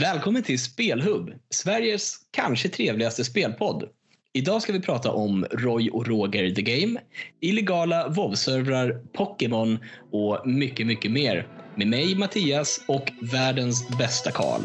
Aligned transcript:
Välkommen 0.00 0.42
till 0.42 0.58
Spelhub, 0.58 1.32
Sveriges 1.50 2.16
kanske 2.30 2.68
trevligaste 2.68 3.24
spelpodd. 3.24 3.88
Idag 4.32 4.62
ska 4.62 4.72
vi 4.72 4.80
prata 4.80 5.10
om 5.10 5.46
Roy 5.50 5.90
och 5.90 6.06
Roger 6.06 6.54
the 6.54 6.62
Game, 6.62 7.00
illegala 7.40 8.08
WoW-servrar, 8.08 9.02
Pokémon 9.12 9.78
och 10.12 10.48
mycket, 10.48 10.86
mycket 10.86 11.10
mer. 11.10 11.46
Med 11.74 11.86
mig 11.86 12.14
Mattias 12.14 12.80
och 12.86 13.12
världens 13.20 13.88
bästa 13.98 14.30
Karl. 14.30 14.62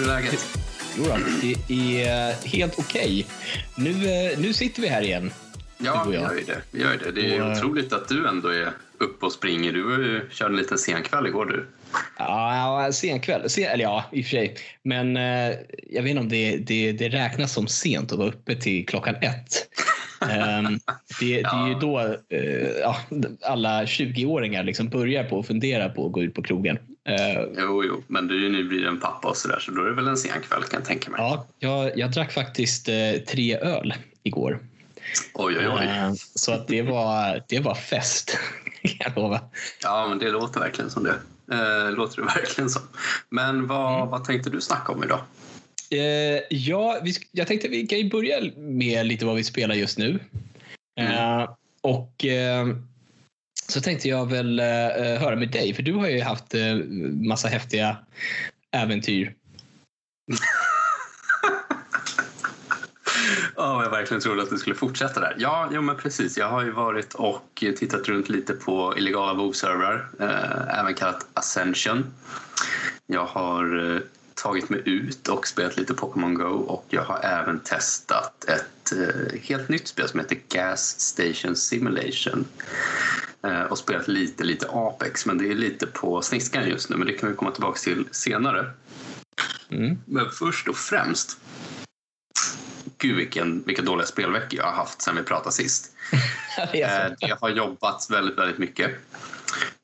Hur 0.00 0.10
är 0.10 0.14
läget? 0.20 0.58
Jo 0.98 1.04
då, 1.04 1.18
det 1.68 2.02
är 2.04 2.46
helt 2.46 2.78
okej. 2.78 3.26
Nu, 3.76 3.90
eh, 3.90 4.38
nu 4.38 4.52
sitter 4.52 4.82
vi 4.82 4.88
här 4.88 5.02
igen. 5.02 5.32
Ja, 5.78 6.06
vi 6.08 6.14
gör 6.14 6.34
ju 6.34 6.44
det. 6.44 6.62
Vi 6.70 6.80
gör 6.80 6.98
det. 7.04 7.12
det 7.12 7.36
är 7.36 7.42
Och, 7.42 7.46
eh, 7.46 7.58
otroligt 7.58 7.92
att 7.92 8.08
du 8.08 8.28
ändå 8.28 8.48
är 8.48 8.72
uppe 8.98 9.26
och 9.26 9.32
springer. 9.32 9.72
Du 9.72 9.84
har 9.84 9.98
ju 9.98 10.28
kört 10.30 10.50
en 10.50 10.56
liten 10.56 10.78
sen 10.78 11.02
kväll 11.02 11.26
igår 11.26 11.46
du. 11.46 11.66
Ja, 12.18 12.84
ja, 12.84 12.92
sen 12.92 13.20
eller 13.58 13.84
ja, 13.84 14.04
i 14.12 14.20
och 14.20 14.24
för 14.24 14.30
sig. 14.30 14.56
Men 14.82 15.16
eh, 15.16 15.54
jag 15.90 16.02
vet 16.02 16.10
inte 16.10 16.20
om 16.20 16.28
det, 16.28 16.56
det, 16.56 16.92
det 16.92 17.08
räknas 17.08 17.52
som 17.52 17.66
sent 17.66 18.12
att 18.12 18.18
vara 18.18 18.28
uppe 18.28 18.54
till 18.54 18.86
klockan 18.86 19.14
ett. 19.14 19.68
Ehm, 20.30 20.80
det, 21.20 21.42
det 21.42 21.48
är 21.48 21.66
ju 21.66 21.72
Ja. 21.72 21.78
då 21.80 22.00
eh, 22.36 22.68
ja, 22.80 22.96
alla 23.46 23.84
20-åringar 23.84 24.64
liksom 24.64 24.88
börjar 24.88 25.24
på 25.24 25.38
att 25.38 25.46
fundera 25.46 25.88
på 25.88 26.06
att 26.06 26.12
gå 26.12 26.22
ut 26.22 26.34
på 26.34 26.42
krogen. 26.42 26.78
Eh, 27.08 27.42
Jo, 27.58 27.84
jo, 27.84 28.02
men 28.06 28.26
du 28.28 28.34
är 28.36 28.40
ju 28.40 28.48
nybliven 28.48 29.00
pappa 29.00 29.28
och 29.28 29.36
sådär 29.36 29.58
så 29.60 29.70
då 29.70 29.82
är 29.82 29.86
det 29.86 29.94
väl 29.94 30.08
en 30.08 30.16
sen 30.16 30.40
kväll 30.42 30.62
kan 30.62 30.80
jag 30.80 30.84
tänka 30.88 31.10
mig. 31.10 31.20
ja, 31.20 31.46
jag, 31.58 31.98
jag 31.98 32.10
drack 32.12 32.32
faktiskt 32.32 32.88
eh, 32.88 33.12
tre 33.28 33.56
öl 33.58 33.94
igår. 34.22 34.58
Oj, 35.34 35.56
oj, 35.58 35.68
oj. 35.68 35.84
Eh, 35.84 36.12
så 36.34 36.52
att 36.52 36.68
det 36.68 36.82
var, 36.82 37.42
det 37.48 37.60
var 37.60 37.74
fest, 37.74 38.38
kan 38.82 38.92
jag 38.98 39.16
lova. 39.16 39.40
Ja, 39.82 40.06
men 40.08 40.18
det 40.18 40.30
låter 40.30 40.60
verkligen 40.60 40.90
som 40.90 41.04
det. 41.04 41.14
Eh, 41.52 41.92
låter 41.92 42.16
det 42.16 42.22
verkligen 42.26 42.70
som. 42.70 42.82
Men 43.28 43.66
vad, 43.66 43.96
Mm. 43.96 44.08
vad 44.10 44.24
tänkte 44.24 44.50
du 44.50 44.60
snacka 44.60 44.92
om 44.92 45.04
idag? 45.04 45.20
Eh, 45.90 46.40
ja, 46.50 47.00
vi, 47.02 47.14
jag 47.32 47.46
tänkte 47.46 47.68
vi 47.68 47.86
kan 47.86 47.98
ju 47.98 48.10
börja 48.10 48.36
med 48.56 49.06
lite 49.06 49.26
vad 49.26 49.36
vi 49.36 49.44
spelar 49.44 49.74
just 49.74 49.98
nu. 49.98 50.18
Eh, 51.00 51.50
och 51.80 52.24
eh, 52.24 52.66
så 53.70 53.80
tänkte 53.80 54.08
jag 54.08 54.30
väl 54.30 54.58
eh, 54.58 54.86
eh, 54.86 55.20
höra 55.20 55.36
med 55.36 55.50
dig, 55.50 55.74
för 55.74 55.82
du 55.82 55.92
har 55.92 56.08
ju 56.08 56.20
haft 56.20 56.54
eh, 56.54 56.74
massa 57.28 57.48
häftiga 57.48 57.96
äventyr. 58.72 59.34
Ja, 63.56 63.82
jag 63.82 63.90
verkligen 63.90 64.20
trodde 64.20 64.42
att 64.42 64.50
du 64.50 64.58
skulle 64.58 64.74
fortsätta 64.74 65.20
där. 65.20 65.34
Ja, 65.38 65.68
jo, 65.72 65.82
men 65.82 65.96
precis. 65.96 66.38
Jag 66.38 66.48
har 66.48 66.64
ju 66.64 66.70
varit 66.70 67.14
och 67.14 67.48
tittat 67.54 68.08
runt 68.08 68.28
lite 68.28 68.52
på 68.52 68.94
illegala 68.98 69.34
WoW-servrar, 69.34 70.08
eh, 70.20 70.78
även 70.78 70.94
kallat 70.94 71.26
Ascension. 71.34 72.06
Jag 73.06 73.24
har 73.24 73.94
eh, 73.94 74.00
tagit 74.42 74.68
mig 74.68 74.82
ut 74.84 75.28
och 75.28 75.46
spelat 75.46 75.76
lite 75.76 75.94
Pokémon 75.94 76.34
Go 76.34 76.44
och 76.44 76.84
jag 76.88 77.02
har 77.02 77.20
även 77.22 77.60
testat 77.60 78.44
ett 78.44 78.92
eh, 78.92 79.40
helt 79.42 79.68
nytt 79.68 79.88
spel 79.88 80.08
som 80.08 80.20
heter 80.20 80.38
Gas 80.48 81.00
Station 81.00 81.56
Simulation. 81.56 82.44
Eh, 83.44 83.62
och 83.62 83.78
spelat 83.78 84.08
lite, 84.08 84.44
lite 84.44 84.66
Apex, 84.70 85.26
men 85.26 85.38
det 85.38 85.50
är 85.50 85.54
lite 85.54 85.86
på 85.86 86.22
sniskan 86.22 86.68
just 86.68 86.90
nu, 86.90 86.96
men 86.96 87.06
det 87.06 87.12
kan 87.12 87.28
vi 87.28 87.36
komma 87.36 87.50
tillbaka 87.50 87.78
till 87.78 88.08
senare. 88.10 88.70
Mm. 89.68 89.98
Men 90.04 90.30
först 90.30 90.68
och 90.68 90.76
främst 90.76 91.38
Gud 92.98 93.16
vilken, 93.16 93.62
vilka 93.62 93.82
dåliga 93.82 94.06
spelveckor 94.06 94.58
jag 94.58 94.64
har 94.64 94.72
haft 94.72 95.02
sen 95.02 95.16
vi 95.16 95.22
pratade 95.22 95.52
sist. 95.52 95.92
Det 96.72 96.82
Eh, 96.82 97.08
så. 97.08 97.14
Jag 97.18 97.36
har 97.36 97.48
jobbat 97.48 98.06
väldigt, 98.10 98.38
väldigt 98.38 98.58
mycket. 98.58 98.90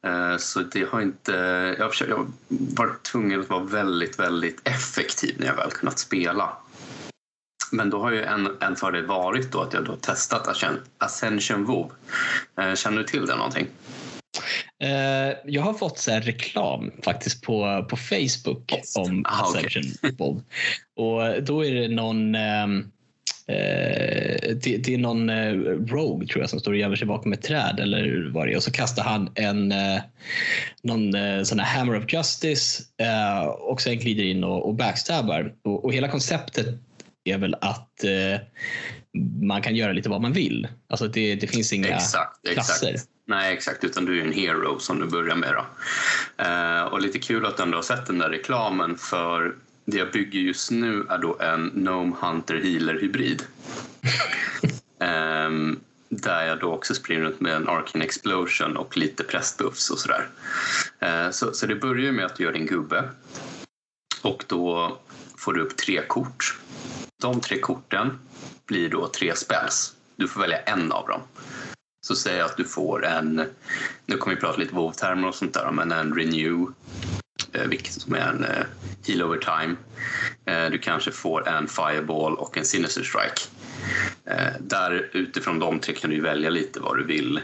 Eh, 0.06 0.36
Så 0.36 0.60
det 0.60 0.88
har 0.90 1.00
inte... 1.00 1.32
Jag 1.78 1.84
har 1.84 2.26
varit 2.48 3.02
tvungen 3.02 3.40
att 3.40 3.48
vara 3.48 3.64
väldigt, 3.64 4.18
väldigt 4.18 4.60
effektiv 4.64 5.36
när 5.38 5.46
jag 5.46 5.56
väl 5.56 5.70
kunnat 5.70 5.98
spela. 5.98 6.56
Men 7.72 7.90
då 7.90 8.00
har 8.00 8.12
ju 8.12 8.22
en, 8.22 8.48
en 8.60 8.76
fördel 8.76 9.06
varit 9.06 9.52
då 9.52 9.60
att 9.62 9.72
jag 9.72 9.84
då 9.84 9.96
testat 9.96 10.46
Ascen- 10.46 10.80
Ascension 10.98 11.64
WoW. 11.64 11.90
Eh, 12.60 12.74
Känner 12.74 12.98
du 12.98 13.04
till 13.04 13.26
det 13.26 13.36
någonting? 13.36 13.66
Eh, 14.82 15.34
jag 15.46 15.62
har 15.62 15.74
fått 15.74 15.98
så 15.98 16.10
här 16.10 16.20
reklam 16.20 16.90
faktiskt 17.02 17.42
på, 17.42 17.86
på 17.90 17.96
Facebook 17.96 18.72
om 18.98 19.24
Ah, 19.28 19.48
okej. 19.48 19.66
Ascension 19.66 20.16
Bob. 20.18 20.42
Och 20.96 21.42
då 21.42 21.64
är 21.64 21.74
det 21.74 21.88
någon 21.88 22.34
eh, 22.34 22.66
det, 24.62 24.76
det 24.84 24.94
är 24.94 24.98
någon 24.98 25.30
eh, 25.30 25.52
Rogue 25.86 26.28
tror 26.28 26.42
jag 26.42 26.50
som 26.50 26.60
står 26.60 26.72
och 26.72 26.78
gömmer 26.78 26.96
sig 26.96 27.06
bakom 27.06 27.32
ett 27.32 27.42
träd 27.42 27.80
eller 27.80 28.30
vad 28.34 28.46
det 28.46 28.52
är 28.52 28.56
och 28.56 28.62
så 28.62 28.70
kastar 28.70 29.02
han 29.02 29.30
en 29.34 29.72
eh, 29.72 30.00
någon 30.82 31.12
sån 31.46 31.58
här 31.58 31.78
Hammer 31.78 31.96
of 31.98 32.12
Justice 32.12 32.82
och 33.58 33.80
sen 33.80 33.98
glider 33.98 34.24
in 34.24 34.44
och, 34.44 34.66
och 34.68 34.74
backstabbar. 34.74 35.52
Och, 35.64 35.84
och 35.84 35.92
hela 35.92 36.08
konceptet 36.08 36.66
är 37.26 37.38
väl 37.38 37.54
att 37.60 38.04
eh, 38.04 38.40
man 39.42 39.62
kan 39.62 39.76
göra 39.76 39.92
lite 39.92 40.08
vad 40.08 40.20
man 40.22 40.32
vill. 40.32 40.68
Alltså 40.88 41.08
det, 41.08 41.34
det 41.34 41.46
finns 41.46 41.72
inga 41.72 41.88
Exakt, 41.88 42.48
klasser. 42.52 42.88
exakt. 42.88 43.08
Nej, 43.28 43.52
exakt. 43.54 43.84
Utan 43.84 44.04
du 44.04 44.20
är 44.20 44.24
en 44.24 44.32
hero 44.32 44.78
som 44.78 45.00
du 45.00 45.06
börjar 45.06 45.36
med. 45.36 45.54
Då. 45.54 45.66
Eh, 46.44 46.82
och 46.82 47.00
lite 47.00 47.18
kul 47.18 47.46
att 47.46 47.56
du 47.56 47.62
ändå 47.62 47.78
har 47.78 47.82
sett 47.82 48.06
den 48.06 48.18
där 48.18 48.30
reklamen 48.30 48.98
för 48.98 49.54
det 49.84 49.96
jag 49.96 50.12
bygger 50.12 50.40
just 50.40 50.70
nu 50.70 51.06
är 51.10 51.18
då 51.18 51.38
en 51.40 51.70
Gnome 51.74 52.16
Hunter 52.20 52.60
Healer 52.60 53.00
hybrid. 53.00 53.42
Ehm, 55.00 55.80
där 56.08 56.46
jag 56.46 56.60
då 56.60 56.72
också 56.72 56.94
springer 56.94 57.22
runt 57.22 57.40
med 57.40 57.52
en 57.52 57.68
Arcane 57.68 58.04
Explosion 58.04 58.76
och 58.76 58.96
lite 58.96 59.24
pressbuffs 59.24 59.90
och 59.90 59.98
sådär. 59.98 60.28
Eh, 61.00 61.30
så, 61.30 61.52
så 61.52 61.66
det 61.66 61.74
börjar 61.74 62.12
med 62.12 62.24
att 62.24 62.36
du 62.36 62.44
gör 62.44 62.52
din 62.52 62.66
gubbe 62.66 63.10
och 64.22 64.44
då 64.46 64.98
får 65.38 65.52
du 65.52 65.60
upp 65.60 65.76
tre 65.76 66.02
kort. 66.08 66.58
De 67.22 67.40
tre 67.40 67.58
korten 67.58 68.18
blir 68.66 68.88
då 68.88 69.08
tre 69.08 69.36
spells. 69.36 69.94
Du 70.16 70.28
får 70.28 70.40
välja 70.40 70.58
en 70.58 70.92
av 70.92 71.06
dem 71.06 71.20
så 72.06 72.14
säger 72.14 72.38
jag 72.38 72.46
att 72.46 72.56
du 72.56 72.64
får 72.64 73.06
en, 73.06 73.42
nu 74.06 74.16
kommer 74.16 74.36
vi 74.36 74.40
prata 74.40 74.56
lite 74.56 74.74
WoW-termer 74.74 75.28
och 75.28 75.34
sånt 75.34 75.54
där, 75.54 75.70
men 75.70 75.92
en 75.92 76.14
renew, 76.14 76.72
eh, 77.52 77.66
vilket 77.66 77.92
som 77.92 78.14
är 78.14 78.20
en 78.20 78.44
eh, 78.44 78.66
heal 79.06 79.22
over 79.22 79.38
time. 79.38 79.76
Eh, 80.44 80.70
du 80.70 80.78
kanske 80.78 81.10
får 81.10 81.48
en 81.48 81.68
fireball 81.68 82.34
och 82.34 82.58
en 82.58 82.64
sinister 82.64 83.02
strike. 83.02 83.40
Eh, 84.24 84.52
där 84.60 85.10
utifrån 85.12 85.58
de 85.58 85.80
tre 85.80 85.94
kan 85.94 86.10
du 86.10 86.20
välja 86.20 86.50
lite 86.50 86.80
var 86.80 86.96
du 86.96 87.04
vill 87.04 87.40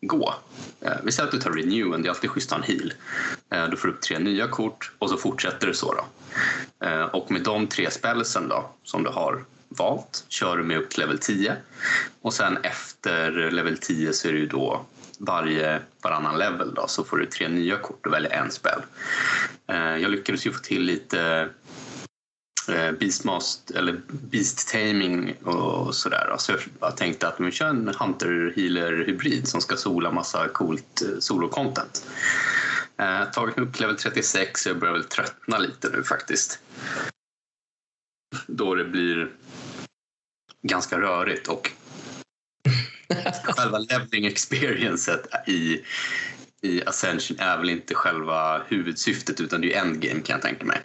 gå. 0.00 0.34
Eh, 0.80 0.92
vi 1.02 1.12
säger 1.12 1.26
att 1.26 1.32
du 1.32 1.38
tar 1.38 1.50
renewen, 1.50 2.02
det 2.02 2.08
är 2.08 2.10
alltid 2.10 2.30
schysst 2.30 2.52
att 2.52 2.58
ha 2.58 2.64
en 2.66 2.78
heal. 2.78 2.92
Eh, 3.50 3.70
du 3.70 3.76
får 3.76 3.88
upp 3.88 4.00
tre 4.00 4.18
nya 4.18 4.48
kort 4.48 4.92
och 4.98 5.10
så 5.10 5.16
fortsätter 5.16 5.66
det 5.66 5.74
så. 5.74 5.94
Då. 5.94 6.04
Eh, 6.86 7.02
och 7.02 7.30
med 7.30 7.42
de 7.42 7.66
tre 7.66 7.90
spelsen 7.90 8.48
då, 8.48 8.70
som 8.84 9.02
du 9.02 9.10
har 9.10 9.44
valt 9.68 10.24
kör 10.28 10.56
du 10.56 10.62
med 10.62 10.78
upp 10.78 10.90
till 10.90 11.00
level 11.00 11.18
10 11.18 11.56
och 12.22 12.34
sen 12.34 12.58
efter 12.62 13.50
level 13.50 13.78
10 13.78 14.12
så 14.12 14.28
är 14.28 14.32
det 14.32 14.38
ju 14.38 14.46
då 14.46 14.84
varje 15.18 15.80
varannan 16.02 16.38
level 16.38 16.74
då, 16.74 16.88
så 16.88 17.04
får 17.04 17.16
du 17.16 17.26
tre 17.26 17.48
nya 17.48 17.76
kort 17.76 18.06
och 18.06 18.12
välja 18.12 18.30
en 18.30 18.50
spel. 18.50 18.80
Jag 19.66 20.10
lyckades 20.10 20.46
ju 20.46 20.52
få 20.52 20.58
till 20.58 20.82
lite 20.82 21.48
Beastmast, 22.98 23.70
eller 23.70 24.00
Beast 24.08 24.68
Taming 24.68 25.34
och 25.42 25.94
sådär. 25.94 26.34
Så 26.38 26.52
jag 26.80 26.96
tänkte 26.96 27.28
att 27.28 27.40
vi 27.40 27.50
kör 27.50 27.66
en 27.66 27.94
Hunter 27.98 28.52
Healer 28.56 29.04
hybrid 29.06 29.48
som 29.48 29.60
ska 29.60 29.76
sola 29.76 30.12
massa 30.12 30.48
coolt 30.48 31.02
eh, 31.02 31.18
solo-content. 31.18 32.06
Eh, 32.98 33.30
tagit 33.30 33.56
mig 33.56 33.66
upp 33.66 33.72
till 33.72 33.82
level 33.82 33.96
36 33.96 34.62
så 34.62 34.68
jag 34.68 34.78
börjar 34.78 34.92
väl 34.92 35.04
tröttna 35.04 35.58
lite 35.58 35.88
nu 35.88 36.04
faktiskt. 36.04 36.58
Då 38.46 38.74
det 38.74 38.84
blir 38.84 39.30
ganska 40.62 41.00
rörigt 41.00 41.48
och 41.48 41.70
själva 43.44 43.78
leveling 43.78 44.26
experiencet 44.26 45.26
i, 45.46 45.80
i 46.60 46.82
Ascension 46.86 47.40
är 47.40 47.58
väl 47.58 47.70
inte 47.70 47.94
själva 47.94 48.62
huvudsyftet 48.66 49.40
utan 49.40 49.60
det 49.60 49.66
är 49.66 49.68
ju 49.68 49.74
endgame 49.74 50.20
kan 50.20 50.34
jag 50.34 50.42
tänka 50.42 50.64
mig. 50.64 50.80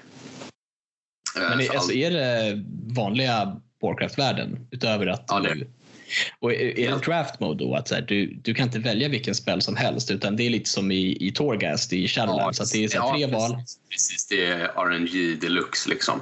Eh, 1.43 1.49
Men 1.49 1.59
är, 1.59 1.63
så 1.63 1.73
alltså, 1.73 1.91
all- 1.91 1.97
är 1.97 2.11
det 2.11 2.63
vanliga 2.95 3.61
Warcraft-världen 3.81 4.67
utöver 4.71 5.07
att 5.07 5.25
Ja, 5.27 5.39
du... 5.39 5.67
Och 6.39 6.53
är, 6.53 6.89
det 6.91 7.05
draft 7.05 7.39
mode 7.39 7.63
då? 7.65 7.75
Att 7.75 7.87
så 7.87 7.95
här, 7.95 8.01
du, 8.01 8.25
du 8.25 8.53
kan 8.53 8.65
inte 8.65 8.79
välja 8.79 9.07
vilken 9.09 9.35
spel 9.35 9.61
som 9.61 9.75
helst 9.75 10.11
utan 10.11 10.35
det 10.35 10.43
är 10.45 10.49
lite 10.49 10.69
som 10.69 10.91
i, 10.91 11.27
i 11.27 11.31
Torghast 11.31 11.93
i 11.93 12.07
Shadowlands. 12.07 12.61
att 12.61 12.71
det 12.71 12.83
är 12.83 12.87
så 12.87 13.01
här, 13.01 13.05
ja, 13.07 13.13
tre 13.13 13.27
precis, 13.27 13.49
val. 13.49 13.63
Precis, 13.89 14.27
det 14.27 14.45
är 14.45 14.67
RNG 14.75 15.35
deluxe 15.41 15.89
liksom. 15.89 16.19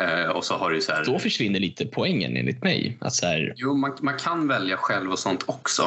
Eh, 0.00 0.24
och 0.30 0.44
så 0.44 0.54
har 0.54 0.70
du 0.70 0.80
så 0.80 0.92
här... 0.92 1.04
Då 1.04 1.18
försvinner 1.18 1.60
lite 1.60 1.86
poängen 1.86 2.36
enligt 2.36 2.62
mig. 2.62 2.96
Att 3.00 3.14
så 3.14 3.26
här, 3.26 3.52
Jo, 3.56 3.74
man, 3.74 3.96
man 4.00 4.18
kan 4.18 4.48
välja 4.48 4.76
själv 4.76 5.12
och 5.12 5.18
sånt 5.18 5.42
också. 5.46 5.82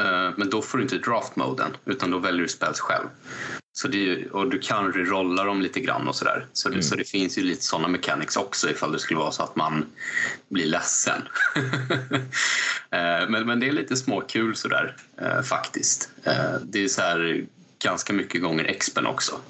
Eh, 0.00 0.30
men 0.36 0.50
då 0.50 0.62
får 0.62 0.78
du 0.78 0.84
inte 0.84 0.98
draft-moden 0.98 1.76
utan 1.84 2.10
då 2.10 2.18
väljer 2.18 2.42
du 2.42 2.48
spells 2.48 2.80
själv. 2.80 3.06
Så 3.78 3.88
det, 3.88 4.26
och 4.26 4.50
du 4.50 4.58
kan 4.58 4.92
rerolla 4.92 5.44
dem 5.44 5.62
lite 5.62 5.80
grann 5.80 6.08
och 6.08 6.16
sådär. 6.16 6.46
Så, 6.52 6.68
det, 6.68 6.74
mm. 6.74 6.82
så 6.82 6.94
det 6.96 7.04
finns 7.04 7.38
ju 7.38 7.42
lite 7.42 7.64
sådana 7.64 7.88
mechanics 7.88 8.36
också 8.36 8.70
ifall 8.70 8.92
det 8.92 8.98
skulle 8.98 9.20
vara 9.20 9.32
så 9.32 9.42
att 9.42 9.56
man 9.56 9.86
blir 10.48 10.66
ledsen. 10.66 11.22
Eh, 12.90 13.28
men, 13.28 13.46
men 13.46 13.60
det 13.60 13.68
är 13.68 13.72
lite 13.72 13.96
småkul 13.96 14.56
sådär 14.56 14.96
eh, 15.20 15.42
faktiskt. 15.42 16.10
Det 16.62 16.84
är 16.84 16.88
så 16.88 17.02
här 17.02 17.46
ganska 17.82 18.12
mycket 18.12 18.42
gånger 18.42 18.64
expen 18.64 19.06
också. 19.06 19.40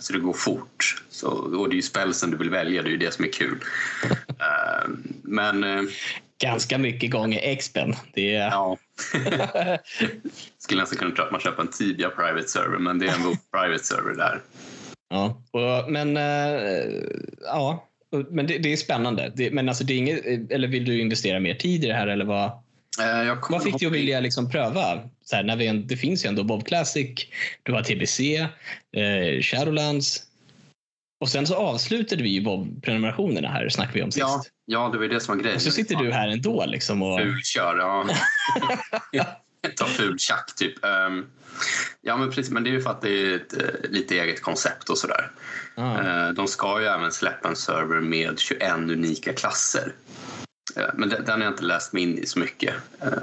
Så 0.00 0.12
det 0.12 0.18
går 0.18 0.32
fort. 0.32 1.02
Så, 1.10 1.28
och 1.28 1.68
det 1.68 1.74
är 1.74 1.76
ju 1.76 1.82
spelsen 1.82 2.30
du 2.30 2.36
vill 2.36 2.50
välja, 2.50 2.82
det 2.82 2.88
är 2.88 2.90
ju 2.90 2.96
det 2.96 3.14
som 3.14 3.24
är 3.24 3.32
kul. 3.32 3.58
Men 5.22 5.88
ganska 6.38 6.78
mycket 6.78 7.10
gånger 7.10 7.40
expen. 7.42 7.94
Det 8.14 8.34
är... 8.34 8.50
Ja. 8.50 8.76
Skulle 10.58 10.80
nästan 10.80 10.98
kunna 10.98 11.14
tro 11.14 11.24
att 11.24 11.30
man 11.30 11.40
köper 11.40 11.62
en 11.62 11.68
Tibia 11.68 12.10
private 12.10 12.48
server, 12.48 12.78
men 12.78 12.98
det 12.98 13.06
är 13.06 13.14
en 13.14 13.36
private 13.52 13.84
server 13.84 14.14
där. 14.14 14.42
Ja, 15.10 15.42
och, 15.50 15.92
men 15.92 16.16
äh, 16.16 16.22
ja, 17.44 17.88
men 18.30 18.46
det, 18.46 18.58
det, 18.58 18.72
är 18.72 18.76
spännande. 18.76 19.32
Det, 19.36 19.50
men 19.50 19.68
alltså 19.68 19.84
det 19.84 19.92
är 19.92 19.98
inget, 19.98 20.50
eller 20.50 20.68
vill 20.68 20.84
du 20.84 21.00
investera 21.00 21.40
mer 21.40 21.54
tid 21.54 21.84
i 21.84 21.86
det 21.86 21.94
här 21.94 22.06
eller 22.06 22.24
vad? 22.24 22.44
Äh, 23.00 23.38
vad 23.50 23.62
fick 23.62 23.78
dig 23.78 23.86
att 23.86 23.92
vilja 23.92 24.20
liksom 24.20 24.50
pröva? 24.50 25.00
Så 25.24 25.36
här, 25.36 25.42
när 25.42 25.56
vi, 25.56 25.68
det 25.68 25.96
finns 25.96 26.24
ju 26.24 26.28
ändå 26.28 26.44
Bob 26.44 26.66
Classic, 26.66 27.26
du 27.62 27.72
har 27.72 27.82
TBC, 27.82 28.20
eh, 29.00 29.42
Shadowlands, 29.42 30.22
och 31.20 31.28
sen 31.28 31.46
så 31.46 31.54
avslutade 31.54 32.22
vi 32.22 32.28
ju 32.28 32.40
Bob-prenumerationerna 32.40 33.48
här, 33.48 33.68
snackade 33.68 33.94
vi 33.98 34.02
om 34.02 34.12
sist. 34.12 34.20
Ja, 34.20 34.42
ja 34.66 34.88
det 34.92 34.98
var 34.98 35.06
det 35.06 35.20
som 35.20 35.36
var 35.36 35.42
grejen. 35.42 35.56
Och 35.56 35.62
så 35.62 35.70
sitter 35.70 35.96
du 35.96 36.12
här 36.12 36.28
ändå. 36.28 36.66
Liksom 36.66 37.02
och... 37.02 37.20
Fulkör, 37.20 37.78
ja. 37.78 38.06
Ta 39.76 39.84
fultjack 39.84 40.54
typ. 40.56 40.84
Um, 40.84 41.26
ja, 42.00 42.16
men 42.16 42.30
precis. 42.30 42.50
Men 42.50 42.64
det 42.64 42.70
är 42.70 42.72
ju 42.72 42.80
för 42.80 42.90
att 42.90 43.02
det 43.02 43.10
är 43.10 43.36
ett 43.36 43.54
uh, 43.56 43.90
lite 43.90 44.18
eget 44.18 44.42
koncept 44.42 44.88
och 44.88 44.98
sådär. 44.98 45.30
Ah. 45.74 46.00
Uh, 46.00 46.34
de 46.34 46.46
ska 46.46 46.80
ju 46.80 46.86
även 46.86 47.12
släppa 47.12 47.48
en 47.48 47.56
server 47.56 48.00
med 48.00 48.38
21 48.38 48.72
unika 48.72 49.32
klasser. 49.32 49.92
Uh, 50.76 50.84
men 50.94 51.08
den, 51.08 51.26
har 51.26 51.38
jag 51.38 51.52
inte 51.52 51.64
läst 51.64 51.92
mig 51.92 52.02
in 52.02 52.18
i 52.18 52.26
så 52.26 52.38
mycket. 52.38 52.74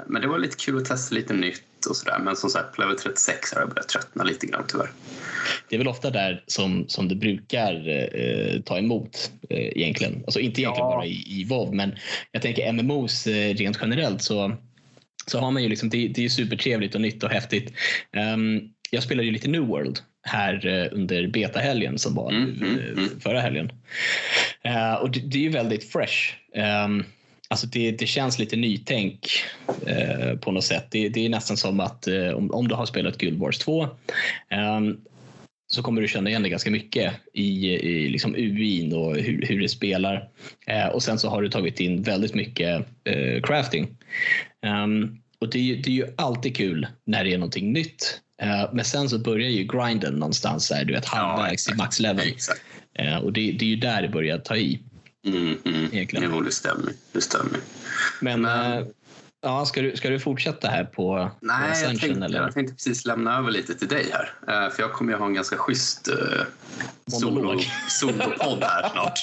men 0.06 0.22
det 0.22 0.28
var 0.28 0.38
lite 0.38 0.56
kul 0.56 0.76
att 0.76 0.84
testa 0.84 1.14
lite 1.14 1.34
nytt 1.34 1.62
och 1.86 1.96
sådär. 1.96 2.18
Men 2.18 2.36
som 2.36 2.50
sagt, 2.50 2.76
på 2.76 2.82
level 2.82 2.98
36 2.98 3.52
har 3.52 3.60
jag 3.60 3.68
börjat 3.68 3.88
tröttna 3.88 4.24
lite 4.24 4.46
grann 4.46 4.64
tyvärr. 4.68 4.90
Det 5.68 5.76
är 5.76 5.78
väl 5.78 5.88
ofta 5.88 6.10
där 6.10 6.44
som, 6.46 6.88
som 6.88 7.08
det 7.08 7.14
brukar 7.14 7.88
eh, 7.88 8.60
ta 8.60 8.78
emot 8.78 9.30
eh, 9.50 9.58
egentligen. 9.58 10.22
Alltså 10.26 10.40
inte 10.40 10.60
egentligen 10.60 10.90
ja. 10.90 10.96
bara 10.96 11.06
i, 11.06 11.40
i 11.40 11.44
WoW 11.44 11.74
men 11.74 11.96
jag 12.32 12.42
tänker 12.42 12.72
MMOs 12.72 13.26
eh, 13.26 13.54
rent 13.54 13.78
generellt 13.80 14.22
så, 14.22 14.56
så 15.26 15.38
har 15.38 15.50
man 15.50 15.62
ju 15.62 15.68
liksom, 15.68 15.88
det, 15.88 16.08
det 16.08 16.24
är 16.24 16.28
supertrevligt 16.28 16.94
och 16.94 17.00
nytt 17.00 17.22
och 17.22 17.30
häftigt. 17.30 17.72
Um, 18.34 18.70
jag 18.90 19.02
spelade 19.02 19.26
ju 19.26 19.32
lite 19.32 19.48
New 19.48 19.66
World 19.66 19.98
här 20.22 20.66
uh, 20.66 20.88
under 20.92 21.26
betahelgen 21.26 21.98
som 21.98 22.14
var 22.14 22.30
mm, 22.30 22.62
mm, 22.62 22.78
mm. 22.78 23.20
förra 23.20 23.40
helgen. 23.40 23.72
Uh, 24.66 24.94
och 24.94 25.10
det, 25.10 25.20
det, 25.20 25.38
är 25.38 25.42
ju 25.42 25.48
väldigt 25.48 25.92
fresh. 25.92 26.34
Um, 26.84 27.04
Alltså 27.48 27.66
det, 27.66 27.90
det, 27.90 28.06
känns 28.06 28.38
lite 28.38 28.56
nytänk 28.56 29.28
eh, 29.86 30.36
på 30.36 30.52
något 30.52 30.64
sätt. 30.64 30.86
Det, 30.90 31.08
det, 31.08 31.26
är 31.26 31.28
nästan 31.28 31.56
som 31.56 31.80
att 31.80 32.06
eh, 32.06 32.28
om, 32.28 32.50
om, 32.50 32.68
du 32.68 32.74
har 32.74 32.86
spelat 32.86 33.18
Guild 33.18 33.38
Wars 33.38 33.58
2 33.58 33.82
eh, 33.82 34.80
så 35.68 35.82
kommer 35.82 36.02
du 36.02 36.08
känna 36.08 36.30
igen 36.30 36.42
det 36.42 36.48
ganska 36.48 36.70
mycket 36.70 37.12
i, 37.32 37.70
i 37.70 38.08
liksom 38.08 38.34
UIn 38.34 38.92
och 38.92 39.16
hur, 39.16 39.46
hur 39.46 39.60
det 39.60 39.68
spelar. 39.68 40.28
Eh, 40.66 40.86
och 40.86 41.02
sen 41.02 41.18
så 41.18 41.28
har 41.28 41.42
du 41.42 41.48
tagit 41.48 41.80
in 41.80 42.02
väldigt 42.02 42.34
mycket 42.34 42.86
eh, 43.04 43.42
crafting. 43.42 43.96
Um, 44.66 45.20
och 45.38 45.50
det 45.50 45.58
är, 45.58 45.76
det 45.76 45.90
är 45.90 45.94
ju 45.94 46.06
alltid 46.16 46.56
kul 46.56 46.86
när 47.04 47.24
det 47.24 47.32
är 47.32 47.38
någonting 47.38 47.72
nytt. 47.72 48.20
Uh, 48.42 48.74
men 48.74 48.84
sen 48.84 49.08
så 49.08 49.18
börjar 49.18 49.48
ju 49.48 49.64
grinden 49.64 50.14
någonstans 50.14 50.68
där, 50.68 50.84
du 50.84 50.92
vet 50.92 51.04
halvvägs 51.04 51.68
ja, 51.68 51.74
i 51.74 51.76
maxlevel. 51.76 52.32
Och 53.22 53.32
det, 53.32 53.52
det, 53.52 53.64
är 53.64 53.68
ju 53.68 53.76
där 53.76 54.02
det 54.02 54.08
börjar 54.08 54.38
ta 54.38 54.56
i. 54.56 54.80
Mm, 55.26 55.58
mm. 55.64 56.06
Jo, 56.12 56.40
det 56.40 56.52
stämmer. 56.52 56.92
Det 57.12 57.20
stämmer. 57.20 57.58
Men, 58.20 58.40
Men 58.40 58.78
äh, 58.78 58.86
ja, 59.42 59.64
ska, 59.64 59.82
du, 59.82 59.96
ska 59.96 60.10
du 60.10 60.20
fortsätta 60.20 60.68
här 60.68 60.84
på 60.84 61.30
Nej, 61.40 61.82
jag 61.82 62.00
tänkte, 62.00 62.24
eller? 62.24 62.40
jag 62.40 62.54
tänkte 62.54 62.74
precis 62.74 63.04
lämna 63.04 63.38
över 63.38 63.50
lite 63.50 63.74
till 63.74 63.88
dig 63.88 64.06
här. 64.12 64.64
Uh, 64.64 64.74
för 64.74 64.82
jag 64.82 64.92
kommer 64.92 65.12
ju 65.12 65.18
ha 65.18 65.26
en 65.26 65.34
ganska 65.34 65.56
schysst 65.56 66.08
uh, 66.08 66.42
solo, 67.06 67.60
solopodd 67.88 68.64
här 68.64 68.88
snart. 68.88 69.20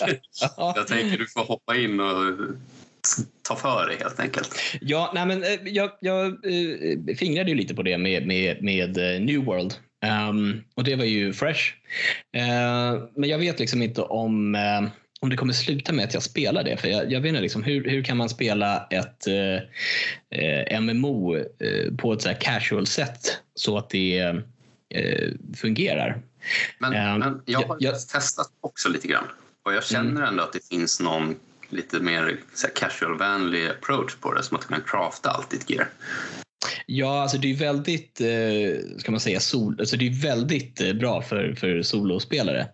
jag 0.76 0.88
tänker 0.88 1.18
du 1.18 1.28
får 1.28 1.46
hoppa 1.46 1.76
in 1.76 2.00
och 2.00 2.34
ta 3.42 3.56
för 3.56 3.88
dig 3.88 3.98
helt 4.00 4.20
enkelt. 4.20 4.60
Ja, 4.82 5.12
nej 5.16 5.26
men 5.26 5.44
jag, 5.64 5.92
jag 6.00 6.38
fingrade 7.18 7.50
ju 7.50 7.56
lite 7.56 7.76
på 7.76 7.84
det 7.84 7.98
med, 7.98 8.28
med, 8.28 8.64
med 8.64 8.98
New 9.22 9.46
World. 9.46 9.74
Um, 10.30 10.64
och 10.76 10.84
det 10.84 10.96
var 10.96 11.06
ju 11.06 11.34
fresh. 11.34 11.74
Uh, 12.38 13.04
men 13.16 13.30
jag 13.30 13.38
vet 13.38 13.60
liksom 13.60 13.82
inte 13.82 14.02
om 14.02 14.56
uh, 14.56 14.90
om 15.24 15.30
det 15.30 15.38
kommer 15.38 15.54
sluta 15.54 15.94
med 15.94 16.06
att 16.06 16.14
jag 16.14 16.24
spelar 16.24 16.64
det. 16.64 16.78
För 16.78 16.88
jag, 16.88 17.12
jag 17.12 17.22
vet 17.22 17.30
inte, 17.30 17.42
liksom, 17.42 17.64
hur, 17.64 17.90
hur 17.90 18.04
kan 18.04 18.18
man 18.18 18.30
spela 18.30 18.88
ett 18.90 19.28
eh, 20.30 20.82
MMO 20.82 21.36
eh, 21.36 21.96
på 21.98 22.14
ett 22.14 22.22
så 22.22 22.34
casual 22.40 22.88
sätt 22.88 23.38
så 23.56 23.78
att 23.78 23.90
det 23.90 24.20
eh, 24.90 25.32
fungerar? 25.56 26.22
Men, 26.80 27.14
um, 27.14 27.20
men 27.20 27.42
jag 27.46 27.60
har 27.60 27.78
jag, 27.80 28.08
testat 28.08 28.48
också 28.62 28.90
lite 28.90 29.08
grann 29.08 29.28
och 29.66 29.74
jag 29.74 29.84
känner 29.84 30.10
mm. 30.12 30.24
ändå 30.24 30.44
att 30.44 30.54
det 30.54 30.68
finns 30.68 31.00
någon 31.00 31.36
lite 31.70 32.00
mer 32.00 32.38
casual-vänlig 32.76 33.70
approach 33.70 34.16
på 34.16 34.34
det, 34.34 34.44
som 34.44 34.58
att 34.58 34.62
du 34.62 34.68
kan 34.68 34.84
crafta 34.86 35.30
allt 35.30 35.50
ditt 35.50 35.70
gear. 35.70 35.88
Ja, 36.86 37.22
alltså 37.22 37.38
det 37.38 37.52
är 37.52 37.56
väldigt, 37.56 38.22
eh, 38.22 38.98
ska 38.98 39.12
man 39.12 39.20
säga, 39.20 39.40
sol, 39.40 39.76
alltså 39.80 39.98
det 39.98 40.08
är 40.08 40.22
väldigt 40.22 40.82
eh, 40.82 40.94
bra 40.94 41.22
för, 41.22 41.56
för 41.56 41.82
solospelare. 41.82 42.68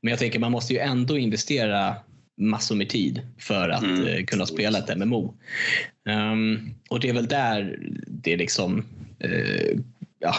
Men 0.00 0.10
jag 0.10 0.18
tänker 0.18 0.38
man 0.38 0.52
måste 0.52 0.72
ju 0.72 0.78
ändå 0.78 1.18
investera 1.18 1.96
massor 2.36 2.74
med 2.74 2.88
tid 2.88 3.20
för 3.38 3.68
att 3.68 3.82
mm. 3.82 4.06
Eh, 4.06 4.24
kunna 4.24 4.46
spela 4.46 4.78
ett 4.78 4.98
MMO. 4.98 5.34
Um, 6.08 6.14
ehm, 6.14 6.74
och 6.88 7.00
det 7.00 7.08
är 7.08 7.12
väl 7.12 7.26
där 7.26 7.78
det 8.06 8.36
liksom, 8.36 8.84
uh, 9.24 9.80
ja, 10.18 10.34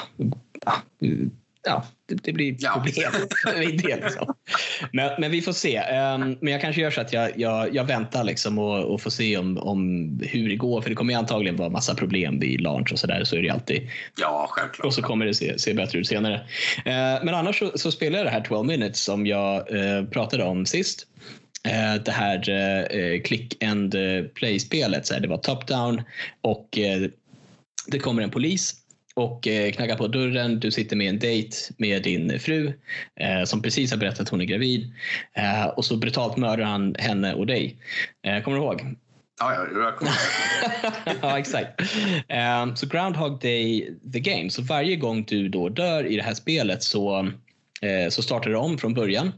ja, 1.66 1.86
det, 2.06 2.16
det 2.24 2.34
blir 2.34 2.56
ja. 2.60 2.74
problem. 2.74 3.12
det 3.78 3.96
liksom. 3.96 4.34
men, 4.94 5.12
men 5.20 5.32
vi 5.32 5.42
får 5.42 5.52
se. 5.52 5.80
Um, 5.80 6.38
men 6.42 6.54
jag 6.54 6.62
kanske 6.62 6.82
gör 6.82 6.92
så 6.92 7.02
att 7.02 7.14
jag, 7.14 7.40
jag, 7.40 7.76
jag 7.76 7.84
väntar 7.84 8.24
liksom 8.24 8.60
och, 8.60 8.84
och 8.84 9.02
får 9.02 9.10
se 9.10 9.38
om, 9.38 9.58
om 9.58 10.10
hur 10.24 10.50
det 10.50 10.56
går. 10.56 10.82
För 10.82 10.90
det 10.90 10.96
kommer 10.96 11.16
antagligen 11.16 11.56
vara 11.56 11.70
massa 11.70 11.96
problem 11.96 12.40
vid 12.40 12.62
launch 12.62 12.94
och 12.94 13.00
sådär. 13.00 13.24
Så 13.24 13.36
är 13.36 13.42
det 13.42 13.50
alltid. 13.50 13.90
Ja, 14.18 14.48
självklart. 14.50 14.86
Och 14.86 14.94
så 14.94 15.02
kommer 15.02 15.26
det 15.26 15.34
se, 15.34 15.60
se 15.60 15.74
bättre 15.74 16.00
ut 16.00 16.08
senare. 16.08 16.36
Uh, 16.36 17.26
men 17.26 17.30
annars 17.30 17.60
så, 17.60 17.72
så, 17.76 17.92
spelar 17.92 18.18
jag 18.18 18.28
det 18.28 18.32
här 18.32 18.42
12 18.42 18.68
minutes 18.68 19.04
som 19.04 19.28
jag 19.28 19.72
uh, 19.76 20.06
pratade 20.06 20.44
om 20.44 20.66
sist. 20.66 21.08
Uh, 21.68 22.04
det 22.04 22.12
här 22.12 22.50
uh, 22.50 23.22
click 23.22 23.64
and 23.64 23.96
play-spelet. 24.34 25.22
Det 25.22 25.28
var 25.28 25.38
top-down 25.38 26.04
och 26.42 26.78
det 27.88 28.00
kommer 28.00 28.24
en 28.24 28.32
polis 28.32 28.85
och 29.16 29.48
eh, 29.48 29.72
knackar 29.72 29.98
på 29.98 30.08
dörren. 30.08 30.60
Du 30.60 30.72
sitter 30.72 30.96
med 30.96 31.10
en 31.10 31.20
dejt 31.20 31.58
med 31.78 32.04
din 32.04 32.40
fru 32.40 32.74
eh, 33.16 33.44
som 33.44 33.62
precis 33.62 33.92
har 33.92 33.98
berättat 33.98 34.20
att 34.20 34.30
hon 34.30 34.42
är 34.42 34.46
gravid. 34.46 34.94
Eh, 35.34 35.66
och 35.66 35.86
så 35.86 35.98
brutalt 35.98 36.38
mördar 36.38 36.66
han 36.66 36.96
henne 37.00 37.34
och 37.34 37.48
dig. 37.48 37.78
Eh, 38.28 38.44
kommer 38.44 38.58
du 38.58 38.64
ihåg? 38.64 38.96
Ja, 39.40 39.68
jag 39.74 39.96
kommer 39.96 40.12
Ja, 41.22 41.40
exakt. 41.40 41.82
Så 42.76 42.88
Groundhog 42.88 43.40
Day, 43.42 43.96
the 44.14 44.20
game. 44.20 44.50
Så 44.50 44.62
varje 44.62 44.96
gång 44.96 45.26
du 45.28 45.50
då 45.50 45.70
dör 45.70 46.06
i 46.06 46.16
det 46.16 46.24
här 46.24 46.34
spelet 46.34 46.84
så 46.84 47.32
så 48.10 48.22
startar 48.22 48.50
du 48.50 48.56
om 48.56 48.78
från 48.78 48.94
början 48.94 49.32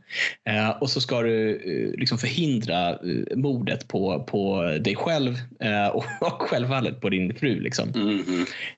eh, 0.50 0.70
och 0.70 0.89
så 0.89 1.01
ska 1.01 1.22
du 1.22 1.50
eh, 1.56 2.00
liksom 2.00 2.18
förhindra 2.18 3.00
mordet 3.36 3.88
på, 3.88 4.24
på 4.24 4.63
dig 4.82 4.96
själv 4.96 5.34
och 6.22 6.42
självfallet 6.42 7.01
på 7.01 7.10
din 7.10 7.36
fru. 7.36 7.60
Liksom. 7.60 7.89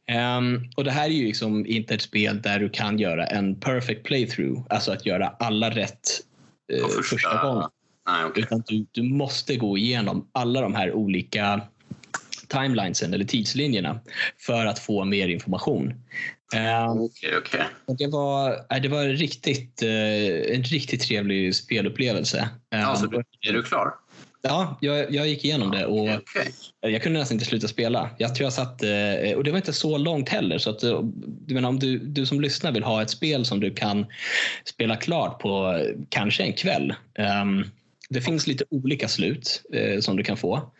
Mm. 0.08 0.70
Och 0.78 0.84
det 0.84 0.92
här 0.92 1.06
är 1.06 1.14
ju 1.14 1.26
liksom 1.26 1.66
inte 1.66 1.94
ett 1.94 2.02
spel 2.02 2.42
där 2.42 2.60
du 2.60 2.70
kan 2.70 3.00
göra 3.00 3.26
en 3.26 3.56
perfect 3.60 4.04
playthrough, 4.04 4.62
alltså 4.70 4.92
att 4.92 5.06
göra 5.06 5.28
alla 5.40 5.70
rätt 5.70 6.10
första, 6.70 7.04
första 7.04 7.44
gången. 7.44 7.70
Ah, 8.06 8.26
okay. 8.26 8.44
Utan 8.44 8.64
du, 8.68 8.86
du 8.92 9.04
måste 9.04 9.56
gå 9.56 9.78
igenom 9.78 10.30
alla 10.32 10.62
de 10.62 10.76
här 10.76 10.94
olika 10.94 11.62
timelinesen 12.48 13.14
eller 13.14 13.26
tidslinjerna 13.26 14.00
för 14.38 14.66
att 14.66 14.80
få 14.80 15.06
mer 15.06 15.28
information. 15.28 15.94
Um, 16.56 17.02
okay, 17.02 17.38
okay. 17.38 17.64
Det 17.98 18.08
var, 18.08 18.80
det 18.80 18.88
var 18.88 19.04
riktigt, 19.06 19.84
uh, 19.84 20.56
en 20.56 20.64
riktigt 20.64 21.02
trevlig 21.02 21.56
spelupplevelse. 21.56 22.50
Alltså, 22.72 23.06
är 23.42 23.54
du 23.54 23.64
klar? 23.64 23.94
Ja, 24.42 24.78
jag, 24.82 25.14
jag 25.14 25.28
gick 25.28 25.46
igenom 25.46 25.72
det 25.72 25.86
och 25.86 26.04
okay. 26.04 26.46
jag 26.82 27.04
kunde 27.04 27.20
nästan 27.20 27.36
inte 27.36 27.46
sluta 27.46 27.68
spela. 27.68 28.10
Jag 28.18 28.36
tror 28.36 28.46
jag 28.46 28.54
satt, 28.54 28.84
uh, 28.84 29.38
och 29.38 29.44
det 29.44 29.52
var 29.52 29.58
inte 29.58 29.74
så 29.74 29.98
långt 29.98 30.30
heller. 30.30 30.58
Så 30.58 30.70
att, 30.70 30.80
du, 31.24 31.54
menar, 31.54 31.70
om 31.70 31.80
du, 31.80 31.98
du 32.00 32.26
som 32.26 32.42
lyssnar 32.42 32.72
vill 32.72 32.84
ha 32.84 33.02
ett 33.02 33.10
spel 33.10 33.46
som 33.46 33.60
du 33.60 33.74
kan 33.74 34.06
spela 34.66 34.96
klart 34.96 35.40
på 35.40 35.84
kanske 36.10 36.44
en 36.44 36.54
kväll. 36.54 36.94
Um, 37.42 37.66
det 38.10 38.22
finns 38.22 38.48
lite 38.48 38.66
olika 38.70 39.08
slut 39.08 39.64
som 40.02 40.18
du 40.18 40.24
kan 40.24 40.38
få. 40.38 40.72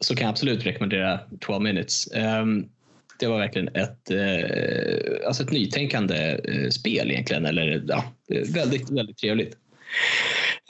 Så 0.00 0.14
kan 0.14 0.24
jag 0.24 0.30
absolut 0.30 0.66
rekommendera 0.66 1.20
12 1.40 1.62
minutes. 1.62 2.08
Det 3.20 3.26
var 3.26 3.38
verkligen 3.38 3.68
ett, 3.68 4.10
eh, 4.10 5.26
alltså 5.26 5.42
ett 5.42 5.50
nytänkande 5.50 6.40
eh, 6.44 6.68
spel 6.68 7.10
egentligen. 7.10 7.46
Eller, 7.46 7.84
ja, 7.88 8.04
väldigt, 8.54 8.90
väldigt 8.90 9.18
trevligt. 9.18 9.56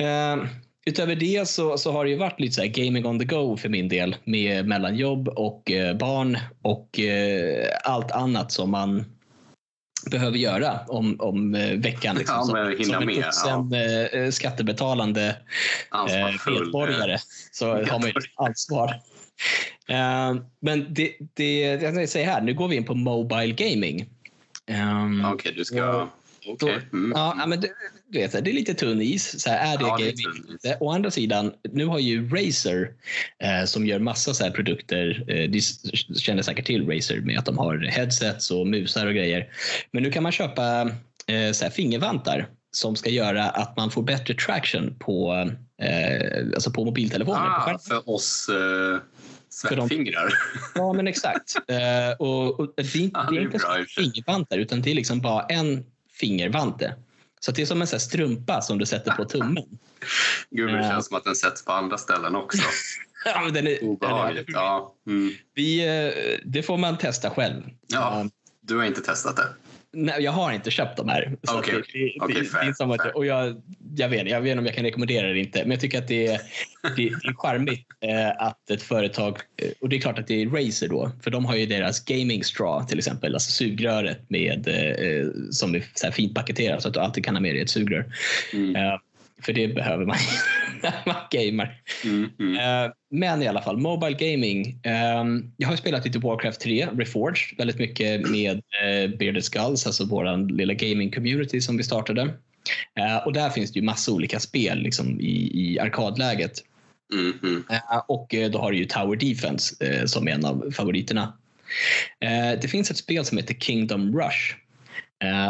Eh, 0.00 0.45
utöver 0.87 1.14
det 1.14 1.49
så, 1.49 1.78
så 1.78 1.92
har 1.92 2.04
det 2.04 2.11
ju 2.11 2.16
varit 2.16 2.40
lite 2.40 2.54
så 2.54 2.62
gaming 2.66 3.07
on 3.07 3.19
the 3.19 3.25
go 3.25 3.57
för 3.57 3.69
min 3.69 3.88
del 3.88 4.16
med 4.25 4.66
mellanjobb 4.66 5.28
och 5.28 5.71
eh, 5.71 5.97
barn 5.97 6.38
och 6.62 7.00
eh, 7.00 7.66
allt 7.85 8.11
annat 8.11 8.52
som 8.52 8.71
man 8.71 9.04
behöver 10.11 10.38
göra 10.38 10.80
om, 10.88 11.16
om 11.19 11.54
eh, 11.54 11.78
veckan. 11.78 12.16
Liksom, 12.16 12.37
Ja, 12.37 12.45
som, 12.45 13.04
hinna 13.09 13.33
som 13.33 13.62
en 13.62 13.69
med, 13.69 14.25
eh, 14.25 14.30
skattebetalande 14.30 15.37
eh, 15.95 16.52
medborgare 16.52 17.19
så 17.52 17.66
har 17.66 17.99
man 17.99 18.09
ju 18.09 18.14
ansvar. 18.37 18.95
Eh, 19.88 20.35
men 20.61 20.94
det, 20.94 21.12
det, 21.35 21.61
jag 21.61 21.94
ska 21.94 22.06
säga 22.06 22.30
här, 22.32 22.40
nu 22.40 22.54
går 22.54 22.68
vi 22.68 22.76
in 22.76 22.85
på 22.85 22.94
Mobile 22.94 23.52
Gaming. 23.52 24.06
Um, 24.70 25.25
Okej, 25.25 25.52
du 25.56 25.64
ska... 25.64 26.09
Okej. 26.47 26.78
Mm. 26.92 27.12
Ja, 27.16 27.37
ja, 27.38 27.47
men 27.47 27.61
det, 27.61 27.68
du 28.09 28.18
vet, 28.18 28.32
det 28.44 28.50
är 28.50 28.54
lite 28.54 28.75
tunn 28.75 29.00
is. 29.02 29.40
Så 29.42 29.50
här, 29.50 29.75
är 29.75 29.78
det 29.78 29.85
Ja, 29.85 29.97
det 29.99 30.02
är 30.04 30.12
gaming? 30.12 30.42
tunn 30.47 30.54
is. 30.54 30.62
Det- 30.62 30.76
Å 30.80 30.90
andra 30.92 31.11
sidan, 31.11 31.52
nu 31.73 31.85
har 31.85 31.99
ju 31.99 32.28
Razer 32.28 32.92
eh, 33.42 33.64
som 33.66 33.87
gör 33.87 33.99
massa 33.99 34.35
så 34.35 34.44
här 34.44 34.50
produkter. 34.50 35.25
Eh, 35.28 35.50
de 35.50 35.61
känner 36.20 36.42
säkert 36.42 36.66
till 36.66 36.88
Razer 36.90 37.20
med 37.20 37.38
att 37.38 37.47
de 37.47 37.59
har 37.59 37.78
headsets 37.78 38.50
och 38.50 38.66
musar 38.66 39.06
och 39.06 39.14
grejer. 39.14 39.49
Men 39.92 40.02
nu 40.02 40.11
kan 40.12 40.23
man 40.23 40.32
köpa 40.32 40.80
eh, 41.26 41.52
så 41.52 41.64
här 41.64 41.70
fingervantar 41.70 42.47
som 42.73 42.97
ska 42.97 43.11
göra 43.11 43.44
att 43.44 43.76
man 43.76 43.90
får 43.90 44.02
bättre 44.02 44.35
traction 44.35 44.94
på, 44.99 45.50
eh, 45.80 46.46
alltså 46.54 46.70
på 46.70 46.84
mobiltelefonen. 46.84 47.40
på 47.40 47.46
Ah, 47.49 47.60
skärmen. 47.60 47.80
för 47.80 48.10
oss 48.10 48.49
eh, 48.49 48.99
svettfingrar. 49.50 50.32
Ja, 50.75 50.92
men 50.92 51.08
exakt. 51.08 51.54
Eh, 51.68 52.16
och, 52.18 52.60
och 52.60 52.72
det 52.76 52.82
är 52.82 52.96
inte, 52.96 53.20
Ja, 53.20 53.30
det 53.30 53.37
är 53.37 53.40
inte 53.42 53.58
bra 53.58 53.84
fingervantar 53.88 54.58
utan 54.58 54.82
det 54.82 54.90
är 54.90 54.94
liksom 54.94 55.20
bara 55.20 55.42
en 55.46 55.84
fingervante. 56.12 56.94
Så 57.40 57.52
det 57.52 57.62
är 57.62 57.66
som 57.66 57.80
en 57.80 57.87
sån 57.87 58.00
strumpa 58.00 58.60
som 58.60 58.78
du 58.78 58.87
sätter 58.87 59.12
på 59.12 59.25
tummen. 59.25 59.64
Gud, 60.50 60.68
det 60.68 60.76
Ja. 60.76 60.82
känns 60.90 61.06
som 61.06 61.16
att 61.16 61.25
den 61.25 61.34
sätts 61.37 61.64
på 61.64 61.72
andra 61.72 61.99
ställen 61.99 62.37
också. 62.37 62.62
Ja, 63.25 63.40
men 63.44 63.54
den 63.54 63.66
är, 63.66 63.84
Obehagligt. 63.84 64.46
den 64.46 64.54
är, 64.56 64.58
Ja. 64.60 64.94
Mm. 65.06 65.34
vi, 65.54 65.80
eh, 66.06 66.38
det 66.44 66.62
får 66.62 66.76
man 66.78 66.99
testa 66.99 67.30
själv. 67.30 67.62
ja, 67.87 68.20
Eh, 68.20 68.26
du 68.60 68.76
har 68.76 68.84
inte 68.84 69.00
testat 69.00 69.37
det? 69.37 69.46
Nej, 69.92 70.23
jag 70.23 70.32
har 70.32 70.52
inte 70.52 70.70
köpt 70.70 70.97
de 70.97 71.09
här. 71.09 71.37
Så 71.42 71.61
det, 71.61 71.73
det, 72.35 72.44
fair, 72.44 72.99
fair. 72.99 73.16
och 73.16 73.26
jag, 73.26 73.62
jag, 73.97 74.09
vet, 74.09 74.28
jag 74.28 74.40
vet 74.40 74.50
inte 74.50 74.59
om 74.59 74.66
jag 74.66 74.75
kan 74.75 74.85
rekommendera 74.85 75.28
det 75.28 75.38
inte, 75.38 75.62
men 75.62 75.70
jag 75.70 75.80
tycker 75.80 75.99
att 75.99 76.09
det 76.09 76.26
är, 76.26 76.40
det, 76.97 77.02
det 77.23 77.28
är 77.28 77.35
charmigt 77.35 77.87
eh, 78.00 78.47
att 78.47 78.70
ett 78.70 78.82
företag, 78.82 79.38
eh, 79.62 79.70
och 79.80 79.88
det 79.88 79.97
är 79.97 80.00
klart 80.00 80.18
att 80.18 80.26
det 80.26 80.42
är 80.42 80.49
Razer 80.49 80.88
då, 80.88 81.11
för 81.23 81.30
de 81.30 81.44
har 81.44 81.56
ju 81.56 81.66
deras 81.66 82.04
gaming 82.04 82.44
straw 82.44 82.88
till 82.88 82.99
exempel, 82.99 83.35
alltså 83.35 83.50
sugröret 83.50 84.30
med, 84.30 84.68
eh, 84.68 85.28
som 85.50 85.75
är 85.75 85.85
så 85.94 86.06
här 86.06 86.12
fint 86.12 86.35
paketerat 86.35 86.82
så 86.82 86.88
att 86.88 86.94
du 86.94 87.00
alltid 87.00 87.25
kan 87.25 87.35
ha 87.35 87.40
med 87.40 87.54
dig 87.54 87.62
ett 87.62 87.70
sugrör. 87.70 88.12
Mm. 88.52 88.99
För 89.42 89.52
det 89.52 89.68
behöver 89.68 90.04
man 90.06 90.16
när 90.82 91.02
man 91.06 91.16
gamer. 91.30 91.80
Mm. 92.04 92.30
Mm. 92.38 92.54
Eh, 92.87 92.92
Men 93.11 93.42
i 93.42 93.47
alla 93.49 93.62
fall, 93.62 93.76
Mobile 93.76 94.16
Gaming. 94.30 94.80
ehm, 94.82 95.52
Jag 95.56 95.68
har 95.68 95.76
spelat 95.76 96.04
lite 96.04 96.18
Warcraft 96.18 96.61
3, 96.61 96.87
Reforged, 96.87 97.59
väldigt 97.59 97.78
mycket 97.78 98.30
med 98.30 98.56
eh, 98.56 99.16
Bearded 99.18 99.44
Skulls, 99.44 99.87
alltså 99.87 100.04
vår 100.04 100.52
lilla 100.52 100.75
gaming-community 100.75 101.61
som 101.61 101.76
vi 101.76 101.82
startade. 101.82 102.23
Eh, 102.99 103.26
Och 103.26 103.32
där 103.32 103.50
finns 103.50 103.73
det 103.73 103.78
ju 103.78 103.85
massa 103.85 104.12
olika 104.12 104.40
spel 104.40 104.78
liksom, 104.78 105.20
i, 105.20 105.50
i 105.54 105.78
arkadläget. 105.78 106.52
Mm. 107.12 107.32
Mm. 107.42 107.62
Och 108.09 108.35
då 108.52 108.59
har 108.59 108.70
du 108.73 108.78
ju 108.78 108.85
Tower 108.85 109.16
Defense 109.16 109.75
som 110.09 110.28
är 110.28 110.32
en 110.32 110.44
av 110.44 110.70
favoriterna. 110.76 111.38
Det 112.62 112.70
finns 112.70 112.90
ett 112.90 112.97
spel 112.97 113.25
som 113.25 113.38
heter 113.38 113.54
Kingdom 113.54 114.18
Rush 114.18 114.54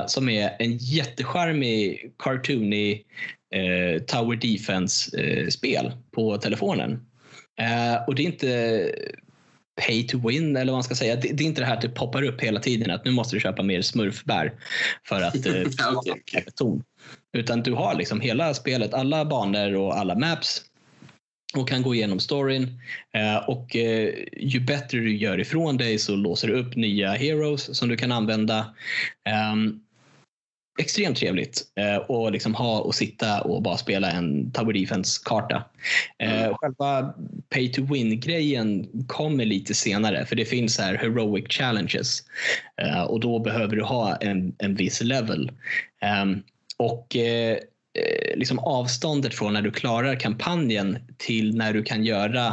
som 0.06 0.28
är 0.28 0.56
en 0.58 0.76
jättecharmig, 0.76 2.12
cartoonig 2.18 3.04
eh, 3.54 4.02
Tower 4.02 4.36
Defense-spel 4.36 5.92
på 6.10 6.36
telefonen. 6.36 6.92
Eh, 7.60 8.04
Och 8.06 8.14
det 8.14 8.22
är 8.22 8.26
inte 8.26 8.90
pay 9.86 10.06
to 10.06 10.28
win 10.28 10.56
eller 10.56 10.72
vad 10.72 10.76
man 10.76 10.82
ska 10.84 10.94
säga. 10.94 11.16
Det, 11.16 11.28
det 11.32 11.44
är 11.44 11.46
inte 11.46 11.60
det 11.60 11.66
här 11.66 11.74
att 11.74 11.80
det 11.80 11.88
poppar 11.88 12.22
upp 12.22 12.40
hela 12.40 12.60
tiden 12.60 12.90
att 12.90 13.04
nu 13.04 13.10
måste 13.10 13.36
du 13.36 13.40
köpa 13.40 13.62
mer 13.62 13.82
smurfbär 13.82 14.52
för 15.08 15.22
att 15.22 15.46
eh, 15.46 15.52
okej. 15.94 16.44
ton. 16.54 16.82
Utan 17.36 17.62
du 17.62 17.72
har 17.72 17.94
liksom 17.94 18.20
hela 18.20 18.54
spelet, 18.54 18.94
alla 18.94 19.24
banor 19.24 19.74
och 19.74 19.98
alla 19.98 20.14
maps 20.14 20.62
och 21.54 21.68
kan 21.68 21.82
gå 21.82 21.94
igenom 21.94 22.20
storyn. 22.20 22.80
Eh, 23.14 23.48
och 23.48 23.76
eh, 23.76 24.14
ju 24.36 24.60
bättre 24.60 24.98
du 24.98 25.16
gör 25.16 25.40
ifrån 25.40 25.76
dig 25.76 25.98
så 25.98 26.16
låser 26.16 26.48
du 26.48 26.54
upp 26.54 26.76
nya 26.76 27.12
heroes 27.12 27.76
som 27.78 27.88
du 27.88 27.96
kan 27.96 28.12
använda. 28.12 28.74
Ehm, 29.28 29.80
extremt 30.80 31.16
trevligt 31.16 31.62
eh, 31.76 31.96
och 31.96 32.32
liksom 32.32 32.54
ha 32.54 32.80
och 32.80 32.94
sitta 32.94 33.40
och 33.40 33.62
bara 33.62 33.76
spela 33.76 34.10
en 34.10 34.50
Tower 34.52 34.72
Defense-karta. 34.72 35.64
Eh, 36.18 36.40
Mm. 36.40 36.54
Själva 36.54 37.14
pay 37.48 37.72
to 37.72 37.82
win-grejen 37.82 38.88
kommer 39.06 39.44
lite 39.44 39.74
senare 39.74 40.26
för 40.26 40.36
det 40.36 40.44
finns 40.44 40.78
här 40.78 40.94
heroic 40.94 41.44
challenges 41.48 42.22
eh, 42.82 43.02
och 43.02 43.20
då 43.20 43.38
behöver 43.38 43.76
du 43.76 43.82
ha 43.82 44.16
en, 44.16 44.54
en 44.58 44.74
viss 44.74 45.02
level. 45.02 45.50
Ehm, 46.00 46.42
och 46.76 47.16
eh, 47.16 47.52
eh, 47.98 48.36
liksom 48.36 48.58
avståndet 48.58 49.34
från 49.34 49.52
när 49.52 49.62
du 49.62 49.70
klarar 49.70 50.20
kampanjen 50.20 50.98
till 51.18 51.56
när 51.56 51.72
du 51.72 51.82
kan 51.82 52.04
göra 52.04 52.46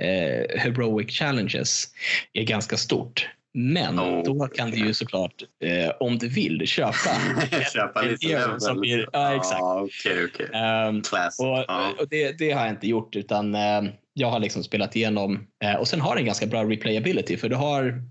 eh, 0.00 0.60
heroic 0.60 1.10
challenges 1.10 1.88
är 2.32 2.44
ganska 2.44 2.76
stort. 2.76 3.28
Men 3.54 3.98
Oh. 4.00 4.24
då 4.24 4.46
kan 4.48 4.70
du 4.70 4.76
ju 4.76 4.94
såklart, 4.94 5.42
eh, 5.64 5.90
om 6.00 6.18
du 6.18 6.28
vill, 6.28 6.66
köpa 6.66 6.92
Köpa 7.74 8.02
lite 8.02 8.26
level. 8.26 8.60
som 8.60 8.80
blir- 8.80 9.08
ja, 9.12 9.36
exakt. 9.36 9.62
Okej, 9.62 10.24
okej. 10.34 10.46
Ehm, 10.54 11.02
Class. 11.02 11.38
och, 11.40 11.46
Ja. 11.68 11.92
och 12.00 12.08
det, 12.10 12.38
det 12.38 12.50
har 12.50 12.60
jag 12.60 12.70
inte 12.70 12.88
gjort 12.88 13.16
utan 13.16 13.54
eh, 13.54 13.82
jag 14.14 14.30
har 14.30 14.40
liksom 14.40 14.64
spelat 14.64 14.96
igenom 14.96 15.46
eh, 15.64 15.74
och 15.74 15.88
sen 15.88 16.00
har 16.00 16.16
den 16.16 16.24
ganska 16.24 16.46
bra 16.46 16.64
replayability 16.64 17.36
för 17.36 17.48
du 17.48 17.56
har 17.56 18.02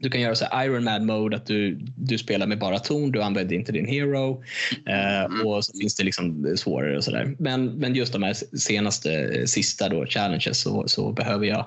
du 0.00 0.10
kan 0.10 0.20
göra 0.20 0.34
så 0.34 0.44
Iron 0.64 0.84
Man 0.84 1.06
mode 1.06 1.36
att 1.36 1.46
du, 1.46 1.78
du 1.96 2.18
spelar 2.18 2.46
med 2.46 2.58
bara 2.58 2.78
ton, 2.78 3.12
du 3.12 3.22
använder 3.22 3.56
inte 3.56 3.72
din 3.72 3.86
hero 3.86 4.42
eh, 4.88 5.24
Mm. 5.24 5.46
och 5.46 5.64
så 5.64 5.78
finns 5.80 5.96
det 5.96 6.04
liksom 6.04 6.54
svårare 6.56 6.96
och 6.96 7.04
sådär. 7.04 7.34
Men, 7.38 7.66
men 7.66 7.94
just 7.94 8.12
de 8.12 8.22
här 8.22 8.34
senaste, 8.58 9.46
sista 9.46 9.88
då, 9.88 10.06
challenges 10.06 10.60
så, 10.60 10.88
så 10.88 11.12
behöver 11.12 11.46
jag 11.46 11.66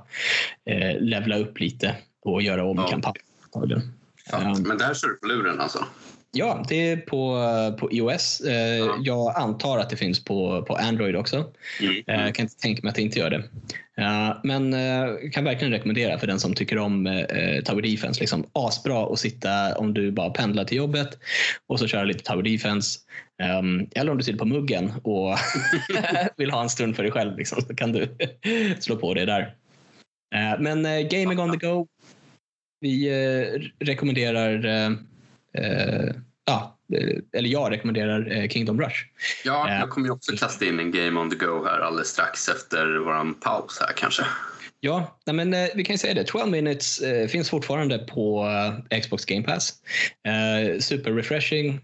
eh, 0.69 0.99
levla 0.99 1.37
upp 1.37 1.59
lite 1.59 1.95
och 2.21 2.41
göra 2.41 2.63
om 2.65 2.77
Ja. 2.77 2.87
kampanjen. 2.87 3.81
Ehm, 4.33 4.61
Men 4.61 4.77
där 4.77 4.93
kör 4.93 5.07
du 5.07 5.15
på 5.15 5.27
luren 5.27 5.59
alltså? 5.59 5.85
Ja, 6.33 6.65
det 6.69 6.91
är 6.91 6.97
på, 6.97 7.37
på 7.79 7.91
iOS. 7.91 8.41
Eh, 8.41 8.77
Ja. 8.77 8.95
Jag 8.99 9.35
antar 9.35 9.77
att 9.77 9.89
det 9.89 9.95
finns 9.95 10.23
på, 10.25 10.61
på 10.67 10.75
Android 10.75 11.15
också. 11.15 11.45
Mm. 11.81 12.03
Eh, 12.07 12.25
Jag 12.25 12.35
kan 12.35 12.43
inte 12.43 12.55
tänka 12.59 12.81
mig 12.83 12.89
att 12.89 12.95
det 12.95 13.01
inte 13.01 13.19
gör 13.19 13.29
det. 13.29 13.43
Eh, 13.97 14.35
Men 14.43 14.71
kan 15.31 15.43
verkligen 15.43 15.71
rekommendera 15.73 16.19
för 16.19 16.27
den 16.27 16.39
som 16.39 16.53
tycker 16.53 16.77
om 16.77 17.25
Tower 17.65 17.81
Defense. 17.81 18.19
Liksom 18.21 18.45
asbra 18.53 19.13
att 19.13 19.19
sitta 19.19 19.75
om 19.77 19.93
du 19.93 20.11
bara 20.11 20.29
pendlar 20.29 20.63
till 20.63 20.77
jobbet 20.77 21.17
och 21.67 21.79
så 21.79 21.87
köra 21.87 22.03
lite 22.03 22.23
Tower 22.23 22.43
Defense. 22.43 22.99
Um, 23.59 23.87
eller 23.95 24.11
om 24.11 24.17
du 24.17 24.23
sitter 24.23 24.39
på 24.39 24.45
muggen 24.45 24.93
och 25.03 25.37
vill 26.37 26.51
ha 26.51 26.61
en 26.61 26.69
stund 26.69 26.95
för 26.95 27.03
dig 27.03 27.11
själv 27.11 27.37
liksom, 27.37 27.61
så 27.61 27.75
kan 27.75 27.91
du 27.91 28.07
slå 28.79 28.95
på 28.95 29.13
det 29.13 29.25
där. 29.25 29.55
Eh, 30.35 30.59
Men 30.59 30.85
eh, 30.85 30.99
Gaming 30.99 31.39
on 31.39 31.59
the 31.59 31.67
go. 31.67 31.87
Vi 32.79 33.07
eh, 33.07 33.85
rekommenderar 33.85 34.65
eh, 35.53 36.11
Ja, 36.45 36.77
eller 37.33 37.49
jag 37.49 37.71
rekommenderar 37.71 38.47
Kingdom 38.47 38.81
Rush. 38.81 38.95
Ja, 39.45 39.73
jag 39.73 39.89
kommer 39.89 40.07
ju 40.07 40.13
också 40.13 40.35
kasta 40.37 40.65
in 40.65 40.79
en 40.79 40.91
Game 40.91 41.19
on 41.19 41.29
the 41.29 41.35
go 41.35 41.65
här 41.65 41.79
alldeles 41.79 42.07
strax 42.07 42.49
efter 42.49 42.97
vår 42.97 43.33
paus 43.33 43.79
här 43.81 43.93
kanske. 43.95 44.23
Ja, 44.79 45.17
men, 45.33 45.51
vi 45.75 45.83
kan 45.83 45.93
ju 45.93 45.97
säga 45.97 46.13
det. 46.13 46.23
12 46.23 46.51
minutes 46.51 47.01
finns 47.29 47.49
fortfarande 47.49 47.97
på 47.97 48.49
Xbox 49.01 49.25
Game 49.25 49.43
Pass. 49.43 49.73
Super 50.79 51.11
refreshing. 51.11 51.79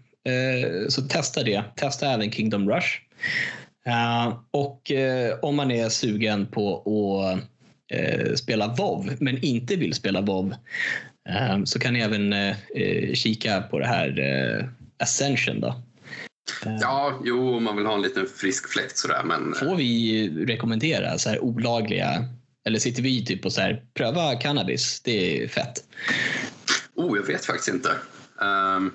Så 0.88 1.02
testa 1.02 1.42
det. 1.42 1.64
Testa 1.76 2.06
även 2.06 2.32
Kingdom 2.32 2.70
Rush. 2.70 2.88
Och 4.50 4.92
om 5.42 5.56
man 5.56 5.70
är 5.70 5.88
sugen 5.88 6.46
på 6.46 6.76
att 6.76 7.57
eh, 7.92 8.34
spela 8.34 8.74
WoW 8.78 9.16
men 9.20 9.44
inte 9.44 9.76
vill 9.76 9.94
spela 9.94 10.20
WoW 10.20 10.54
eh, 11.28 11.64
så 11.64 11.78
kan 11.78 11.92
ni 11.94 12.00
även 12.00 12.32
eh, 12.32 12.56
eh, 12.74 13.14
kika 13.14 13.60
på 13.62 13.78
det 13.78 13.86
här 13.86 14.18
eh, 14.20 14.64
Ascension. 15.02 15.60
Då. 15.60 15.68
Eh, 16.66 16.76
Ja, 16.80 17.20
jo, 17.24 17.54
om 17.56 17.64
man 17.64 17.76
vill 17.76 17.86
ha 17.86 17.94
en 17.94 18.02
liten 18.02 18.26
frisk 18.36 18.68
fläkt 18.72 18.98
sådär, 18.98 19.22
men 19.24 19.54
Får 19.54 19.76
vi 19.76 20.28
rekommendera 20.46 21.18
så 21.18 21.28
här 21.30 21.44
olagliga 21.44 22.24
eller 22.66 22.78
sitter 22.78 23.02
vi 23.02 23.24
typ 23.24 23.44
och 23.44 23.52
så 23.52 23.60
här, 23.60 23.82
pröva 23.94 24.34
cannabis, 24.36 25.00
det 25.04 25.42
är 25.44 25.48
fett. 25.48 25.84
oh, 26.94 27.16
jag 27.16 27.26
vet 27.26 27.44
faktiskt 27.46 27.68
inte. 27.68 27.90
Ehm, 28.42 28.92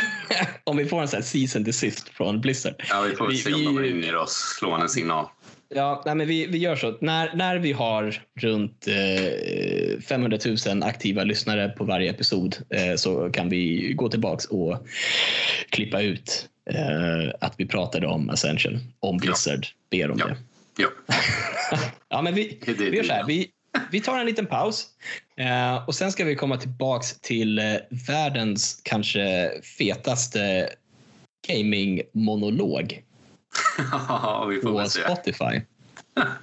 om 0.64 0.76
vi 0.76 0.84
får 0.84 1.02
en 1.02 1.08
sån 1.08 1.16
här 1.16 1.24
season 1.24 1.64
desist 1.64 2.08
från 2.08 2.40
Blizzard. 2.40 2.74
ja, 2.88 3.00
vi 3.10 3.16
får 3.16 3.28
Vi- 3.28 3.36
se 3.36 3.52
om 3.54 3.60
vi- 3.60 3.66
de 3.66 3.78
ringer 3.78 4.16
oss, 4.16 4.54
slår 4.58 4.80
en 4.80 4.88
signal. 4.88 5.26
Ja, 5.68 6.02
nej, 6.06 6.14
men 6.14 6.26
vi, 6.26 6.46
vi 6.46 6.58
gör 6.58 6.76
så. 6.76 6.96
När, 7.00 7.36
när 7.36 7.56
vi 7.58 7.72
har 7.72 8.22
runt 8.40 8.86
eh, 8.88 10.00
500 10.00 10.38
000 10.66 10.82
aktiva 10.82 11.24
lyssnare 11.24 11.68
på 11.68 11.84
varje 11.84 12.10
episod 12.10 12.56
eh, 12.70 12.94
så 12.96 13.30
kan 13.30 13.48
vi 13.48 13.92
gå 13.92 14.08
tillbaks 14.08 14.44
och 14.44 14.86
klippa 15.68 16.00
ut 16.00 16.48
eh, 16.70 17.34
att 17.40 17.54
vi 17.56 17.66
pratade 17.66 18.06
om 18.06 18.30
Ascension, 18.30 18.80
om 19.00 19.16
Blizzard 19.16 19.66
ber 19.90 20.10
om 20.10 20.18
Ja. 20.18 20.26
det. 20.26 20.36
Ja. 20.76 20.88
Ja, 22.08 22.22
men 22.22 22.34
vi, 22.34 22.58
Det 22.66 22.72
det 22.74 22.90
vi 22.90 22.96
gör 22.96 23.04
så 23.04 23.12
här. 23.12 23.24
Vi, 23.26 23.50
vi 23.90 24.00
tar 24.00 24.18
en 24.18 24.26
liten 24.26 24.46
paus 24.46 24.86
eh, 25.36 25.88
och 25.88 25.94
sen 25.94 26.12
ska 26.12 26.24
vi 26.24 26.34
komma 26.34 26.56
tillbaks 26.56 27.20
till 27.20 27.58
eh, 27.58 27.64
världens 28.08 28.80
kanske 28.84 29.50
fetaste 29.78 30.68
gaming-monolog 31.48 33.02
vi 34.50 34.60
får 34.60 34.82
på 34.82 34.88
se. 34.88 35.00
Spotify. 35.00 35.60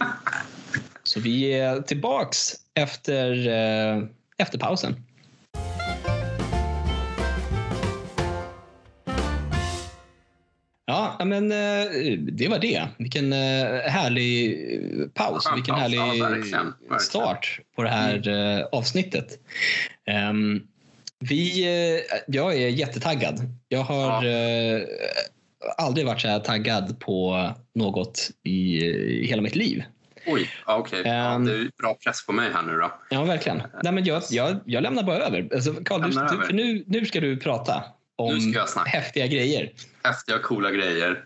Så 1.03 1.19
vi 1.19 1.53
är 1.53 1.81
tillbaks 1.81 2.53
efter, 2.73 3.47
eh, 3.47 4.03
efter 4.37 4.57
pausen. 4.57 4.95
Ja, 10.85 11.17
men 11.25 11.51
eh, 11.51 12.17
det 12.17 12.47
var 12.47 12.59
det. 12.59 12.87
Vilken 12.97 13.33
eh, 13.33 13.39
härlig 13.85 14.57
paus. 15.13 15.45
Vilken 15.55 15.75
härlig 15.75 15.97
Ja, 15.97 16.05
verkligen, 16.05 16.31
verkligen. 16.31 16.73
Mm. 16.87 16.99
start 16.99 17.59
på 17.75 17.83
det 17.83 17.89
här 17.89 18.27
eh, 18.27 18.65
avsnittet. 18.71 19.39
Ehm, 20.05 20.61
vi, 21.19 21.65
jag 22.27 22.55
är 22.55 22.67
jättetaggad. 22.67 23.39
Jag 23.67 23.83
har 23.83 24.25
eh, 24.25 24.81
aldrig 25.77 26.05
varit 26.05 26.21
så 26.21 26.27
här 26.27 26.39
taggad 26.39 26.99
på 26.99 27.49
något 27.75 28.29
i, 28.43 28.85
i 28.85 29.25
hela 29.27 29.41
mitt 29.41 29.55
liv. 29.55 29.83
Oj, 30.27 30.49
ja, 30.67 30.75
okej. 30.77 31.01
Ja, 31.05 31.11
Ehm. 31.11 31.45
det 31.45 31.51
är 31.51 31.71
bra 31.81 31.97
press 32.03 32.25
på 32.25 32.31
mig 32.33 32.49
här 32.53 32.61
nu 32.61 32.77
då. 32.77 32.91
Ja, 33.09 33.23
verkligen. 33.23 33.61
Nej, 33.83 33.93
men 33.93 34.03
jag, 34.05 34.23
jag, 34.29 34.59
jag 34.65 34.83
lämnar 34.83 35.03
bara 35.03 35.17
över. 35.17 35.49
Alltså, 35.53 35.73
Carl, 35.73 36.01
du, 36.11 36.19
över. 36.19 36.41
för 36.45 36.53
nu, 36.53 36.83
nu 36.87 37.05
ska 37.05 37.19
du 37.19 37.37
prata 37.37 37.83
om 38.15 38.33
Nu 38.33 38.39
ska 38.51 38.59
jag 38.59 38.69
snacka. 38.69 38.89
häftiga 38.89 39.27
grejer. 39.27 39.71
Häftiga, 40.03 40.39
coola 40.39 40.71
grejer. 40.71 41.23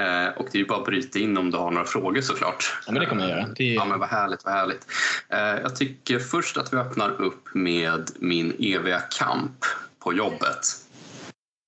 Eh, 0.00 0.26
och 0.36 0.46
det 0.52 0.58
är 0.58 0.60
ju 0.60 0.66
bara 0.66 0.78
att 0.78 0.84
bryta 0.84 1.18
in 1.18 1.38
om 1.38 1.50
du 1.50 1.58
har 1.58 1.70
några 1.70 1.86
frågor 1.86 2.20
såklart. 2.20 2.64
Ja, 2.86 2.92
men 2.92 3.00
det 3.00 3.06
kommer 3.08 3.22
jag 3.22 3.30
göra. 3.30 3.48
Det 3.56 3.64
Ja, 3.64 3.84
men 3.84 3.98
vad 4.00 4.08
härligt, 4.08 4.44
vad 4.44 4.54
härligt. 4.54 4.86
Eh, 5.28 5.38
jag 5.62 5.76
tycker 5.76 6.18
först 6.18 6.56
att 6.56 6.72
vi 6.72 6.76
öppnar 6.76 7.10
upp 7.22 7.54
med 7.54 8.10
min 8.18 8.52
eviga 8.58 9.00
kamp 9.00 9.56
på 10.04 10.12
jobbet. 10.14 10.58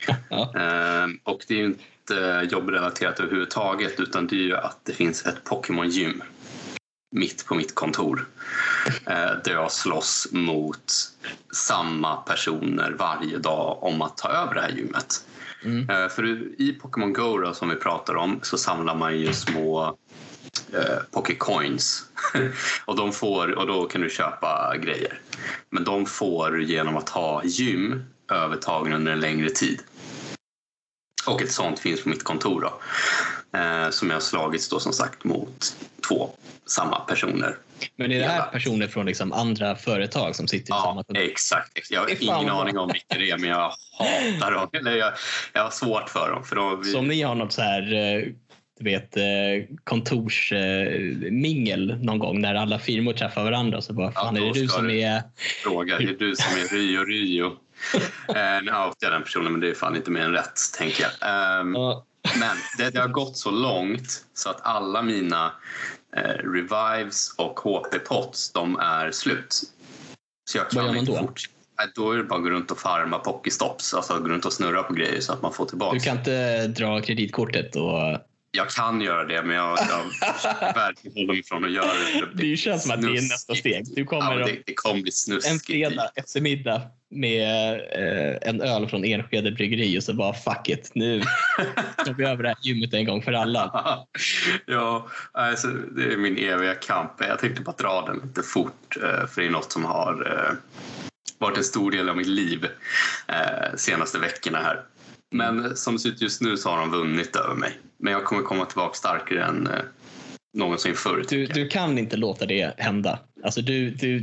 Ja. 0.31 0.43
Eh, 0.57 1.07
och 1.23 1.41
det 1.49 1.55
är 1.55 1.59
ju 1.59 1.75
inte 2.11 2.49
jobbrelaterat 2.51 3.21
överhuvudtaget 3.21 4.01
utan 4.01 4.27
det 4.27 4.37
är 4.37 4.43
ju 4.43 4.57
att 4.57 4.79
det 4.83 4.93
finns 4.93 5.27
ett 5.27 5.45
Pokémon-gym 5.45 6.23
mitt 7.15 7.47
på 7.47 7.55
mitt 7.55 7.75
kontor. 7.75 8.29
Eh, 9.07 9.31
där 9.45 9.53
jag 9.53 9.73
slåss 9.73 10.29
mot 10.31 10.93
samma 11.55 12.17
personer 12.17 12.91
varje 12.99 13.39
dag 13.39 13.79
om 13.83 14.03
att 14.03 14.17
ta 14.17 14.29
över 14.29 14.55
det 14.55 14.61
här 14.61 14.71
gymmet. 14.71 15.27
Mm. 15.65 15.91
Eh, 15.91 16.09
För 16.09 16.25
i 16.61 16.79
Pokémon 16.83 17.13
Go 17.13 17.39
då, 17.39 17.55
som 17.55 17.69
vi 17.69 17.77
pratar 17.77 18.17
om 18.17 18.41
så 18.43 18.59
samlar 18.59 18.95
man 18.95 19.19
ju 19.19 19.33
små 19.33 19.97
eh, 20.73 20.99
Pokécoins. 21.11 22.05
och, 22.85 22.97
de 22.97 23.13
får, 23.13 23.59
och 23.59 23.67
då 23.67 23.85
kan 23.85 24.01
du 24.01 24.11
köpa 24.11 24.77
grejer. 24.77 25.21
Men 25.71 25.85
de 25.85 26.07
får 26.07 26.63
genom 26.63 26.97
att 26.97 27.09
ha 27.09 27.43
gym 27.45 28.05
övertagna 28.33 28.97
under 28.97 29.13
en 29.13 29.21
längre 29.21 29.51
tid. 29.51 29.81
Och 31.27 31.43
ett 31.43 31.53
sånt 31.53 31.79
finns 31.79 32.03
på 32.03 32.09
mitt 32.09 32.25
kontor 32.25 32.61
då. 32.61 32.81
Eh, 33.59 33.91
som 33.91 34.09
jag 34.09 34.17
har 34.17 34.21
slagits 34.21 34.69
då 34.69 34.81
som 34.81 34.93
sagt 34.93 35.25
mot 35.25 35.77
två 36.09 36.31
samma 36.67 37.01
personer. 37.01 37.57
Men 37.97 38.13
är 38.13 38.19
det 38.19 38.25
här 38.27 38.43
personer 38.43 38.87
från 38.87 39.07
liksom 39.07 39.33
andra 39.33 39.77
företag 39.77 40.37
som 40.37 40.49
sitter 40.49 40.75
i 40.75 40.81
samma 40.81 41.05
Ja, 41.09 41.21
exakt. 41.21 41.91
Jag 41.91 42.01
har 42.01 42.23
ingen 42.23 42.35
vad 42.35 42.61
aning 42.61 42.79
om 42.79 42.91
vilka 42.93 43.19
det 43.19 43.31
är 43.31 43.39
men 43.39 43.51
jag 43.51 43.73
hatar 43.99 44.53
dem. 44.53 44.69
Eller 44.73 44.97
jag, 44.97 45.13
jag 45.53 45.63
har 45.63 45.71
svårt 45.71 46.09
för 46.09 46.31
dem. 46.31 46.45
För 46.45 46.57
de, 46.57 46.85
Så 46.85 46.99
om 46.99 47.09
ni 47.09 47.23
har 47.23 47.35
något 47.35 47.53
så 47.53 47.63
här 47.63 47.95
eh, 47.95 48.23
du 48.79 48.85
vet, 48.85 49.17
eh, 49.17 49.23
kontorsmingel 49.85 51.99
någon 52.05 52.19
gång 52.19 52.41
när 52.41 52.55
alla 52.55 52.79
firmor 52.79 53.13
träffar 53.13 53.45
varandra 53.45 53.81
så 53.81 53.93
bara, 53.93 54.13
fan 54.13 54.37
Ja, 54.37 54.43
är 54.43 54.47
då 54.47 54.53
det 54.53 54.61
du 54.61 54.69
som 54.69 54.91
är... 54.91 55.23
fråga. 55.63 55.99
Är 55.99 56.17
du 56.19 56.37
som 56.37 56.53
är 56.53 56.77
Rio 56.77 57.05
Rio? 57.05 57.53
Eh, 58.29 58.63
nu 58.63 58.71
outar 58.71 58.97
jag 59.01 59.13
den 59.13 59.23
personen 59.23 59.53
men 59.53 59.61
det 59.61 59.71
är 59.71 59.75
fan 59.75 59.97
inte 59.97 60.11
mer 60.11 60.21
än 60.21 60.33
rätt 60.33 60.61
tänker 60.79 61.03
jag. 61.03 61.13
Ehm, 61.61 61.75
Ja, 61.75 62.05
Men 62.39 62.57
det, 62.79 62.91
det 62.91 63.01
har 63.01 63.09
gått 63.09 63.37
så 63.37 63.51
långt 63.51 64.25
så 64.35 64.51
att 64.51 64.61
alla 64.67 65.03
mina 65.03 65.53
eh, 66.17 66.23
revives 66.23 67.35
och 67.39 67.59
HP-pots 67.61 68.51
de 68.55 68.77
är 68.79 69.11
slut. 69.11 69.61
Så 70.51 70.59
jag 70.59 70.65
Vad 70.65 70.73
kan 70.73 70.83
gör 70.85 70.89
man 70.91 70.97
inte 70.97 71.13
då? 71.13 71.19
fortsätta. 71.19 71.55
Då 71.95 72.13
är 72.13 72.17
det 72.17 72.25
bara 72.25 72.37
att 72.37 72.43
gå 72.45 72.51
runt 72.51 72.71
och 72.71 72.79
farma 72.79 73.19
Pokéstops, 73.19 73.95
alltså 73.95 74.19
gå 74.19 74.29
runt 74.29 74.45
och 74.45 74.53
snurra 74.53 74.83
på 74.83 74.93
grejer 74.95 75.21
så 75.21 75.33
att 75.33 75.43
man 75.43 75.53
får 75.53 75.67
tillbaka. 75.67 75.95
du 75.95 76.01
kan 76.01 76.17
inte 76.19 76.67
dra 76.67 77.01
kreditkortet 77.01 77.77
och... 77.77 78.19
Jag 78.57 78.69
kan 78.71 79.01
göra 79.01 79.25
det 79.25 79.43
men 79.43 79.57
jag, 79.57 79.79
jag 79.79 80.05
verkligen 80.75 81.17
hålla 81.17 81.33
mig 81.33 81.43
från 81.45 81.65
att 81.65 81.73
göra 81.73 81.87
det. 81.87 82.19
för 82.19 82.31
Det 82.35 82.57
känns 82.57 82.83
som 82.83 82.91
att 82.93 83.03
det 83.03 83.09
är 83.09 83.13
nästa 83.23 83.55
steg. 83.55 83.85
Du 83.95 84.01
Ja, 84.01 84.07
kommer 84.07 84.37
men 84.37 84.47
det, 84.47 84.57
det 84.67 84.75
kommer 84.75 84.95
bli 84.95 85.09
en 85.09 85.13
snuskigt. 85.13 85.67
fredag 85.67 86.11
eftermiddag 86.15 86.83
med 87.11 87.73
eh, 87.73 88.49
en 88.49 88.61
öl 88.61 88.89
från 88.89 89.05
Enskede 89.05 89.51
bryggeri 89.53 89.99
och 89.99 90.03
så 90.03 90.15
bara 90.15 90.35
fuck 90.35 90.69
it, 90.69 90.91
nu 90.95 91.21
tar 92.05 92.15
vi 92.15 92.25
över 92.25 92.43
det 92.43 92.49
här 92.49 92.59
gymmet 92.63 92.95
en 92.95 93.05
gång 93.05 93.23
för 93.23 93.33
alla. 93.33 93.71
ja, 94.67 95.09
alltså, 95.33 95.69
det 95.69 96.13
är 96.13 96.17
min 96.17 96.39
eviga 96.39 96.75
kamp. 96.75 97.13
Jag 97.19 97.39
tänkte 97.39 97.63
bara 97.63 97.77
dra 97.77 98.05
den 98.07 98.21
lite 98.29 98.43
fort 98.43 98.97
eh, 98.97 99.27
för 99.27 99.41
det 99.41 99.47
är 99.47 99.51
något 99.51 99.73
som 99.73 99.85
har 99.85 100.13
eh, 100.49 100.55
varit 101.39 101.57
en 101.59 101.65
stor 101.65 101.91
del 101.91 102.09
av 102.09 102.17
mitt 102.17 102.27
liv 102.27 102.67
eh, 103.29 103.77
senaste 103.77 104.19
veckorna 104.19 104.59
här. 104.59 104.81
Men 105.35 105.77
som 105.77 105.95
det 105.95 106.01
ser 106.01 106.09
ut 106.09 106.23
just 106.23 106.41
nu 106.41 106.57
så 106.57 106.71
har 106.71 106.79
de 106.79 106.91
vunnit 106.91 107.37
över 107.37 107.55
mig. 107.55 107.79
Men 107.99 108.13
jag 108.13 108.25
kommer 108.25 108.43
komma 108.43 108.65
tillbaka 108.65 108.95
starkare 108.95 109.45
än 109.45 109.67
eh, 109.67 109.73
någonsin 110.55 110.95
förr. 110.95 111.25
Du, 111.29 111.47
du 111.47 111.69
kan 111.69 111.99
inte 111.99 112.17
låta 112.17 112.47
det 112.47 112.75
hända. 112.79 113.19
Alltså 113.45 113.61
du, 113.63 113.91
du, 113.91 114.21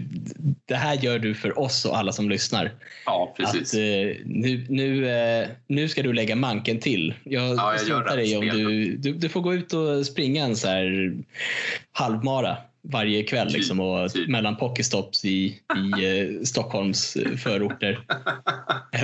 det 0.65 0.75
här 0.75 0.95
gör 0.95 1.19
du 1.19 1.35
för 1.35 1.59
oss 1.59 1.85
och 1.85 1.97
alla 1.97 2.11
som 2.11 2.29
lyssnar. 2.29 2.71
Ja, 3.05 3.33
precis. 3.37 3.73
Att, 3.73 3.79
eh, 3.79 4.25
nu, 4.25 4.65
nu, 4.69 5.09
eh, 5.09 5.47
nu 5.67 5.89
ska 5.89 6.03
du 6.03 6.13
lägga 6.13 6.35
manken 6.35 6.79
till. 6.79 7.13
Jag, 7.23 7.43
jag 7.43 7.73
jag 7.73 7.79
struntar 7.79 8.17
det. 8.17 8.25
i 8.25 8.35
om 8.35 8.47
du, 8.47 8.95
du, 8.97 9.13
du 9.13 9.29
får 9.29 9.41
gå 9.41 9.53
ut 9.53 9.73
och 9.73 10.05
springa 10.05 10.45
en 10.45 10.55
så 10.55 10.67
här 10.67 11.13
halvmara 11.91 12.57
varje 12.83 13.23
kväll 13.23 13.47
Typ, 13.47 13.57
liksom, 13.57 13.79
och 13.79 14.11
typ. 14.11 14.29
mellan 14.29 14.57
pokestops 14.57 15.25
i, 15.25 15.61
i 15.97 16.19
eh, 16.37 16.41
Stockholms 16.43 17.15
eh, 17.15 17.35
förorter. 17.37 18.05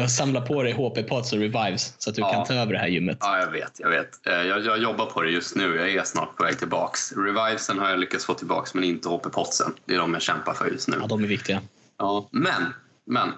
och 0.04 0.12
samla 0.12 0.42
på 0.42 0.64
dig 0.64 0.74
HP-pods 0.74 1.34
och 1.34 1.40
revives 1.40 1.94
så 1.98 2.10
att 2.10 2.16
du 2.16 2.22
Ja. 2.22 2.34
kan 2.34 2.46
ta 2.46 2.54
över 2.54 2.74
det 2.74 2.80
här 2.80 2.88
gymmet. 2.88 3.18
Ja, 3.22 3.40
jag 3.40 3.52
vet. 3.52 3.80
Jag, 3.80 3.90
vet. 3.90 4.28
Eh, 4.28 4.34
jag, 4.34 4.66
jag 4.66 4.82
jobbar 4.82 5.06
på 5.06 5.22
det 5.22 5.30
just 5.32 5.56
nu. 5.56 5.76
Jag 5.76 5.90
är 5.94 6.04
snart 6.04 6.36
på 6.36 6.44
väg 6.44 6.60
tillbaks. 6.60 7.14
Revivesen 7.18 7.80
har 7.80 7.90
jag 7.90 8.00
lyckats 8.00 8.26
få 8.26 8.34
tillbaks 8.34 8.74
men 8.74 8.84
inte 8.84 9.10
HP-potsen. 9.10 9.74
Det 9.86 9.94
är 9.94 9.98
de 10.00 10.14
jag 10.14 10.22
kämpar 10.22 10.54
för 10.54 10.68
just 10.72 10.88
nu. 10.88 10.98
Ja, 11.02 11.08
de 11.08 11.24
är 11.24 11.28
viktiga. 11.28 11.62
Ja, 11.98 12.28
men, 12.32 12.74
men. 13.06 13.30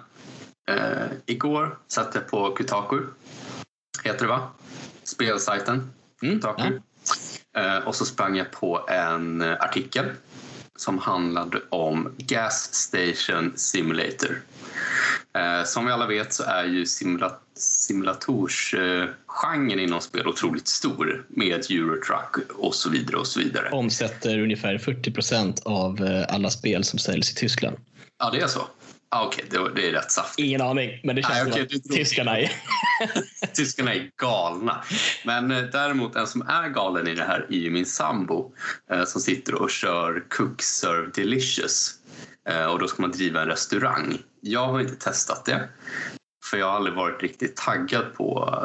Eh, 0.70 1.06
igår 1.26 1.78
satt 1.88 2.14
jag 2.14 2.28
på 2.30 2.54
Kotaku. 2.54 2.96
Heter 4.04 4.20
det 4.20 4.28
va? 4.28 4.48
Spelsajten 5.04 5.90
Mm, 6.22 6.40
Kotaku. 6.40 6.62
Eh, 6.74 6.80
och 7.84 7.94
så 7.94 8.04
sprang 8.04 8.36
jag 8.36 8.50
på 8.50 8.86
en 8.88 9.42
eh, 9.42 9.52
artikel 9.52 10.06
som 10.76 10.98
handlade 10.98 11.60
om 11.68 12.14
Gas 12.18 12.74
Station 12.74 13.52
Simulator. 13.56 14.42
Eh, 15.38 15.64
som 15.64 15.86
vi 15.86 15.92
alla 15.92 16.06
vet 16.06 16.32
så 16.32 16.42
är 16.42 16.64
ju 16.64 16.84
simula- 16.84 17.38
simulatorsgenren 17.54 19.80
inom 19.80 20.00
spel 20.00 20.26
otroligt 20.26 20.68
stor 20.68 21.26
med 21.28 21.70
Eurotruck 21.70 22.36
och 22.56 22.74
så 22.74 22.90
vidare 22.90 23.16
och 23.16 23.26
så 23.26 23.40
vidare. 23.40 23.70
Omsätter 23.70 24.38
ungefär 24.38 24.78
40 24.78 25.12
procent 25.12 25.62
av 25.64 26.04
eh, 26.04 26.34
alla 26.34 26.50
spel 26.50 26.84
som 26.84 26.98
säljs 26.98 27.30
i 27.30 27.34
Tyskland. 27.34 27.76
Ja, 28.18 28.30
det 28.30 28.40
är 28.40 28.46
så. 28.46 28.68
Ah, 29.12 29.26
Okej, 29.26 29.44
det, 29.50 29.58
var- 29.58 29.70
det 29.70 29.88
är 29.88 29.92
rätt 29.92 30.10
saftigt. 30.10 30.38
Ingen 30.46 30.60
aning, 30.60 31.00
men 31.04 31.16
det 31.16 31.22
känns 31.22 31.34
Nej, 31.34 31.52
som 31.52 31.62
okej, 31.62 31.76
att 31.76 31.96
tyskarna 31.96 32.38
är... 32.38 32.52
Tyskarna 33.54 33.94
är 33.94 34.10
galna. 34.20 34.84
Men 35.24 35.50
eh, 35.50 35.62
däremot 35.62 36.16
en 36.16 36.26
som 36.26 36.42
är 36.42 36.68
galen 36.68 37.06
i 37.08 37.14
det 37.14 37.24
här 37.24 37.46
är 37.50 37.56
ju 37.56 37.70
min 37.70 37.86
sambo 37.86 38.52
eh, 38.90 39.04
som 39.04 39.20
sitter 39.20 39.54
och 39.54 39.70
kör 39.70 40.24
Cook 40.28 40.62
Serve 40.62 41.10
Delicious. 41.14 41.94
Eh, 42.48 42.64
och 42.66 42.78
då 42.78 42.88
ska 42.88 43.02
man 43.02 43.10
driva 43.10 43.42
en 43.42 43.48
restaurang. 43.48 44.18
Jag 44.40 44.66
har 44.66 44.80
inte 44.80 44.96
testat 44.96 45.44
det. 45.44 45.68
För 46.50 46.56
jag 46.56 46.66
har 46.66 46.76
aldrig 46.76 46.94
varit 46.94 47.22
riktigt 47.22 47.56
taggad 47.56 48.14
på 48.14 48.58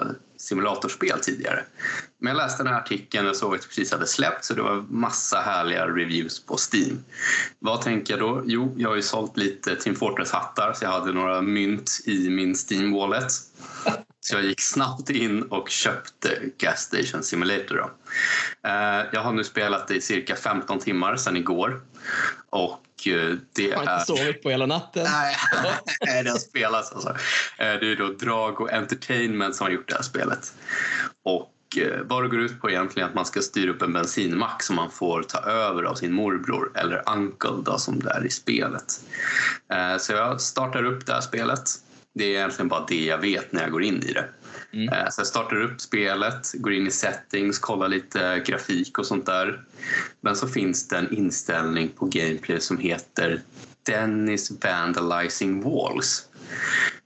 simulatorspel 0.46 1.20
tidigare. 1.20 1.64
Men 2.20 2.36
jag 2.36 2.38
läste 2.38 2.64
den 2.64 2.74
här 2.74 2.80
artikeln 2.82 3.28
och 3.28 3.36
såg 3.36 3.56
att 3.56 3.62
det 3.62 3.68
precis 3.68 3.92
hade 3.92 4.08
släppts. 4.08 4.48
så 4.48 4.54
det 4.54 4.62
var 4.62 4.86
massa 4.90 5.42
härliga 5.42 5.88
reviews 5.88 6.46
på 6.46 6.58
Steam. 6.74 7.04
Vad 7.60 7.82
tänker 7.82 8.14
jag 8.14 8.20
då? 8.20 8.44
Jo, 8.46 8.76
jag 8.78 8.90
har 8.90 8.96
ju 8.96 9.02
sålt 9.02 9.38
lite 9.38 9.76
Team 9.76 9.96
Fortress-hattar 9.96 10.74
så 10.74 10.86
jag 10.86 10.92
hade 10.92 11.14
några 11.14 11.42
mynt 11.42 11.92
i 12.06 12.30
min 12.30 12.54
Steam-wallet. 12.54 13.32
Så 14.20 14.36
jag 14.36 14.44
gick 14.44 14.62
snabbt 14.62 15.10
in 15.10 15.44
och 15.44 15.70
köpte 15.70 16.42
Gas 16.58 16.82
Station 16.82 17.24
Simulator. 17.24 17.76
Då. 17.76 17.90
Eh, 18.70 19.06
jag 19.14 19.22
har 19.22 19.34
nu 19.34 19.44
spelat 19.44 19.88
det 19.88 19.96
i 19.96 20.02
cirka 20.02 20.36
15 20.36 20.80
timmar 20.80 21.16
sedan 21.16 21.38
igår. 21.38 21.82
Och 22.50 22.85
eh, 23.08 23.38
det 23.56 23.64
Jag 23.64 23.78
har 23.78 23.86
är... 23.86 23.94
inte 23.94 24.06
sovit 24.06 24.44
på 24.44 24.50
hela 24.50 24.66
natten. 24.66 25.04
Nej, 26.06 26.24
det 26.24 26.30
har 26.30 26.38
spelats 26.38 26.92
alltså. 26.92 27.10
Eh, 27.10 27.16
Det 27.58 27.92
är 27.92 27.96
då 27.96 28.08
Drago 28.08 28.68
Entertainment 28.72 29.56
som 29.56 29.66
har 29.66 29.72
gjort 29.72 29.88
det 29.90 29.96
här 29.96 30.04
spelet. 30.04 30.54
Och 31.24 31.52
eh, 31.82 32.02
vad 32.04 32.24
det 32.24 32.30
går 32.30 32.40
ut 32.40 32.62
på 32.62 32.70
egentligen 32.70 33.06
är 33.06 33.10
att 33.10 33.16
man 33.16 33.26
ska 33.26 33.42
styra 33.42 33.72
upp 33.72 33.82
en 33.82 33.94
bensinmack 33.94 34.64
som 34.64 34.76
man 34.76 34.92
får 34.92 35.24
ta 35.24 35.40
över 35.40 35.84
av 35.84 35.96
sin 35.96 36.14
morbror 36.14 36.72
eller 36.76 37.04
uncle 37.10 37.64
då, 37.66 37.78
som 37.78 38.00
det 38.00 38.12
är 38.12 38.26
i 38.26 38.30
spelet. 38.30 39.00
Så 40.00 40.14
jag 40.14 40.42
startar 40.42 40.84
upp 40.84 41.06
det 41.06 41.14
här 41.14 41.22
spelet. 41.22 41.70
Det 42.14 42.26
är 42.26 42.30
egentligen 42.30 42.68
bara 42.68 42.86
det 42.88 43.06
jag 43.06 43.18
vet 43.18 43.52
när 43.52 43.62
jag 43.62 43.72
går 43.72 43.84
in 43.84 44.04
i 44.04 44.14
det. 44.14 44.26
Mm. 44.76 44.94
Eh, 44.94 45.10
Så 45.10 45.20
jag 45.20 45.28
startar 45.28 45.62
upp 45.62 45.82
spelet, 45.82 46.52
går 46.54 46.74
in 46.74 46.88
i 46.88 46.92
settings, 46.92 47.60
kollar 47.60 47.88
lite 47.88 48.44
grafik 48.46 48.98
och 48.98 49.06
sånt 49.06 49.26
där. 49.26 49.62
Men 50.22 50.36
så 50.36 50.48
finns 50.48 50.88
det 50.88 50.98
en 50.98 51.14
inställning 51.14 51.90
på 51.90 52.06
gameplay 52.06 52.60
som 52.62 52.78
heter 52.78 53.42
Dennis 53.86 54.52
Vandalizing 54.64 55.62
Walls. 55.62 56.28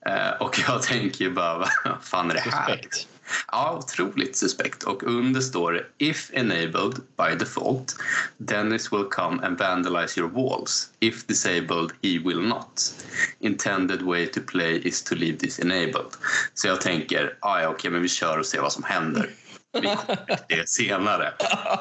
Eh, 0.06 0.42
Och 0.42 0.60
jag 0.68 0.82
tänker 0.84 1.26
ju 1.26 1.32
bara, 1.32 1.58
vad 1.58 1.98
fan 2.02 2.30
är 2.32 2.34
det 2.34 2.40
här? 2.40 2.68
Respekt. 2.76 3.08
Ja, 3.48 3.78
otroligt 3.84 4.36
suspekt. 4.38 4.84
Och 4.84 5.04
under 5.04 5.42
står 5.42 5.72
det 5.72 5.86
If 5.98 6.30
enabled 6.34 6.96
by 7.18 7.36
default, 7.40 7.96
Dennis 8.38 8.94
will 8.94 9.06
come 9.10 9.46
and 9.46 9.58
vandalize 9.60 10.20
your 10.20 10.30
walls. 10.30 10.90
If 11.00 11.28
disabled, 11.28 11.92
he 12.02 12.20
will 12.20 12.42
not. 12.42 12.94
Intended 13.40 14.02
way 14.02 14.28
to 14.28 14.40
play 14.48 14.82
is 14.88 15.04
to 15.04 15.16
leave 15.16 15.38
this 15.38 15.60
enabled. 15.60 16.12
Så 16.54 16.68
jag 16.68 16.82
tänker, 16.82 17.38
ah, 17.40 17.62
ja, 17.62 17.70
okej, 17.70 17.92
men 17.92 18.02
vi 18.02 18.10
kör 18.10 18.38
och 18.40 18.46
ser 18.46 18.62
vad 18.62 18.74
som 18.74 18.84
händer. 18.84 19.30
Vi 19.74 19.82
kommer 19.82 20.40
det 20.50 20.70
senare. 20.70 21.34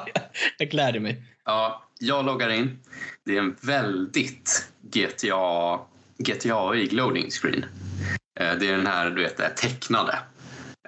jag 0.58 0.70
gläder 0.70 1.00
mig. 1.00 1.22
Ja, 1.44 1.84
jag 1.98 2.24
loggar 2.24 2.48
in. 2.50 2.78
Det 3.24 3.36
är 3.36 3.38
en 3.38 3.56
väldigt 3.60 4.68
GTA, 4.82 5.80
GTA-ig 6.18 6.92
loading 6.92 7.30
screen. 7.30 7.64
Eh, 8.40 8.54
Det 8.54 8.68
är 8.68 8.76
den 8.76 8.86
här, 8.86 9.10
du 9.10 9.22
vet, 9.22 9.56
tecknade. 9.56 10.18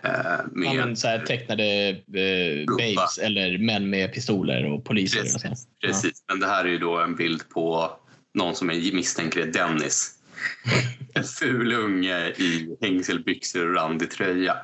Eh, 0.05 0.11
Med 0.53 0.67
Ja, 0.67 0.73
men 0.75 0.97
så 0.97 1.09
här 1.09 1.19
tecknade 1.19 1.89
eh, 1.89 2.77
babes 2.79 3.19
eller 3.19 3.59
män 3.59 3.91
med 3.91 4.13
pistoler 4.13 4.73
och 4.73 4.85
poliser. 4.85 5.21
Och 5.21 5.27
så. 5.29 5.39
Precis, 5.39 5.67
precis. 5.81 6.25
Men 6.29 6.41
det 6.41 6.47
här 6.47 6.65
är 6.65 6.69
ju 6.69 6.79
då 6.79 6.99
en 6.99 7.17
bild 7.17 7.49
på 7.49 7.93
någon 8.35 8.55
som 8.55 8.71
är 8.71 8.93
misstänker 8.93 9.41
är 9.41 9.47
Dennis. 9.47 10.11
En 11.15 11.25
ful 11.25 11.73
unge 11.73 12.29
i 12.29 12.77
hängselbyxor 12.81 13.69
och 13.69 13.75
randig 13.75 14.11
tröja. 14.11 14.57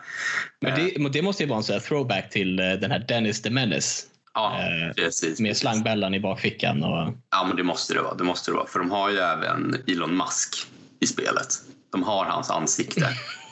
Men 0.60 0.74
det, 0.74 0.98
men 0.98 1.12
det 1.12 1.22
måste 1.22 1.42
ju 1.42 1.48
vara 1.48 1.56
en 1.56 1.64
sån 1.64 1.72
här 1.72 1.80
throwback 1.80 2.30
till 2.30 2.58
eh, 2.58 2.72
den 2.72 2.90
här 2.90 3.04
Dennis 3.08 3.42
the 3.42 3.50
Menace 3.50 4.06
Ja, 4.34 4.58
eh, 4.58 4.92
precis. 4.92 5.40
med 5.40 5.56
slangbällan 5.56 6.14
i 6.14 6.20
bakfickan. 6.20 6.82
Och, 6.84 7.14
Ja, 7.30 7.44
men 7.46 7.56
det 7.56 7.62
måste 7.62 7.94
det 7.94 8.02
vara. 8.02 8.14
Det 8.14 8.24
måste 8.24 8.50
det 8.50 8.54
vara. 8.54 8.66
För 8.66 8.78
de 8.78 8.90
har 8.90 9.10
ju 9.10 9.18
även 9.18 9.76
Elon 9.86 10.16
Musk 10.16 10.66
i 11.00 11.06
spelet. 11.06 11.48
De 11.92 12.02
har 12.02 12.24
hans 12.24 12.50
ansikte. 12.50 13.08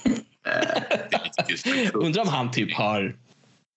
undrar 1.94 2.22
om 2.22 2.28
han 2.28 2.50
typ 2.50 2.74
har 2.74 3.16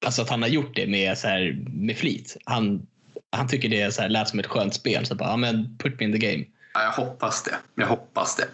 alltså 0.06 0.22
att 0.22 0.30
han 0.30 0.42
har 0.42 0.50
gjort 0.50 0.76
det 0.76 0.88
med, 0.88 1.18
så 1.18 1.28
här, 1.28 1.66
med 1.68 1.98
flit. 1.98 2.38
Han, 2.46 2.88
han 3.32 3.48
tycker 3.48 3.70
det 3.70 3.94
så 3.94 4.02
här, 4.02 4.10
lät 4.10 4.30
som 4.30 4.40
ett 4.40 4.48
skönt 4.48 4.74
spel. 4.74 5.06
Så 5.06 5.16
bara, 5.16 5.30
ja, 5.30 5.38
men 5.38 5.78
put 5.78 6.00
me 6.00 6.06
in 6.06 6.20
the 6.20 6.32
game. 6.32 6.46
Ja, 6.74 6.84
jag 6.84 6.92
hoppas 6.92 7.44
det. 7.44 7.58
Jag 7.76 7.88
hoppas 7.88 8.36
det. 8.36 8.48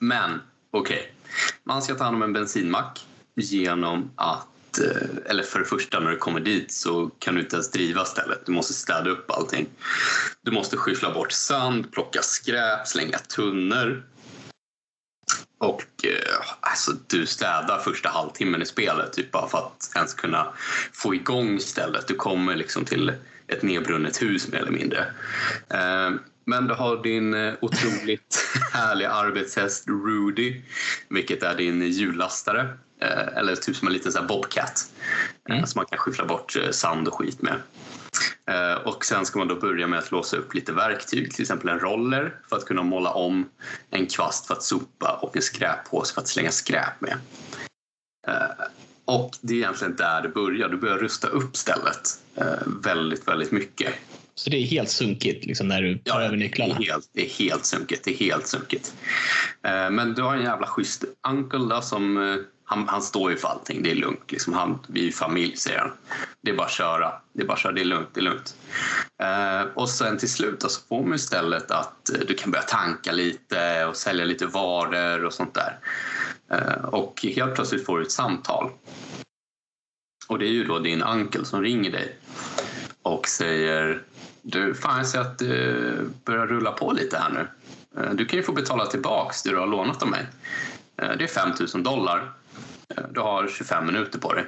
Men 0.00 0.40
okej, 0.70 1.12
man 1.64 1.82
ska 1.82 1.94
ta 1.94 2.04
hand 2.04 2.16
om 2.16 2.22
en 2.22 2.32
bensinmack 2.32 3.00
genom 3.36 4.10
att 4.16 4.78
eh, 4.78 5.30
eller 5.30 5.42
för 5.42 5.58
det 5.58 5.64
första 5.64 6.00
när 6.00 6.10
du 6.10 6.16
kommer 6.16 6.40
dit 6.40 6.72
så 6.72 7.10
kan 7.18 7.34
du 7.34 7.40
inte 7.40 7.56
ens 7.56 7.70
driva 7.70 8.04
stället. 8.04 8.46
Du 8.46 8.52
måste 8.52 8.72
städa 8.72 9.10
upp 9.10 9.30
allting. 9.30 9.66
Du 10.42 10.50
måste 10.50 10.76
skyffla 10.76 11.14
bort 11.14 11.32
sand, 11.32 11.92
plocka 11.92 12.22
skräp, 12.22 12.86
slänga 12.86 13.18
tunnor. 13.18 14.06
Och 15.58 15.84
eh, 16.04 16.46
alltså, 16.60 16.92
du 17.06 17.26
städar 17.26 17.78
första 17.78 18.08
halvtimmen 18.08 18.62
i 18.62 18.66
spelet 18.66 19.12
typ 19.12 19.30
bara 19.30 19.48
för 19.48 19.58
att 19.58 19.90
ens 19.94 20.14
kunna 20.14 20.52
få 20.92 21.14
igång 21.14 21.60
stället. 21.60 22.08
Du 22.08 22.14
kommer 22.14 22.56
liksom 22.56 22.84
till 22.84 23.12
ett 23.46 23.62
nedbrunnet 23.62 24.22
hus 24.22 24.48
mer 24.48 24.58
eller 24.58 24.70
mindre. 24.70 25.06
Eh, 25.68 26.10
men 26.44 26.66
du 26.66 26.74
har 26.74 27.02
din 27.02 27.34
eh, 27.34 27.54
otroligt 27.60 28.48
härliga 28.72 29.10
arbetshäst 29.10 29.88
Rudy, 29.88 30.62
vilket 31.08 31.42
är 31.42 31.54
din 31.54 31.82
hjullastare. 31.82 32.68
Eller 33.36 33.56
typ 33.56 33.76
som 33.76 33.88
en 33.88 33.94
liten 33.94 34.12
så 34.12 34.18
här 34.18 34.26
bobcat 34.26 34.90
Mm. 35.50 35.66
som 35.66 35.78
man 35.78 35.86
kan 35.86 35.98
skyffla 35.98 36.24
bort 36.24 36.56
sand 36.70 37.08
och 37.08 37.14
skit 37.14 37.42
med. 37.42 37.60
Eh, 38.50 38.74
Och 38.74 39.04
sen 39.04 39.26
ska 39.26 39.38
man 39.38 39.48
då 39.48 39.54
börja 39.54 39.86
med 39.86 39.98
att 39.98 40.10
låsa 40.10 40.36
upp 40.36 40.54
lite 40.54 40.72
verktyg, 40.72 41.32
till 41.32 41.42
exempel 41.42 41.68
en 41.68 41.80
roller 41.80 42.36
för 42.48 42.56
att 42.56 42.64
kunna 42.64 42.82
måla 42.82 43.10
om, 43.10 43.48
en 43.90 44.06
kvast 44.06 44.46
för 44.46 44.54
att 44.54 44.62
sopa 44.62 45.18
och 45.22 45.36
en 45.36 45.42
skräppåse 45.42 46.14
för 46.14 46.20
att 46.20 46.28
slänga 46.28 46.50
skräp 46.50 47.00
med. 47.00 47.16
Eh, 48.28 48.34
Och 49.04 49.30
det 49.40 49.54
är 49.54 49.58
egentligen 49.58 49.96
där 49.96 50.22
det 50.22 50.28
börjar. 50.28 50.68
Du 50.68 50.76
börjar 50.76 50.98
rusta 50.98 51.28
upp 51.28 51.56
stället 51.56 52.08
eh, 52.36 52.66
väldigt, 52.84 53.28
väldigt 53.28 53.52
mycket. 53.52 53.94
Så 54.34 54.50
det 54.50 54.56
är 54.56 54.64
helt 54.66 54.90
sunkigt 54.90 55.44
liksom, 55.46 55.68
när 55.68 55.82
du 55.82 55.98
tar 55.98 56.20
över 56.20 56.36
nycklarna. 56.36 56.74
Det 56.78 56.82
är 56.84 56.92
helt, 56.92 57.08
det 57.12 57.24
är 57.26 57.30
helt 57.30 57.64
sunkigt. 57.64 58.04
Det 58.04 58.10
är 58.10 58.16
helt 58.16 58.46
sunkigt. 58.46 58.94
Men 59.90 60.14
du 60.14 60.22
har 60.22 60.36
en 60.36 60.42
jävla 60.42 60.66
schysst 60.66 61.04
uncle 61.28 61.58
då, 61.74 61.80
som 61.80 62.16
han, 62.70 62.88
han 62.88 63.02
står 63.02 63.30
ju 63.30 63.36
för 63.36 63.48
allting. 63.48 63.82
Det 63.82 63.90
är 63.90 63.94
lugnt. 63.94 64.32
Liksom 64.32 64.52
han, 64.54 64.78
vi 64.88 65.08
är 65.08 65.12
familj, 65.12 65.56
säger 65.56 65.78
han. 65.78 65.90
Det 66.42 66.50
är 66.50 66.54
bara 66.56 66.66
att 66.66 66.72
köra. 66.72 67.12
Det 67.32 67.42
är 67.42 67.46
bara 67.46 67.52
att 67.52 67.58
köra. 67.60 67.72
Det 67.72 67.80
är 67.80 67.84
lugnt. 67.84 68.08
Det 68.12 68.20
är 68.20 68.24
lugnt. 68.24 68.56
Eh, 69.22 69.62
och 69.74 69.88
sen 69.88 70.18
till 70.18 70.30
slut 70.32 70.62
så 70.62 70.80
får 70.88 71.02
man 71.02 71.14
istället 71.14 71.70
att 71.70 72.10
eh, 72.10 72.20
du 72.28 72.34
kan 72.34 72.50
börja 72.50 72.62
tanka 72.64 73.12
lite 73.12 73.84
och 73.84 73.96
sälja 73.96 74.24
lite 74.24 74.46
varor 74.46 75.24
och 75.24 75.32
sånt 75.34 75.54
där. 75.54 75.78
Eh, 76.50 76.84
och 76.84 77.20
helt 77.36 77.54
plötsligt 77.54 77.86
får 77.86 77.98
du 77.98 78.04
ett 78.04 78.12
samtal. 78.12 78.70
Och 80.28 80.38
det 80.38 80.46
är 80.46 80.52
ju 80.52 80.64
då 80.64 80.78
din 80.78 81.02
ankel 81.02 81.46
som 81.46 81.62
ringer 81.62 81.90
dig 81.90 82.16
och 83.02 83.28
säger 83.28 84.02
du, 84.42 84.74
fan 84.74 84.96
jag 84.98 85.06
ser 85.06 85.20
att 85.20 85.38
du 85.38 86.10
börjar 86.24 86.46
rulla 86.46 86.72
på 86.72 86.92
lite 86.92 87.18
här 87.18 87.30
nu. 87.30 87.48
Eh, 88.02 88.10
Du 88.14 88.24
kan 88.26 88.36
ju 88.36 88.42
få 88.42 88.52
betala 88.52 88.86
tillbaks 88.86 89.42
det 89.42 89.50
du 89.50 89.56
har 89.56 89.66
lånat 89.66 90.02
av 90.02 90.08
mig. 90.08 90.26
Eh, 90.96 91.10
Det 91.18 91.24
är 91.24 91.28
5 91.28 91.50
000 91.74 91.82
dollar. 91.82 92.32
Du 93.10 93.20
har 93.20 93.48
25 93.48 93.86
minuter 93.86 94.18
på 94.18 94.32
dig. 94.34 94.44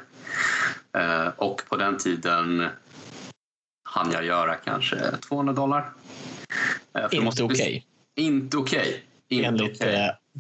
Eh, 0.99 1.29
Och 1.37 1.63
på 1.69 1.77
den 1.77 1.99
tiden 1.99 2.67
hann 3.85 4.11
jag 4.13 4.25
göra 4.25 4.55
kanske 4.55 4.97
200 5.29 5.53
dollar. 5.53 5.91
Eh, 6.95 7.05
Inte 7.05 7.21
måste 7.21 7.43
okej. 7.43 7.85
bes- 8.17 8.23
Inte 8.23 8.57
okej. 8.57 9.05
Inte 9.29 9.47
Enligt 9.49 9.83
eh, 9.83 9.89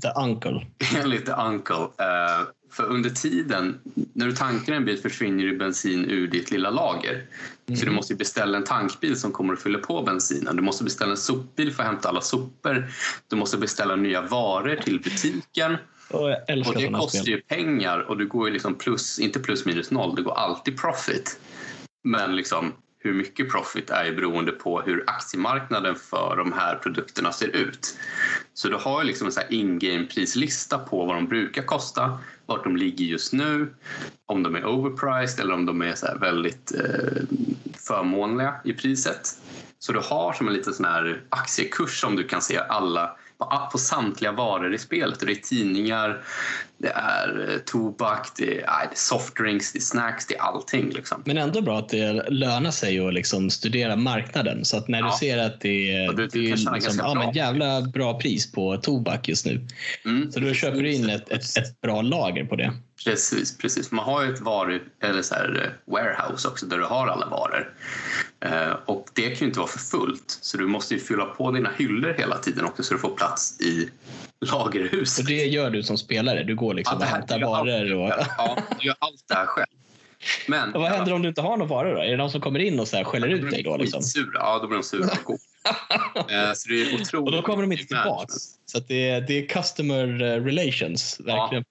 the 0.02 0.20
uncle. 0.20 0.66
Enligt 1.02 1.26
the 1.26 1.32
uncle. 1.32 1.74
Eh, 1.76 2.46
för 2.70 2.84
under 2.84 3.10
tiden, 3.10 3.80
när 4.12 4.26
du 4.26 4.32
tankar 4.32 4.72
en 4.72 4.84
bil 4.84 4.98
försvinner 4.98 5.44
ju 5.44 5.58
bensin 5.58 6.04
ur 6.10 6.28
ditt 6.28 6.50
lilla 6.50 6.70
lager. 6.70 7.26
Så 7.78 7.84
du 7.84 7.90
måste 7.90 8.12
ju 8.12 8.16
beställa 8.16 8.58
en 8.58 8.64
tankbil 8.64 9.20
som 9.20 9.32
kommer 9.32 9.52
att 9.52 9.62
fylla 9.62 9.78
på 9.78 10.02
bensinen. 10.02 10.56
Du 10.56 10.62
måste 10.62 10.84
beställa 10.84 11.10
en 11.10 11.16
sopbil 11.16 11.72
för 11.74 11.82
att 11.82 11.88
hämta 11.88 12.08
alla 12.08 12.20
sopor. 12.20 12.86
Du 13.28 13.36
måste 13.36 13.58
beställa 13.58 13.96
nya 13.96 14.22
varor 14.22 14.76
till 14.76 15.00
butiken. 15.00 15.76
Och 16.12 16.31
Och 16.66 16.75
det 16.75 16.88
kostar 16.88 17.18
spel. 17.18 17.35
ju 17.35 17.40
pengar 17.40 17.98
och 17.98 18.18
du 18.18 18.27
går 18.27 18.48
ju 18.48 18.53
liksom 18.53 18.75
plus, 18.75 19.18
inte 19.18 19.40
plus 19.40 19.66
minus 19.66 19.90
noll, 19.90 20.14
det 20.14 20.22
går 20.22 20.33
alltid 20.33 20.81
profit. 20.81 21.40
Men 22.05 22.37
liksom 22.37 22.72
hur 23.05 23.14
mycket 23.14 23.51
profit 23.51 23.90
är 23.90 24.05
ju 24.05 24.16
beroende 24.16 24.53
på 24.53 24.81
hur 24.81 25.05
aktiemarknaden 25.07 25.96
för 25.96 26.37
de 26.37 26.53
här 26.53 26.77
produkterna 26.77 27.33
ser 27.33 27.48
ut. 27.48 27.96
Så 28.55 28.68
du 28.68 28.77
har 28.77 29.03
ju 29.03 29.07
liksom 29.07 29.27
en 29.27 29.55
in-game 29.55 30.07
prislista 30.07 30.79
på 30.79 31.05
vad 31.05 31.16
de 31.16 31.27
brukar 31.29 31.62
kosta, 31.62 32.18
vart 32.46 32.64
de 32.64 32.77
ligger 32.77 33.05
just 33.05 33.33
nu, 33.33 33.75
om 34.27 34.42
de 34.42 34.57
är 34.57 34.66
overpriced 34.66 35.40
eller 35.40 35.55
om 35.55 35.66
de 35.66 35.83
är 35.83 36.18
väldigt 36.18 36.72
eh, 36.72 37.22
förmånliga 37.87 38.55
i 38.64 38.72
priset. 38.72 39.29
Så 39.79 39.92
du 39.92 40.01
har 40.05 40.33
som 40.33 40.48
en 40.48 40.55
liten 40.55 40.75
sån 40.75 40.87
här 40.87 41.22
aktiekurs 41.29 42.01
som 42.01 42.16
du 42.16 42.25
kan 42.25 42.42
se 42.42 42.59
alla 42.59 43.16
på, 43.44 43.68
på 43.72 43.78
samtliga 43.78 44.33
varor 44.33 44.74
i 44.74 44.78
spelet. 44.78 45.20
Det 45.20 45.31
är 45.33 45.35
tidningar, 45.35 46.22
det 46.78 46.88
är 46.88 47.48
eh, 47.52 47.59
tobak, 47.59 48.28
det 48.37 48.61
är, 48.61 48.88
softdrinks, 48.94 49.72
det 49.72 49.78
är 49.78 49.81
snacks, 49.81 50.26
det 50.26 50.37
är 50.37 50.40
allting. 50.42 50.90
Liksom. 50.90 51.22
Men 51.26 51.38
ändå 51.38 51.61
bra 51.61 51.78
att 51.78 51.88
det 51.88 52.12
lönar 52.31 52.70
sig 52.70 53.07
att 53.07 53.14
liksom 53.14 53.50
studera 53.50 53.96
marknaden. 53.96 54.64
Så 54.64 54.76
att 54.76 54.88
när 54.88 55.02
du 55.02 55.09
Ja. 55.09 55.16
ser 55.20 55.38
att 55.38 55.61
det 55.61 55.96
är, 55.96 56.09
Och 56.09 56.16
du- 56.16 56.26
du 56.26 56.42
det 56.42 56.52
är 56.52 56.72
liksom, 56.74 56.96
ja, 56.98 57.14
men 57.14 57.33
jävla 57.33 57.81
bra 57.83 58.18
pris 58.20 58.52
på 58.52 58.76
tobak 58.76 59.28
just 59.28 59.46
nu. 59.46 59.66
Mm. 60.05 60.33
Så 60.33 60.40
då 60.40 60.52
köper 60.55 60.83
du 60.83 60.92
in 60.92 61.09
ett, 61.11 61.31
ett, 61.31 61.57
ett 61.59 61.81
bra 61.81 62.02
lager 62.02 62.44
på 62.44 62.57
det. 62.57 62.72
Precis, 63.05 63.59
precis. 63.59 63.90
Man 63.90 64.05
har 64.05 64.24
ju 64.24 64.33
ett 64.35 64.40
varu, 64.40 64.81
eller 65.02 65.22
så 65.22 65.35
här, 65.35 65.62
eh, 65.87 65.92
warehouse 65.92 66.48
också 66.48 66.66
där 66.66 66.78
du 66.78 66.85
har 66.85 67.07
alla 67.07 67.26
varor. 67.26 67.74
Eh, 68.44 68.76
och 68.87 69.09
det 69.14 69.22
kan 69.22 69.38
ju 69.38 69.46
inte 69.46 69.59
vara 69.59 69.68
för 69.68 69.78
fullt 69.78 70.38
så 70.40 70.57
du 70.57 70.66
måste 70.66 70.94
ju 70.94 71.00
fylla 71.00 71.24
på 71.24 71.50
dina 71.50 71.70
hyllor 71.78 72.14
hela 72.18 72.38
tiden 72.38 72.64
också 72.64 72.83
så 72.83 72.94
du 72.94 73.00
får 73.00 73.16
plats 73.16 73.61
i 73.61 73.90
lagerhuset. 74.40 75.24
Och 75.24 75.28
det 75.28 75.46
gör 75.46 75.70
du 75.70 75.83
som 75.83 75.98
spelare. 75.98 76.42
Du 76.42 76.55
går 76.55 76.74
liksom 76.74 76.98
Ja, 77.00 77.07
och 77.07 77.12
hämtar 77.12 77.40
varor. 77.40 77.94
Och, 77.94 78.12
Ja, 78.38 78.57
du 78.81 78.87
gör 78.87 78.96
allt 78.98 79.24
det 79.28 79.35
här 79.35 79.46
själv. 79.46 79.66
Men 80.48 80.74
och 80.74 80.81
vad 80.81 80.90
händer 80.90 81.12
om 81.12 81.22
du 81.22 81.28
inte 81.28 81.40
har 81.40 81.57
några 81.57 81.70
varor? 81.70 81.94
Då? 81.94 82.00
Är 82.00 82.11
det 82.11 82.16
någon 82.16 82.31
som 82.31 82.40
kommer 82.40 82.59
in 82.59 82.81
och 82.81 82.88
så 82.88 82.96
här 82.96 83.05
skäller 83.05 83.28
ut 83.28 83.50
dig 83.50 83.62
då? 83.62 83.76
Liksom? 83.76 84.02
Skitsura. 84.02 84.31
Ja, 84.35 84.59
då 84.62 84.66
blir 84.66 84.76
de 84.78 84.85
sura 84.85 85.11
och. 85.24 85.38
Eh, 86.16 86.52
så 86.55 86.68
det 86.68 86.83
är 86.83 86.94
otroligt 86.94 87.14
Och 87.14 87.33
då 87.33 87.42
kommer 87.42 87.62
de 87.62 87.72
inte 87.72 87.85
tillbaks. 87.85 88.35
Så 88.66 88.78
det, 88.88 89.09
är, 89.09 89.20
det 89.20 89.38
är 89.38 89.46
customer 89.48 90.22
eh, 90.22 90.44
relations, 90.44 91.20
verkligen. 91.20 91.64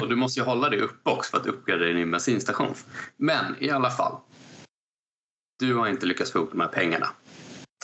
Och 0.00 0.08
du 0.08 0.16
måste 0.16 0.40
ju 0.40 0.46
hålla 0.46 0.68
det 0.68 0.76
uppe 0.76 1.10
också 1.10 1.30
för 1.30 1.38
att 1.38 1.46
uppgradera 1.46 1.92
din 1.92 2.10
bensinstation. 2.10 2.74
Men 3.16 3.56
i 3.60 3.70
alla 3.70 3.90
fall. 3.90 4.12
Du 5.58 5.74
har 5.74 5.88
inte 5.88 6.06
lyckats 6.06 6.32
få 6.32 6.38
ihop 6.38 6.50
de 6.50 6.60
här 6.60 6.68
pengarna. 6.68 7.08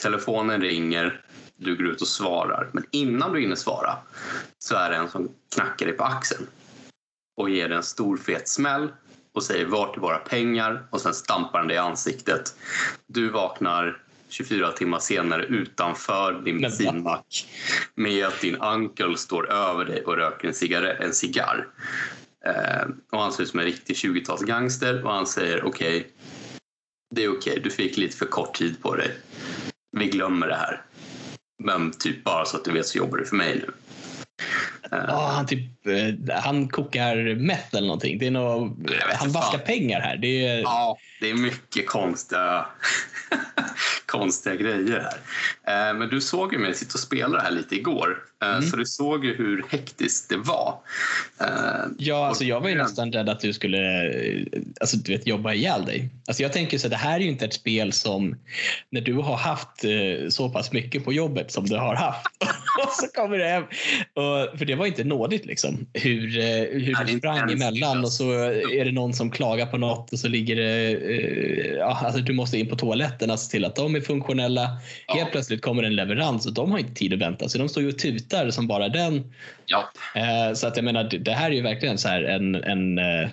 Telefonen 0.01 0.61
ringer, 0.61 1.21
du 1.57 1.75
går 1.75 1.87
ut 1.87 2.01
och 2.01 2.07
svarar. 2.07 2.69
Men 2.73 2.85
innan 2.91 3.33
du 3.33 3.39
hinner 3.39 3.55
svara 3.55 3.97
så 4.59 4.75
är 4.75 4.89
det 4.89 4.95
en 4.95 5.09
som 5.09 5.29
knackar 5.55 5.85
dig 5.85 5.97
på 5.97 6.03
axeln 6.03 6.47
och 7.37 7.49
ger 7.49 7.69
dig 7.69 7.77
en 7.77 7.83
stor 7.83 8.17
fet 8.17 8.47
smäll 8.49 8.91
och 9.33 9.43
säger 9.43 9.65
vart 9.65 9.97
är 9.97 10.01
våra 10.01 10.17
pengar 10.17 10.87
och 10.89 11.01
sen 11.01 11.13
stampar 11.13 11.59
han 11.59 11.67
dig 11.67 11.75
i 11.75 11.79
ansiktet. 11.79 12.55
Du 13.07 13.29
vaknar 13.29 14.01
24 14.29 14.71
timmar 14.71 14.99
senare 14.99 15.45
utanför 15.45 16.41
din 16.45 16.61
bensinmack 16.61 17.47
med 17.95 18.25
att 18.25 18.41
din 18.41 18.55
uncle 18.55 19.17
står 19.17 19.51
över 19.51 19.85
dig 19.85 20.03
och 20.03 20.15
röker 20.15 20.47
en, 20.47 20.53
cigarett, 20.53 20.99
en 20.99 21.13
cigarr. 21.13 21.67
Eh, 22.45 22.87
och 23.11 23.19
han 23.19 23.31
ser 23.31 23.43
ut 23.43 23.49
som 23.49 23.59
en 23.59 23.65
riktig 23.65 23.95
20-talsgangster 23.95 25.03
och 25.03 25.11
han 25.11 25.27
säger 25.27 25.65
okej, 25.65 26.07
det 27.09 27.23
är 27.23 27.37
okej, 27.37 27.59
du 27.63 27.71
fick 27.71 27.97
lite 27.97 28.17
för 28.17 28.25
kort 28.25 28.55
tid 28.57 28.81
på 28.81 28.95
dig. 28.95 29.11
Vi 29.97 30.05
glömmer 30.05 30.47
det 30.47 30.55
här. 30.55 30.81
Men 31.63 31.91
typ 31.91 32.23
bara 32.23 32.45
så 32.45 32.57
att 32.57 32.65
du 32.65 32.71
vet 32.71 32.85
så 32.85 32.97
jobbar 32.97 33.17
du 33.17 33.25
för 33.25 33.35
mig 33.35 33.55
nu. 33.55 33.71
Eh, 34.91 35.05
Ja, 35.07 35.31
han, 35.35 35.45
typ, 35.45 35.87
eh, 35.87 36.35
han 36.35 36.67
kokar 36.67 37.35
meth 37.35 37.75
eller 37.75 37.87
någonting. 37.87 38.19
Det 38.19 38.27
är 38.27 38.31
nog, 38.31 38.91
han 39.13 39.31
vaskar 39.31 39.57
pengar 39.57 39.99
här. 39.99 40.17
Det 40.17 40.45
är, 40.45 40.59
Ja, 40.61 40.97
det 41.25 41.31
är 41.31 41.35
mycket 41.35 41.87
konstiga, 41.87 42.65
konstiga 44.05 44.55
grejer 44.55 44.99
här. 44.99 45.89
Eh, 45.89 45.97
Men 45.97 46.09
du 46.09 46.21
såg 46.21 46.53
ju 46.53 46.59
mig 46.59 46.73
sitta 46.73 46.93
och 46.93 46.99
spela 46.99 47.37
det 47.37 47.43
här 47.43 47.51
lite 47.51 47.75
igår. 47.75 48.17
Eh, 48.43 48.45
Mm. 48.45 48.61
Så 48.61 48.77
du 48.77 48.85
såg 48.85 49.25
ju 49.25 49.35
hur 49.35 49.65
hektiskt 49.69 50.29
det 50.29 50.37
var. 50.37 50.79
Eh, 51.41 51.85
Ja, 51.97 52.27
alltså 52.27 52.43
jag 52.43 52.61
var 52.61 52.69
ju 52.69 52.75
nästan 52.75 53.11
rädd 53.11 53.29
att 53.29 53.39
du 53.39 53.53
skulle 53.53 53.79
alltså, 54.81 54.97
du 54.97 55.11
vet, 55.11 55.27
jobba 55.27 55.53
ihjäl 55.53 55.85
dig. 55.85 56.09
Alltså 56.27 56.43
jag 56.43 56.53
tänker 56.53 56.77
så 56.77 56.87
det 56.87 56.95
här 56.95 57.15
är 57.15 57.19
ju 57.19 57.29
inte 57.29 57.45
ett 57.45 57.53
spel 57.53 57.91
som 57.93 58.35
när 58.89 59.01
du 59.01 59.13
har 59.13 59.37
haft 59.37 59.69
så 60.29 60.49
pass 60.49 60.71
mycket 60.71 61.05
på 61.05 61.13
jobbet 61.13 61.51
som 61.51 61.65
du 61.65 61.75
har 61.77 61.95
haft 61.95 62.27
och 62.87 62.91
så 62.91 63.07
kommer 63.07 63.37
du 63.37 63.43
hem. 63.45 63.63
Och, 64.13 64.57
för 64.59 64.65
det 64.65 64.75
var 64.75 64.85
inte 64.85 65.03
nådigt 65.03 65.45
liksom. 65.45 65.87
Hur, 65.93 66.27
hur 66.79 67.05
du 67.05 67.17
sprang 67.17 67.51
emellan 67.51 68.03
och 68.03 68.11
så 68.11 68.31
är 68.51 68.85
det 68.85 68.91
någon 68.91 69.13
som 69.13 69.31
klagar 69.31 69.65
på 69.65 69.77
något 69.77 70.13
och 70.13 70.19
så 70.19 70.27
ligger 70.27 70.55
det, 70.55 70.89
ja, 71.77 71.99
alltså 72.05 72.21
du 72.21 72.33
måste 72.33 72.57
in 72.57 72.69
på 72.69 72.75
toaletterna 72.75 73.37
se 73.37 73.51
till 73.51 73.65
att 73.65 73.75
de 73.75 73.95
är 73.95 74.01
funktionella. 74.01 74.77
Ja. 75.07 75.13
Helt 75.15 75.31
plötsligt 75.31 75.61
kommer 75.61 75.83
en 75.83 75.95
leverans 75.95 76.45
och 76.45 76.53
de 76.53 76.71
har 76.71 76.79
inte 76.79 76.93
tid 76.93 77.13
att 77.13 77.19
vänta 77.19 77.49
så 77.49 77.57
de 77.57 77.69
står 77.69 77.83
ju 77.83 77.89
och 77.89 77.97
tutar 77.99 78.49
som 78.49 78.67
bara 78.67 78.89
den. 78.89 79.33
Ja, 79.65 79.89
Eh, 80.15 80.53
Så 80.53 80.67
att 80.67 80.75
jag 80.75 80.83
menar, 80.85 81.03
det- 81.03 81.17
det 81.17 81.31
här 81.31 81.51
är 81.51 81.55
ju 81.55 81.61
verkligen 81.61 81.97
så 81.97 82.07
här 82.07 82.23
en, 82.23 82.55
en 82.55 82.97
eh, 82.97 83.29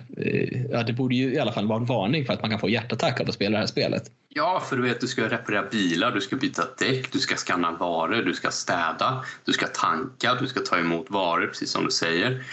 ja, 0.71 0.83
det 0.83 0.93
borde 0.93 1.15
ju 1.15 1.33
i 1.33 1.39
alla 1.39 1.51
fall 1.51 1.67
vara 1.67 1.79
en 1.79 1.85
varning 1.85 2.25
för 2.25 2.33
att 2.33 2.41
man 2.41 2.49
kan 2.51 2.59
få 2.59 2.69
hjärtattack 2.69 3.21
av 3.21 3.27
att 3.29 3.33
spela 3.35 3.51
det 3.51 3.57
här 3.59 3.67
spelet. 3.67 4.03
Ja, 4.35 4.63
för 4.69 4.75
du 4.77 4.81
vet, 4.83 5.01
du 5.01 5.07
ska 5.07 5.29
reparera 5.29 5.63
bilar, 5.71 6.11
du 6.11 6.21
ska 6.21 6.35
byta 6.35 6.63
däck, 6.79 7.11
du 7.11 7.19
ska 7.19 7.35
skanna 7.35 7.71
varor, 7.71 8.23
du 8.23 8.33
ska 8.33 8.51
städa, 8.51 9.23
du 9.45 9.53
ska 9.53 9.67
tanka, 9.67 10.35
du 10.41 10.47
ska 10.47 10.59
ta 10.59 10.77
emot 10.77 11.05
varor, 11.09 11.47
precis 11.47 11.71
som 11.71 11.85
du 11.85 11.91
säger. 11.91 12.43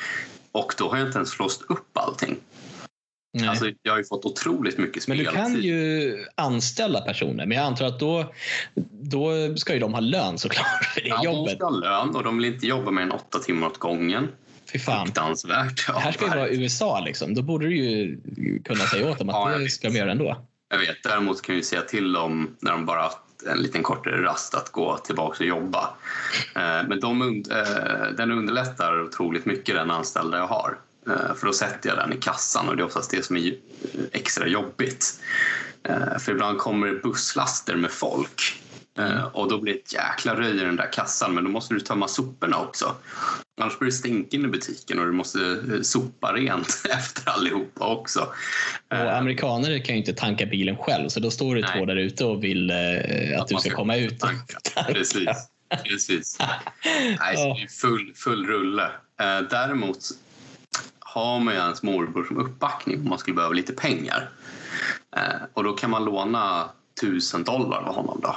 Och 0.53 0.73
då 0.79 0.89
har 0.91 0.97
jag 0.99 1.07
inte 1.07 1.19
ens 1.19 1.39
låst 1.39 1.63
upp 1.69 1.89
allting. 1.99 2.37
Nej. 3.33 3.49
Alltså, 3.49 3.71
jag 3.83 3.93
har 3.93 3.99
ju 3.99 4.05
fått 4.05 4.25
otroligt 4.25 4.79
mycket 4.79 5.09
men 5.09 5.17
speltid. 5.19 5.27
du 5.27 5.33
kan 5.43 5.63
ju 5.63 6.17
anställa 6.35 7.01
personer, 7.01 7.47
men 7.47 7.57
jag 7.59 7.67
antar 7.67 7.87
att 7.87 8.01
då, 8.01 8.33
då 9.03 9.57
ska 9.57 9.75
ju 9.75 9.81
de 9.81 9.93
ha 9.95 10.01
lön 10.01 10.39
såklart 10.39 10.85
för 10.95 11.01
det 11.01 11.09
Ja, 11.09 11.17
de 11.17 11.25
jobbet. 11.25 11.55
ska 11.57 11.65
ha 11.67 11.71
lön 11.77 12.17
och 12.17 12.25
de 12.25 12.39
vill 12.39 12.53
inte 12.55 12.67
jobba 12.67 12.91
mer 12.91 13.03
än 13.03 13.13
åtta 13.13 13.39
timmar 13.39 13.67
åt 13.67 13.79
gången. 13.79 14.29
Fy 14.73 14.79
fan. 14.79 15.07
Fruktansvärt. 15.07 15.85
Ja, 15.89 15.95
Det 15.95 16.01
här 16.01 16.13
ska 16.13 16.25
ju 16.25 16.31
vara. 16.31 16.49
USA 16.49 17.01
liksom. 17.01 17.35
Då 17.35 17.43
borde 17.43 17.67
du 17.67 17.77
ju 17.77 18.19
kunna 18.65 18.81
säga 18.85 19.11
åt 19.11 19.19
dem 19.19 19.29
Ja, 19.29 19.47
att 19.47 19.53
jag 19.53 19.61
det 19.61 19.69
ska 19.71 19.89
de 19.89 19.97
göra 19.99 20.11
ändå. 20.13 20.37
Jag 20.71 20.79
vet, 20.79 21.03
däremot 21.03 21.43
kan 21.43 21.55
vi 21.55 21.63
säga 21.63 21.83
till 21.83 22.13
dem 22.13 22.57
när 22.61 22.71
de 22.73 22.87
bara 22.87 23.03
haft 23.03 23.19
en 23.53 23.59
liten 23.59 23.83
kortare 23.83 24.23
rast 24.23 24.55
att 24.55 24.73
gå 24.73 24.97
tillbaka 24.97 25.37
och 25.45 25.49
jobba. 25.49 25.89
Eh, 26.57 26.89
Men 26.89 27.01
de, 27.01 27.23
eh, 27.51 28.17
den 28.17 28.31
underlättar 28.33 29.03
otroligt 29.03 29.47
mycket 29.47 29.75
den 29.75 29.91
anställda 29.91 30.39
jag 30.39 30.47
har. 30.47 30.79
Eh, 31.11 31.35
För 31.35 31.47
då 31.47 31.53
sätter 31.53 31.89
jag 31.89 31.99
den 31.99 32.13
i 32.13 32.17
kassan 32.17 32.69
och 32.69 32.77
det 32.77 32.83
är 32.83 32.87
oftast 32.87 33.11
det 33.11 33.25
som 33.25 33.37
är 33.37 33.41
ju- 33.41 33.59
extra 34.13 34.47
jobbigt. 34.47 35.21
Eh, 35.89 36.19
För 36.19 36.33
ibland 36.33 36.59
kommer 36.59 36.87
det 36.87 36.95
busslaster 37.03 37.77
med 37.77 37.91
folk 37.91 38.63
Eh, 38.99 39.23
och 39.25 39.49
då 39.51 39.59
blir 39.61 39.73
det 39.73 39.79
ett 39.79 39.93
jäkla 39.93 40.35
röj 40.37 40.57
i 40.61 40.65
den 40.65 40.77
där 40.77 40.93
kassan 40.93 41.35
men 41.35 41.45
då 41.45 41.51
måste 41.51 41.75
du 41.75 41.81
tömma 41.81 42.09
soporna 42.09 42.57
också. 42.59 42.95
Annars 43.61 43.79
blir 43.79 43.87
det 43.91 43.97
stänken 43.97 44.45
i 44.45 44.49
butiken 44.49 44.99
och 44.99 45.07
du 45.07 45.13
måste 45.13 45.41
eh, 45.75 45.81
sopa 45.83 46.33
rent 46.33 46.83
efter 46.91 47.31
allihopa 47.31 47.87
också. 47.87 48.21
Och 48.91 48.97
Eh, 48.97 49.19
amerikaner 49.19 49.85
kan 49.85 49.95
ju 49.95 50.01
inte 50.01 50.13
tanka 50.13 50.47
bilen 50.47 50.77
själv 50.77 51.09
så 51.09 51.21
då 51.21 51.31
står 51.31 51.55
det 51.55 51.61
Nej. 51.61 51.71
två 51.79 51.85
där 51.85 51.97
ute 51.97 52.25
och 52.25 52.45
vill 52.45 52.71
eh, 52.71 52.77
att 53.41 53.49
du 53.49 53.55
man 53.55 53.61
ska 53.61 53.71
komma 53.71 53.97
ut. 53.97 54.21
tanka. 54.21 54.59
tanka. 54.75 54.93
Precis. 54.93 55.29
Precis. 55.85 56.39
Nej, 57.21 57.37
så 57.37 57.55
det 57.55 57.63
är 57.63 57.69
full, 57.81 58.13
full 58.17 58.47
rulle. 58.47 58.85
Eh, 59.21 59.41
däremot 59.51 59.99
har 61.13 61.41
man 61.41 61.55
ju 61.55 61.61
ens 61.61 61.83
morbror 61.83 62.25
som 62.25 62.37
uppbackning 62.37 63.01
om 63.01 63.09
man 63.09 63.19
skulle 63.19 63.35
behöva 63.35 63.55
lite 63.55 63.73
pengar. 63.73 64.31
Eh, 65.17 65.43
och 65.55 65.65
då 65.65 65.73
kan 65.73 65.91
man 65.91 66.05
låna 66.05 66.71
tusen 67.01 67.45
dollar 67.45 67.83
av 67.83 67.95
honom 67.95 68.21
då. 68.23 68.37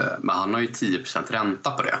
Eh, 0.00 0.12
men 0.20 0.36
han 0.36 0.54
har 0.54 0.60
ju 0.60 0.66
10% 0.66 1.32
ränta 1.32 1.70
på 1.70 1.82
det. 1.82 1.98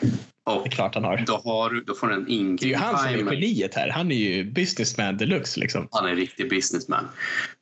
Det 0.00 0.52
är 0.52 0.56
Och 0.56 0.70
klart 0.70 0.94
han 0.94 1.04
har. 1.04 1.24
då, 1.26 1.40
har, 1.44 1.82
då 1.86 1.94
får 1.94 2.12
en 2.12 2.56
Det 2.56 2.64
är 2.64 2.68
ju 2.68 2.74
han 2.74 2.98
som 2.98 3.08
är 3.08 3.32
geniet 3.32 3.74
här. 3.74 3.90
Han 3.90 4.12
är 4.12 4.16
ju 4.16 4.44
businessman 4.44 5.16
deluxe. 5.16 5.60
Liksom. 5.60 5.88
Han 5.90 6.06
är 6.06 6.10
en 6.10 6.16
riktig 6.16 6.50
businessman. 6.50 7.08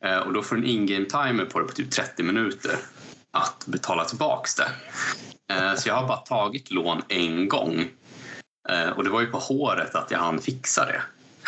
Eh, 0.05 0.19
och 0.19 0.33
då 0.33 0.43
får 0.43 0.57
du 0.57 0.63
en 0.63 0.69
in-game 0.69 1.05
timer 1.05 1.45
på 1.45 1.61
det 1.61 1.67
på 1.67 1.73
typ 1.73 1.91
30 1.91 2.23
minuter 2.23 2.77
att 3.31 3.67
betala 3.67 4.05
tillbaks 4.05 4.55
det. 4.55 4.69
Eh, 5.55 5.75
så 5.75 5.89
jag 5.89 5.95
har 5.95 6.09
bara 6.09 6.17
tagit 6.17 6.71
lån 6.71 7.03
en 7.09 7.49
gång. 7.49 7.87
Eh, 8.69 8.89
och 8.89 9.05
det 9.05 9.11
var 9.11 9.21
ju 9.21 9.27
på 9.27 9.39
håret 9.39 9.95
att 9.95 10.11
jag 10.11 10.19
hann 10.19 10.39
fixa 10.39 10.87
det. 10.87 11.03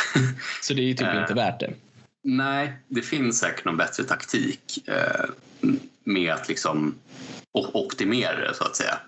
Så 0.62 0.74
det 0.74 0.80
är 0.80 0.84
ju 0.84 0.94
typ 0.94 1.06
Eh. 1.06 1.20
inte 1.20 1.34
värt 1.34 1.60
det. 1.60 1.74
Nej, 2.24 2.78
det 2.88 3.02
finns 3.02 3.38
säkert 3.38 3.64
någon 3.64 3.76
bättre 3.76 4.04
taktik 4.04 4.88
eh, 4.88 5.24
med 6.04 6.32
att 6.32 6.48
liksom 6.48 6.94
optimera 7.52 8.48
det 8.48 8.54
så 8.54 8.64
att 8.64 8.76
säga. 8.76 8.98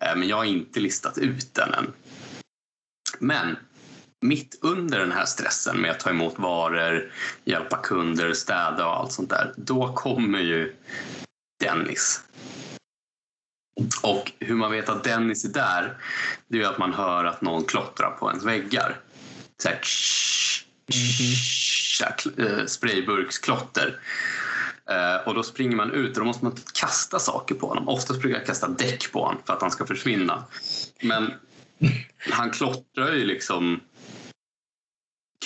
Eh, 0.00 0.16
men 0.16 0.28
jag 0.28 0.36
har 0.36 0.44
inte 0.44 0.80
listat 0.80 1.18
ut 1.18 1.54
den 1.54 1.74
än. 1.74 1.92
Men 3.18 3.56
mitt 4.20 4.58
under 4.62 4.98
den 4.98 5.12
här 5.12 5.24
stressen 5.24 5.76
med 5.76 5.90
att 5.90 6.00
ta 6.00 6.10
emot 6.10 6.38
varor, 6.38 7.12
hjälpa 7.44 7.76
kunder, 7.76 8.32
städa 8.32 8.86
och 8.86 8.96
allt 8.96 9.12
sånt 9.12 9.30
där, 9.30 9.52
då 9.56 9.92
kommer 9.92 10.38
ju 10.38 10.74
Dennis. 11.64 12.22
Och 14.02 14.32
hur 14.38 14.54
man 14.54 14.70
vet 14.70 14.88
att 14.88 15.04
Dennis 15.04 15.44
är 15.44 15.48
där, 15.48 15.96
det 16.48 16.56
är 16.56 16.60
ju 16.60 16.68
att 16.68 16.78
man 16.78 16.94
hör 16.94 17.24
att 17.24 17.42
någon 17.42 17.64
klottrar 17.64 18.10
på 18.10 18.28
ens 18.28 18.44
väggar. 18.44 19.00
Så 19.64 19.70
här, 19.70 19.80
tsch, 19.82 20.64
tsch, 20.90 21.98
så 21.98 22.04
här, 22.04 22.60
eh, 22.60 22.66
sprayburksklotter. 22.66 24.00
Eh, 24.90 25.28
och 25.28 25.34
då 25.34 25.42
springer 25.42 25.76
man 25.76 25.90
ut 25.92 26.10
och 26.10 26.18
då 26.18 26.24
måste 26.24 26.44
man 26.44 26.56
kasta 26.74 27.18
saker 27.18 27.54
på 27.54 27.66
honom. 27.66 27.88
Oftast 27.88 28.20
brukar 28.20 28.38
jag 28.38 28.46
kasta 28.46 28.68
däck 28.68 29.12
på 29.12 29.24
honom 29.24 29.42
för 29.46 29.52
att 29.52 29.62
han 29.62 29.70
ska 29.70 29.86
försvinna. 29.86 30.44
Men 31.02 31.32
han 32.30 32.50
klottrar 32.50 33.12
ju 33.12 33.24
liksom 33.24 33.80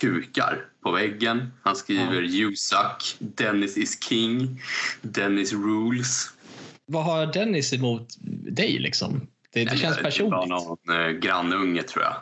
kukar 0.00 0.64
på 0.82 0.90
väggen. 0.90 1.52
Han 1.62 1.76
skriver 1.76 2.22
you 2.22 2.56
suck, 2.56 3.16
Dennis 3.18 3.76
is 3.76 4.04
king, 4.04 4.62
Dennis 5.02 5.52
rules. 5.52 6.30
Vad 6.86 7.04
har 7.04 7.26
Dennis 7.26 7.72
emot 7.72 8.08
dig 8.50 8.78
liksom? 8.78 9.28
Det, 9.52 9.64
det 9.64 9.76
känns 9.76 9.98
personligt. 9.98 10.48
någon 10.48 11.00
eh, 11.00 11.08
grannunge 11.10 11.82
tror 11.82 12.04
jag. 12.04 12.14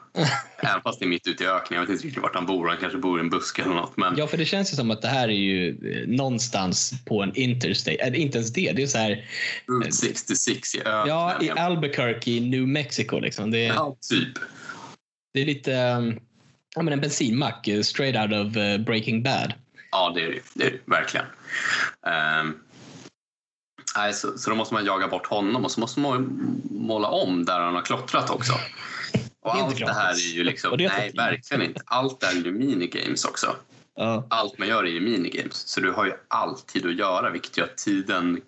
Även 0.70 0.82
fast 0.82 0.98
det 0.98 1.04
är 1.04 1.08
mitt 1.08 1.26
ute 1.26 1.44
i 1.44 1.46
öknen. 1.46 1.76
Jag 1.76 1.80
vet 1.80 1.90
inte 1.90 2.06
riktigt 2.06 2.22
vart 2.22 2.34
han 2.34 2.46
bor. 2.46 2.68
Han 2.68 2.76
kanske 2.76 2.98
bor 2.98 3.18
i 3.18 3.20
en 3.20 3.30
buske 3.30 3.62
eller 3.62 3.74
något. 3.74 3.96
Men 3.96 4.14
Ja, 4.16 4.26
för 4.26 4.36
det 4.36 4.44
känns 4.44 4.72
ju 4.72 4.76
som 4.76 4.90
att 4.90 5.02
det 5.02 5.08
här 5.08 5.28
är 5.28 5.32
ju 5.32 5.68
eh, 5.68 6.08
någonstans 6.08 6.92
på 7.04 7.22
en 7.22 7.36
interstate. 7.36 7.96
Eller 7.96 8.18
inte 8.18 8.38
ens 8.38 8.52
det. 8.52 8.72
Det 8.72 8.82
är 8.82 8.86
så 8.86 8.98
här, 8.98 9.24
Route 9.68 9.92
66 9.92 10.74
i 10.74 10.78
öknen. 10.78 11.08
ja, 11.08 11.38
i 11.40 11.50
Albuquerque 11.50 12.30
i 12.30 12.40
New 12.40 12.68
Mexico. 12.68 13.18
Liksom. 13.18 13.50
Det, 13.50 13.66
är, 13.66 13.74
Ja, 13.74 13.96
typ. 14.10 14.38
det 15.34 15.40
är 15.40 15.46
lite 15.46 15.72
um, 15.72 16.20
ja, 16.76 16.82
men 16.82 16.92
en 16.92 17.00
bensinmack 17.00 17.68
eh, 17.68 17.82
straight 17.82 18.16
out 18.16 18.46
of 18.46 18.56
eh, 18.56 18.78
Breaking 18.78 19.22
Bad. 19.22 19.54
Ja, 19.90 20.12
det 20.14 20.20
är 20.22 20.26
det, 20.26 20.40
det, 20.54 20.64
är 20.64 20.70
det 20.70 20.78
verkligen. 20.84 21.26
Ehm, 22.06 22.54
nej, 23.96 24.12
så, 24.14 24.38
så 24.38 24.50
då 24.50 24.56
måste 24.56 24.74
man 24.74 24.85
jaga 24.85 25.09
bort 25.09 25.26
honom 25.26 25.64
och 25.64 25.70
så 25.70 25.80
måste 25.80 26.00
man 26.00 26.38
måla 26.70 27.09
om 27.09 27.44
där 27.44 27.61
han 27.61 27.74
har 27.74 27.82
klottrat 27.82 28.30
också. 28.30 28.52
Och 29.42 29.56
Det 29.56 29.62
allt 29.62 29.78
det 29.78 29.92
här 29.92 30.12
är 30.12 30.35
ju 30.35 30.44
liksom... 30.44 30.76
Det 30.78 30.85
är 30.85 30.88
Nej, 30.88 31.12
verkligen 31.16 31.62
inte. 31.62 31.80
Allt 31.87 32.22
är 32.22 32.44
ju 32.44 32.52
minigames 32.52 33.24
också. 33.24 33.56
Ja. 33.96 34.26
Allt 34.30 34.59
man 34.59 34.68
gör 34.68 34.85
är 34.85 34.88
ju 34.90 35.00
minigames. 35.00 35.54
Så 35.68 35.80
du 35.80 35.92
har 35.92 36.06
ju 36.06 36.12
alltid 36.28 36.87
att 36.87 36.96
göra 36.98 37.30
vilket 37.30 37.56
gör 37.59 37.64
att 37.64 37.76
tiden 37.76 38.40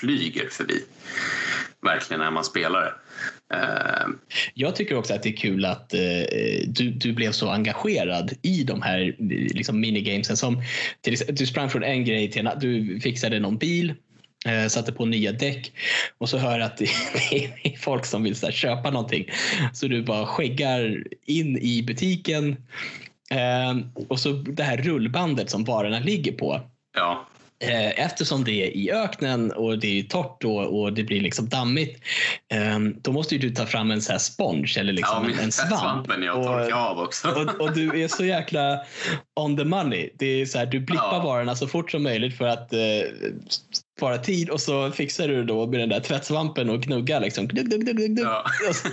flyger 0.00 0.48
förbi. 0.48 0.84
verkligen 1.82 2.20
när 2.20 2.30
man 2.30 2.44
spelar 2.44 2.80
det. 2.80 2.94
Eh, 3.56 4.08
Jag 4.54 4.76
tycker 4.76 4.96
också 4.96 5.14
att 5.14 5.22
det 5.22 5.28
är 5.28 5.36
kul 5.36 5.64
att 5.64 5.94
eh, 5.94 6.00
du, 6.66 6.90
du 6.90 7.12
blev 7.12 7.32
så 7.32 7.48
engagerad 7.50 8.32
i 8.42 8.64
de 8.64 8.82
här 8.82 9.14
liksom, 9.54 9.80
minigamesen. 9.80 10.36
Som, 10.36 10.62
till, 11.00 11.12
exempel- 11.12 11.34
du 11.36 11.46
sprang 11.46 11.70
från 11.70 11.82
en 11.82 12.04
grej 12.04 12.30
till 12.30 12.46
en. 12.46 12.58
Du 12.58 13.00
fixade 13.00 13.40
någon 13.40 13.58
bil, 13.58 13.94
satte 14.68 14.92
på 14.92 15.06
nya 15.06 15.32
däck 15.32 15.72
och 16.18 16.28
så 16.28 16.38
hör 16.38 16.52
jag 16.58 16.62
att 16.66 16.76
det, 16.76 16.84
är 17.64 17.76
folk 17.78 18.04
som 18.06 18.22
vill 18.22 18.36
så 18.36 18.50
köpa 18.50 18.90
någonting. 18.90 19.30
Så 19.72 19.88
du 19.88 20.02
bara 20.02 20.26
skäggar 20.26 21.04
in 21.26 21.58
i 21.58 21.82
butiken 21.82 22.56
eh, 23.30 23.78
och 24.08 24.20
så 24.20 24.32
det 24.32 24.62
här 24.62 24.76
rullbandet 24.76 25.50
som 25.50 25.64
varorna 25.64 25.98
ligger 26.00 26.32
på. 26.32 26.60
ja, 26.96 27.26
Eh, 27.62 28.04
Eftersom 28.04 28.44
det 28.44 28.52
är 28.52 28.76
i 28.76 28.90
öknen 28.92 29.52
och 29.52 29.78
det 29.78 29.98
är 29.98 30.02
torrt 30.02 30.44
och 30.44 30.92
det 30.92 31.02
blir 31.04 31.20
liksom 31.20 31.48
dammigt. 31.48 32.00
eh, 32.52 32.78
Då 33.02 33.12
måste 33.12 33.34
ju 33.34 33.40
du 33.40 33.54
ta 33.54 33.66
fram 33.66 33.90
en 33.90 34.02
så 34.02 34.12
här 34.12 34.18
sponge 34.18 34.74
eller 34.78 34.92
liksom 34.92 35.30
ja 35.36 35.42
en 35.42 35.52
svamp. 35.52 35.80
svampen 35.80 36.22
jag 36.22 36.34
torkar 36.44 36.76
av 36.90 36.98
också. 36.98 37.28
och, 37.28 37.60
och 37.60 37.72
du 37.74 38.02
är 38.04 38.08
så 38.08 38.24
jäkla 38.24 38.80
on 39.40 39.56
the 39.56 39.64
money. 39.64 40.10
Det 40.14 40.26
är 40.26 40.46
så 40.46 40.58
här, 40.58 40.66
du 40.66 40.80
blippar 40.80 41.12
Ja. 41.12 41.22
varorna 41.24 41.56
så 41.56 41.68
fort 41.68 41.90
som 41.90 42.02
möjligt 42.02 42.36
för 42.36 42.46
att 42.46 42.72
eh, 44.00 44.06
spara 44.06 44.18
tid 44.18 44.50
och 44.50 44.60
så 44.60 44.90
fixar 44.90 45.28
du 45.28 45.44
då 45.44 45.66
med 45.66 45.80
den 45.80 45.88
där 45.88 46.00
tvättsvampen 46.00 46.70
och 46.70 46.80
gnuggar 46.82 47.20
liksom. 47.20 47.48
Gnugg, 47.48 47.66
gnugg, 47.68 47.80
gnugg, 47.84 47.96
gnugg. 47.96 48.18
Ja. 48.26 48.44
Och, 48.68 48.74
så, 48.76 48.88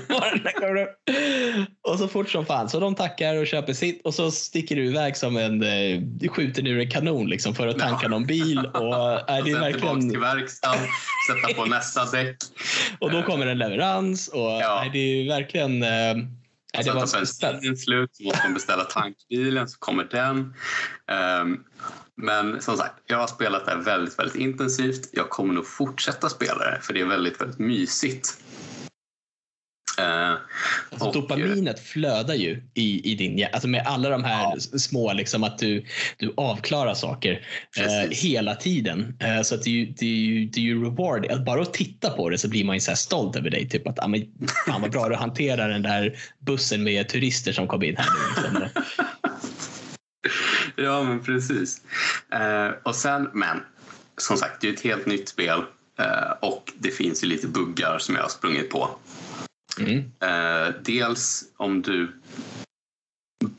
och 1.91 1.99
så 1.99 2.07
fort 2.07 2.29
som 2.29 2.45
fan. 2.45 2.69
Så 2.69 2.79
de 2.79 2.95
tackar 2.95 3.35
och 3.35 3.47
köper 3.47 3.73
sitt 3.73 4.01
och 4.05 4.13
så 4.13 4.31
sticker 4.31 4.75
du 4.75 4.85
iväg 4.85 5.17
som 5.17 5.37
en 5.37 5.63
eh, 5.63 6.29
skjuter 6.29 6.67
ur 6.67 6.79
en 6.79 6.89
kanon 6.89 7.29
liksom 7.29 7.55
för 7.55 7.67
att 7.67 7.79
tanka 7.79 7.99
Ja. 8.03 8.09
någon 8.09 8.25
bil. 8.25 8.57
Och, 8.59 8.95
är 9.03 9.19
Och 9.19 9.25
det 9.27 9.33
är 9.33 9.35
sen 9.35 9.43
tillbaka 9.43 9.59
verkligen, 9.59 10.09
till 10.09 10.19
verkstaden, 10.19 10.79
sätta 11.29 11.61
på 11.61 11.65
nästa 11.65 12.05
däck. 12.05 12.37
och 12.99 13.11
då 13.11 13.23
kommer 13.23 13.47
en 13.47 13.57
leverans. 13.57 14.27
Och, 14.27 14.39
Ja. 14.41 14.79
nej, 14.81 14.89
det 14.93 14.99
är 14.99 15.27
verkligen... 15.27 15.83
Eh, 15.83 16.15
det 16.73 16.83
Sen 16.83 16.95
var 16.95 17.05
tar 17.05 17.19
bensinen 17.19 17.77
slut 17.77 18.15
så 18.15 18.23
måste 18.23 18.41
man 18.43 18.53
beställa 18.53 18.83
tankbilen 18.83 19.67
så 19.67 19.79
kommer 19.79 20.03
den. 20.03 20.53
Ehm, 21.07 21.63
men 22.15 22.61
som 22.61 22.77
sagt, 22.77 22.93
jag 23.05 23.17
har 23.17 23.27
spelat 23.27 23.65
det 23.65 23.71
här 23.71 23.77
väldigt, 23.77 24.19
väldigt 24.19 24.35
intensivt. 24.35 25.09
Jag 25.11 25.29
kommer 25.29 25.53
nog 25.53 25.67
fortsätta 25.67 26.29
spela 26.29 26.71
det 26.71 26.79
för 26.81 26.93
det 26.93 27.01
är 27.01 27.05
väldigt, 27.05 27.41
väldigt 27.41 27.59
mysigt. 27.59 28.37
Alltså, 30.01 31.07
och, 31.07 31.13
dopaminet 31.13 31.79
flödar 31.79 32.33
ju 32.33 32.63
i, 32.73 33.11
i 33.11 33.15
din 33.15 33.37
hjärna. 33.37 33.53
Alltså 33.53 33.67
med 33.67 33.83
alla 33.85 34.09
de 34.09 34.23
här 34.23 34.43
Ja. 34.71 34.79
små, 34.79 35.13
liksom 35.13 35.43
att 35.43 35.57
du, 35.57 35.85
du 36.17 36.33
avklarar 36.37 36.93
saker 36.93 37.47
eh, 37.77 38.09
hela 38.11 38.55
tiden. 38.55 39.17
Eh, 39.19 39.41
så 39.41 39.55
att 39.55 39.63
det, 39.63 39.69
är 39.69 39.73
ju, 39.73 39.85
det, 39.85 40.05
är 40.05 40.09
ju, 40.09 40.45
det 40.45 40.59
är 40.59 40.63
ju 40.63 40.83
reward. 40.83 41.25
Att 41.25 41.45
bara 41.45 41.61
att 41.61 41.73
titta 41.73 42.09
på 42.09 42.29
det 42.29 42.37
så 42.37 42.47
blir 42.49 42.63
man 42.63 42.75
ju 42.75 42.79
så 42.79 42.95
stolt 42.95 43.35
över 43.35 43.49
dig. 43.49 43.69
Typ 43.69 43.87
att 43.87 43.99
ah, 43.99 44.07
men, 44.07 44.21
fan 44.65 44.81
vad 44.81 44.91
bra 44.91 45.09
du 45.09 45.15
hanterar 45.15 45.69
den 45.69 45.81
där 45.81 46.17
bussen 46.39 46.83
med 46.83 47.09
turister 47.09 47.51
som 47.51 47.67
kom 47.67 47.83
in 47.83 47.95
här 47.97 48.07
nu. 48.53 48.59
Liksom. 48.59 48.83
Ja, 50.75 51.03
men 51.03 51.23
precis. 51.23 51.81
Eh, 52.33 52.69
och 52.83 52.95
sen, 52.95 53.29
men 53.33 53.63
som 54.17 54.37
sagt, 54.37 54.61
det 54.61 54.69
är 54.69 54.73
ett 54.73 54.81
helt 54.81 55.05
nytt 55.05 55.29
spel 55.29 55.63
eh, 55.99 56.31
och 56.41 56.71
det 56.79 56.91
finns 56.91 57.23
ju 57.23 57.27
lite 57.27 57.47
buggar 57.47 57.97
som 57.99 58.15
jag 58.15 58.21
har 58.21 58.29
sprungit 58.29 58.69
på. 58.69 58.89
Mm. 59.79 59.97
Eh, 60.19 60.73
dels 60.83 61.43
om 61.57 61.81
du 61.81 62.11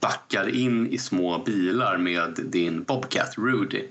backar 0.01 0.49
in 0.49 0.87
i 0.87 0.99
små 0.99 1.39
bilar 1.39 1.99
med 1.99 2.41
din 2.45 2.83
Bobcat 2.83 3.39
Rudy 3.39 3.85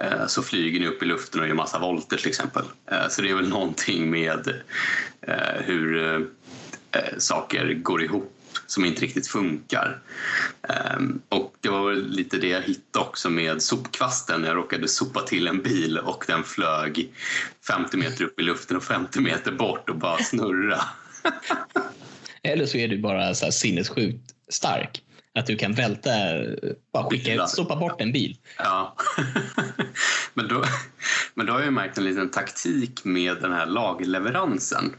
eh, 0.00 0.26
så 0.26 0.42
flyger 0.42 0.80
ni 0.80 0.86
upp 0.86 1.02
i 1.02 1.06
luften 1.06 1.40
och 1.40 1.48
gör 1.48 1.54
massa 1.54 1.78
volter 1.78 2.16
till 2.16 2.28
exempel. 2.28 2.62
Eh, 2.86 3.08
så 3.08 3.22
det 3.22 3.30
är 3.30 3.34
väl 3.34 3.48
någonting 3.48 4.10
med 4.10 4.54
eh, 5.20 5.62
hur 5.64 6.14
eh, 6.92 7.18
saker 7.18 7.74
går 7.74 8.02
ihop 8.02 8.36
som 8.66 8.84
inte 8.84 9.02
riktigt 9.02 9.26
funkar. 9.26 9.98
Ehm, 10.62 11.20
och 11.28 11.54
det 11.60 11.68
var 11.68 11.92
lite 11.92 12.36
det 12.36 12.48
jag 12.48 12.62
hittade 12.62 13.04
också 13.04 13.30
med 13.30 13.62
sopkvasten. 13.62 14.44
Jag 14.44 14.56
råkade 14.56 14.88
sopa 14.88 15.20
till 15.20 15.46
en 15.46 15.62
bil 15.62 15.98
och 15.98 16.24
den 16.26 16.44
flög 16.44 17.12
50 17.66 17.96
meter 17.96 18.24
upp 18.24 18.40
i 18.40 18.42
luften 18.42 18.76
och 18.76 18.84
50 18.84 19.20
meter 19.20 19.52
bort 19.52 19.90
och 19.90 19.96
bara 19.96 20.18
snurra. 20.18 20.80
Eller 22.42 22.66
så 22.66 22.76
är 22.76 22.88
du 22.88 22.98
bara 22.98 23.34
så 23.34 23.44
här 23.44 23.52
sinnessjukt 23.52 24.34
stark. 24.48 25.02
Att 25.38 25.46
du 25.46 25.56
kan 25.56 25.72
välta, 25.72 26.10
bara 26.92 27.10
skicka, 27.10 27.30
Bilar. 27.30 27.46
sopa 27.46 27.76
bort 27.76 28.00
en 28.00 28.12
bil. 28.12 28.36
Ja. 28.58 28.96
men, 30.34 30.48
då, 30.48 30.64
men 31.34 31.46
då 31.46 31.52
har 31.52 31.60
jag 31.60 31.72
märkt 31.72 31.98
en 31.98 32.04
liten 32.04 32.30
taktik 32.30 33.04
med 33.04 33.36
den 33.42 33.52
här 33.52 33.66
lagerleveransen. 33.66 34.94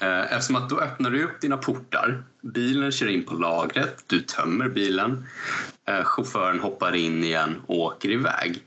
Eh, 0.00 0.32
Eftersom 0.32 0.56
att 0.56 0.68
då 0.70 0.80
öppnar 0.80 1.10
du 1.10 1.24
upp 1.24 1.40
dina 1.40 1.56
portar, 1.56 2.22
bilen 2.42 2.92
kör 2.92 3.08
in 3.08 3.24
på 3.24 3.34
lagret, 3.34 4.04
du 4.06 4.20
tömmer 4.20 4.68
bilen, 4.68 5.26
eh, 5.88 6.04
chauffören 6.04 6.60
hoppar 6.60 6.94
in 6.94 7.24
igen 7.24 7.62
och 7.66 7.78
åker 7.78 8.10
iväg. 8.10 8.62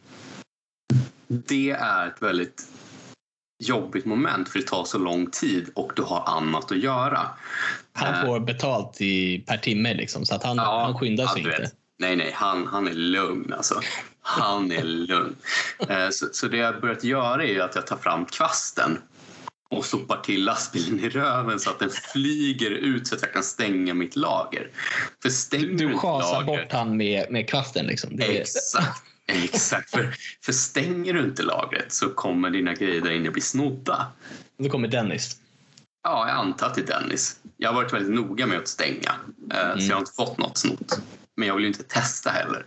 Det 1.28 1.72
är 1.72 2.08
ett 2.08 2.22
väldigt 2.22 2.64
jobbigt 3.62 4.06
moment 4.06 4.50
för 4.50 4.60
det 4.60 4.66
tar 4.66 4.84
så 4.86 4.98
lång 4.98 5.32
tid 5.32 5.70
och 5.76 5.92
du 5.96 6.02
har 6.02 6.24
annat 6.38 6.72
att 6.72 6.78
göra. 6.78 7.30
Han 7.94 8.14
Eh. 8.14 8.26
får 8.26 8.40
betalt 8.40 9.02
i, 9.02 9.40
per 9.48 9.58
timme 9.58 9.94
liksom, 9.94 10.26
så 10.26 10.36
att 10.36 10.44
han, 10.44 10.60
han 10.60 10.98
skyndar 10.98 11.28
sig 11.28 11.42
inte. 11.42 11.62
vet. 11.62 11.74
Nej, 12.00 12.16
nej, 12.16 12.32
han, 12.36 12.68
han 12.68 12.88
är 12.88 12.94
lugn 12.94 13.54
alltså. 13.54 13.82
Han 14.22 14.72
är 14.72 14.84
lugn. 14.84 15.36
Eh, 15.90 16.10
Så, 16.10 16.28
så 16.32 16.48
det 16.48 16.58
jag 16.58 16.82
börjat 16.82 17.04
göra 17.04 17.46
är 17.46 17.60
att 17.60 17.76
jag 17.76 17.88
tar 17.88 17.98
fram 17.98 18.26
kvasten 18.26 18.98
och 19.70 19.86
sopar 19.86 20.18
till 20.18 20.44
lastbilen 20.46 21.00
i 21.00 21.10
röven 21.10 21.60
så 21.60 21.70
att 21.70 21.80
den 21.80 21.90
flyger 21.90 22.72
ut 22.72 23.08
så 23.08 23.16
att 23.16 23.22
jag 23.22 23.34
kan 23.34 23.44
stänga 23.44 23.94
mitt 23.94 24.16
lager. 24.16 24.68
För 25.22 25.30
stänger 25.30 25.66
Du 25.78 25.98
schasar 25.98 26.44
bort 26.44 26.72
han 26.72 26.98
med, 26.98 27.32
med 27.32 27.50
kvasten. 27.50 27.86
Liksom. 27.86 28.20
Exakt. 28.20 29.04
Exakt. 29.28 29.90
För, 29.90 30.16
för 30.46 30.52
stänger 30.54 31.14
du 31.14 31.20
inte 31.24 31.44
lagret 31.44 31.94
så 31.94 32.10
kommer 32.10 32.50
dina 32.50 32.74
grejer 32.74 33.02
där 33.02 33.12
inne 33.12 33.32
bli 33.32 33.42
snodda. 33.42 34.12
då 34.58 34.70
kommer 34.70 34.88
Dennis. 34.88 35.38
Ja, 36.04 36.28
jag 36.28 36.38
antar 36.38 36.68
att 36.68 36.76
det 36.76 36.82
är 36.82 37.02
Dennis. 37.02 37.40
Jag 37.58 37.70
har 37.70 37.76
varit 37.76 37.94
väldigt 37.94 38.16
noga 38.16 38.48
med 38.48 38.58
att 38.58 38.68
stänga, 38.68 39.16
eh, 39.54 39.78
så 39.78 39.86
jag 39.86 39.96
har 39.96 40.00
inte 40.00 40.14
fått 40.14 40.38
något 40.38 40.58
snott. 40.58 41.02
Men 41.36 41.48
jag 41.48 41.56
vill 41.56 41.64
ju 41.64 41.68
inte 41.68 41.84
testa 41.84 42.30
heller. 42.30 42.66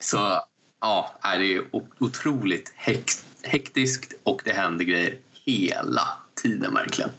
Så 0.00 0.40
ja, 0.80 1.18
det 1.22 1.54
är 1.54 1.64
otroligt 1.98 2.72
hekt, 2.76 3.24
hektiskt 3.42 4.12
och 4.22 4.42
det 4.44 4.52
händer 4.52 4.84
grejer 4.84 5.18
hela 5.44 6.08
tiden 6.42 6.74
verkligen. 6.74 7.10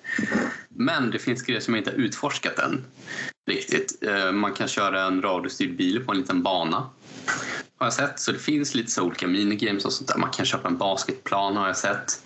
Men 0.69 1.11
det 1.11 1.19
finns 1.19 1.41
grejer 1.41 1.61
som 1.61 1.73
jag 1.73 1.81
inte 1.81 1.91
har 1.91 1.97
utforskat 1.97 2.59
än 2.59 2.85
riktigt. 3.47 4.03
Eh, 4.03 4.31
Man 4.31 4.53
kan 4.53 4.67
köra 4.67 5.03
en 5.03 5.21
radiostyrd 5.21 5.75
bil 5.75 6.05
på 6.05 6.11
en 6.11 6.17
liten 6.17 6.43
bana 6.43 6.89
har 7.77 7.85
jag 7.85 7.93
sett. 7.93 8.19
Så 8.19 8.31
det 8.31 8.39
finns 8.39 8.75
lite 8.75 8.91
så 8.91 9.03
olika 9.03 9.27
minigames 9.27 9.85
och 9.85 9.93
sånt 9.93 10.07
där. 10.07 10.17
Man 10.17 10.31
kan 10.31 10.45
köpa 10.45 10.67
en 10.67 10.77
basketplan 10.77 11.57
har 11.57 11.67
jag 11.67 11.77
sett. 11.77 12.21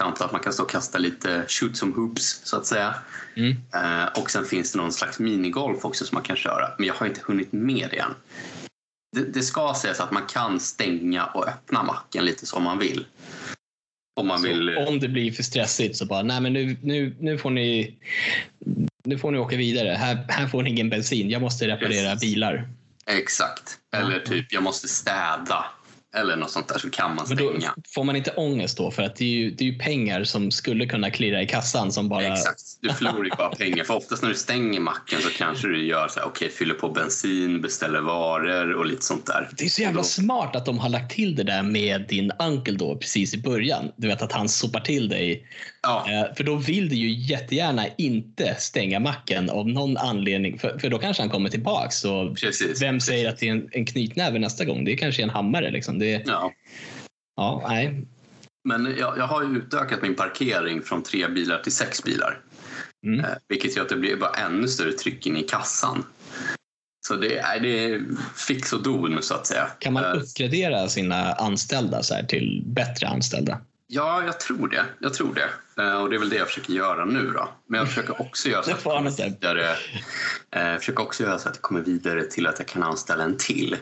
Antar 0.00 0.24
att 0.24 0.32
man 0.32 0.40
kan 0.40 0.52
stå 0.52 0.62
och 0.62 0.70
kasta 0.70 0.98
lite 0.98 1.44
shoot 1.48 1.76
som 1.76 1.92
hoops 1.92 2.40
så 2.44 2.56
att 2.56 2.66
säga. 2.66 2.94
Mm. 3.36 3.56
Eh, 3.74 4.20
och 4.20 4.30
sen 4.30 4.44
finns 4.44 4.72
det 4.72 4.78
någon 4.78 4.92
slags 4.92 5.18
minigolf 5.18 5.84
också 5.84 6.04
som 6.04 6.14
man 6.16 6.22
kan 6.22 6.36
köra. 6.36 6.70
Men 6.78 6.86
jag 6.86 6.94
har 6.94 7.06
inte 7.06 7.20
hunnit 7.24 7.52
med 7.52 7.88
det 7.90 7.98
än. 7.98 8.14
Det, 9.16 9.32
det 9.32 9.42
ska 9.42 9.74
sägas 9.74 10.00
att 10.00 10.12
man 10.12 10.26
kan 10.26 10.60
stänga 10.60 11.26
och 11.26 11.48
öppna 11.48 11.82
macken 11.82 12.24
lite 12.24 12.46
som 12.46 12.62
man 12.62 12.78
vill. 12.78 13.06
Om 14.20 14.26
man 14.26 14.42
vill. 14.42 14.76
om 14.76 15.00
det 15.00 15.08
blir 15.08 15.32
för 15.32 15.42
stressigt 15.42 15.96
så 15.96 16.06
bara, 16.06 16.22
nej 16.22 16.40
men 16.40 16.52
nu, 16.52 16.76
nu, 16.82 17.16
nu, 17.20 17.38
får, 17.38 17.50
ni, 17.50 17.94
nu 19.04 19.18
får 19.18 19.30
ni 19.30 19.38
åka 19.38 19.56
vidare. 19.56 19.88
Här, 19.88 20.24
här 20.28 20.46
får 20.46 20.62
ni 20.62 20.70
ingen 20.70 20.90
bensin. 20.90 21.30
Jag 21.30 21.42
måste 21.42 21.68
reparera 21.68 22.12
Precis. 22.12 22.20
bilar. 22.20 22.68
Exakt. 23.06 23.78
Eller 23.96 24.20
typ 24.20 24.52
jag 24.52 24.62
måste 24.62 24.88
städa. 24.88 25.64
Eller 26.14 26.36
något 26.36 26.50
sånt 26.50 26.68
där 26.68 26.78
så 26.78 26.90
kan 26.90 27.14
man 27.14 27.26
då 27.28 27.34
stänga. 27.34 27.74
får 27.94 28.04
man 28.04 28.16
inte 28.16 28.30
ångest 28.30 28.76
då? 28.76 28.90
För 28.90 29.02
att 29.02 29.16
det 29.16 29.24
är, 29.24 29.28
ju, 29.28 29.50
det 29.50 29.64
är 29.64 29.68
ju 29.68 29.78
pengar 29.78 30.24
som 30.24 30.50
skulle 30.50 30.86
kunna 30.86 31.10
klirra 31.10 31.42
i 31.42 31.46
kassan 31.46 31.92
som 31.92 32.08
bara... 32.08 32.26
Exakt. 32.26 32.60
Du 32.80 32.92
förlorar 32.92 33.24
ju 33.24 33.30
bara 33.30 33.48
pengar. 33.56 33.84
För 33.84 33.94
oftast 33.94 34.22
när 34.22 34.30
du 34.30 34.36
stänger 34.36 34.80
macken 34.80 35.20
så 35.20 35.30
kanske 35.30 35.68
du 35.68 35.86
gör 35.86 36.08
så 36.08 36.20
här, 36.20 36.26
okej, 36.26 36.50
fyller 36.50 36.74
på 36.74 36.88
bensin, 36.88 37.60
beställer 37.60 38.00
varor 38.00 38.72
och 38.72 38.86
lite 38.86 39.02
sånt 39.02 39.26
där. 39.26 39.50
Det 39.56 39.64
är 39.64 39.68
så 39.68 39.82
jävla 39.82 40.02
smart 40.02 40.56
att 40.56 40.66
de 40.66 40.78
har 40.78 40.88
lagt 40.88 41.12
till 41.14 41.36
det 41.36 41.44
där 41.44 41.62
med 41.62 42.06
din 42.08 42.32
uncle 42.38 42.74
då 42.74 42.96
precis 42.96 43.34
i 43.34 43.38
början. 43.38 43.92
Du 43.96 44.08
vet 44.08 44.22
att 44.22 44.32
han 44.32 44.48
sopar 44.48 44.80
till 44.80 45.08
dig. 45.08 45.46
Ja, 45.82 46.06
Eh, 46.10 46.34
För 46.34 46.44
då 46.44 46.56
vill 46.56 46.88
du 46.88 46.96
ju 46.96 47.10
jättegärna 47.10 47.86
inte 47.98 48.54
stänga 48.58 49.00
macken 49.00 49.50
av 49.50 49.68
någon 49.68 49.96
anledning. 49.96 50.58
För, 50.58 50.78
för 50.78 50.88
då 50.90 50.98
kanske 50.98 51.22
han 51.22 51.30
kommer 51.30 51.48
tillbaks. 51.50 52.04
Och 52.04 52.36
precis. 52.36 52.82
vem 52.82 53.00
säger 53.00 53.28
att 53.28 53.38
det 53.38 53.48
är 53.48 53.52
en, 53.52 53.68
en 53.72 53.86
knytnäve 53.86 54.38
nästa 54.38 54.64
gång? 54.64 54.84
Det 54.84 54.92
är 54.92 54.96
kanske 54.96 55.22
en 55.22 55.30
hammare. 55.30 55.70
Liksom. 55.70 55.98
Det, 55.98 56.22
Ja. 56.26 56.52
ja, 57.36 57.64
nej. 57.68 58.04
Men 58.68 58.94
jag, 58.98 59.18
jag 59.18 59.26
har 59.26 59.42
ju 59.42 59.56
utökat 59.58 60.02
min 60.02 60.14
parkering 60.14 60.82
från 60.82 61.02
tre 61.02 61.28
bilar 61.28 61.58
till 61.58 61.72
sex 61.72 62.02
bilar. 62.04 62.40
Mm. 63.06 63.20
Eh, 63.20 63.26
vilket 63.48 63.76
gör 63.76 63.82
att 63.82 63.88
det 63.88 63.96
blir 63.96 64.16
bara 64.16 64.30
ännu 64.30 64.68
större 64.68 64.92
tryck 64.92 65.26
in 65.26 65.36
i 65.36 65.42
kassan. 65.42 66.04
Så 67.06 67.14
det 67.16 67.38
är, 67.38 67.60
det 67.60 67.84
är 67.84 68.02
fix 68.48 68.72
och 68.72 68.82
don 68.82 69.22
så 69.22 69.34
att 69.34 69.46
säga. 69.46 69.66
Kan 69.78 69.92
man 69.92 70.04
Eh, 70.04 70.10
uppgradera 70.22 70.88
sina 70.88 71.32
anställda 71.32 72.02
så 72.02 72.14
här 72.14 72.22
till 72.22 72.62
bättre 72.66 73.06
anställda? 73.08 73.58
Ja, 73.94 74.24
jag 74.24 74.40
tror 74.40 74.68
det. 74.68 74.84
Jag 74.98 75.14
tror 75.14 75.34
det. 75.34 75.82
Eh, 75.82 76.02
och 76.02 76.10
det 76.10 76.16
är 76.16 76.18
väl 76.18 76.28
det 76.28 76.36
jag 76.36 76.46
försöker 76.46 76.72
göra 76.72 77.04
nu 77.04 77.30
då. 77.30 77.48
Men 77.66 77.78
jag 77.78 77.88
försöker 77.88 78.20
också 78.20 78.48
göra 78.48 78.62
så 78.62 78.72
att, 78.72 78.84
jag 78.84 79.24
vidare, 79.24 79.76
eh, 80.50 80.78
försöker 80.78 81.02
också 81.02 81.22
göra 81.22 81.38
så 81.38 81.48
att 81.48 81.54
jag 81.54 81.62
kommer 81.62 81.80
vidare 81.80 82.24
till 82.24 82.46
att 82.46 82.58
jag 82.58 82.68
kan 82.68 82.82
anställa 82.82 83.24
en 83.24 83.36
till. 83.38 83.76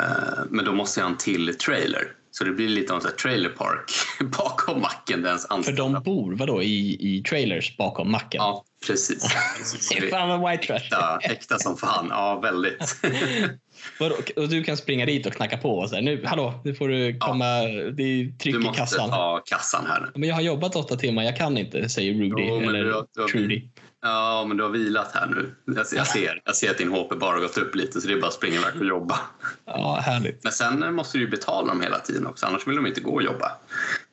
Eh, 0.00 0.44
men 0.50 0.64
då 0.64 0.72
måste 0.72 1.00
jag 1.00 1.04
ha 1.04 1.10
en 1.10 1.18
till 1.18 1.58
trailer. 1.58 2.12
Så 2.38 2.44
det 2.44 2.50
blir 2.52 2.68
lite 2.68 2.92
av 2.94 3.06
en 3.06 3.16
trailer 3.22 3.48
park 3.48 3.90
bakom 4.38 4.80
macken 4.80 5.22
där 5.22 5.28
ens 5.28 5.46
För 5.66 5.72
de 5.72 6.02
bor 6.02 6.32
vadå, 6.36 6.62
i, 6.62 6.96
i 7.00 7.22
trailers 7.22 7.76
bakom 7.76 8.10
macken? 8.10 8.38
Ja, 8.38 8.64
precis. 8.86 9.24
fan 10.10 10.30
en 10.30 10.50
white 10.50 10.66
trash. 10.66 10.76
äkta, 10.76 11.18
äkta 11.22 11.58
som 11.58 11.76
fan. 11.76 12.06
Ja, 12.10 12.40
väldigt. 12.42 12.96
Vadå, 14.00 14.14
Och 14.36 14.48
du 14.48 14.64
kan 14.64 14.76
springa 14.76 15.06
dit 15.06 15.26
och 15.26 15.32
knacka 15.32 15.56
på 15.56 15.78
och 15.78 15.90
säga 15.90 16.00
nu, 16.02 16.22
hallå, 16.24 16.60
nu 16.64 16.74
får 16.74 16.88
du 16.88 17.18
komma, 17.18 17.44
det 17.92 18.02
är 18.02 18.38
tryck 18.38 18.54
Du 18.54 18.60
i 18.60 18.64
måste 18.64 18.80
kassan. 18.80 19.10
ta 19.10 19.42
kassan 19.46 19.86
här 19.86 20.00
nu. 20.00 20.06
Men 20.14 20.28
jag 20.28 20.36
har 20.36 20.42
jobbat 20.42 20.76
åtta 20.76 20.96
timmar, 20.96 21.22
jag 21.22 21.36
kan 21.36 21.58
inte, 21.58 21.88
säger 21.88 22.12
Rudy. 22.14 22.42
Jo, 22.48 22.60
eller 22.60 22.84
du 22.84 22.92
har- 22.92 23.06
du 23.14 23.20
har- 23.20 23.28
Trudy. 23.28 23.68
Ja, 24.02 24.44
men 24.48 24.56
du 24.56 24.62
har 24.62 24.70
vilat 24.70 25.12
här 25.14 25.26
nu. 25.26 25.54
Jag, 25.64 25.86
jag, 25.92 26.06
ser, 26.06 26.40
jag 26.44 26.56
ser 26.56 26.70
att 26.70 26.78
din 26.78 26.92
HP 26.92 27.14
bara 27.18 27.40
gått 27.40 27.58
upp 27.58 27.74
lite 27.74 28.00
så 28.00 28.08
det 28.08 28.14
är 28.14 28.20
bara 28.20 28.26
att 28.28 28.34
springa 28.34 28.56
iväg 28.56 28.80
och 28.80 28.86
jobba. 28.86 29.20
Ja, 29.64 30.00
härligt. 30.04 30.44
Men 30.44 30.52
sen 30.52 30.94
måste 30.94 31.18
du 31.18 31.24
ju 31.24 31.30
betala 31.30 31.68
dem 31.68 31.80
hela 31.80 31.98
tiden 31.98 32.26
också, 32.26 32.46
annars 32.46 32.66
vill 32.66 32.76
de 32.76 32.86
inte 32.86 33.00
gå 33.00 33.14
och 33.14 33.22
jobba. 33.22 33.52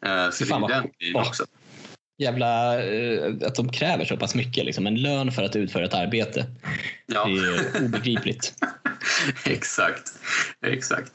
Eh, 0.06 0.30
Så 0.32 0.44
det 0.44 0.52
är 0.54 0.68
den 0.68 0.90
grejen 1.00 1.16
också. 1.16 1.46
Jävla, 2.18 2.84
eh, 2.84 3.34
att 3.48 3.56
de 3.56 3.70
kräver 3.72 4.06
så 4.06 4.18
pass 4.18 4.36
mycket. 4.36 4.66
Liksom. 4.66 4.88
En 4.88 5.02
lön 5.02 5.32
för 5.32 5.44
att 5.44 5.56
utföra 5.56 5.86
ett 5.86 5.94
arbete. 5.94 6.46
Ja, 7.06 7.26
Det 7.26 7.32
är 7.32 7.86
obegripligt. 7.86 8.54
exakt. 9.46 10.12
exakt. 10.66 11.12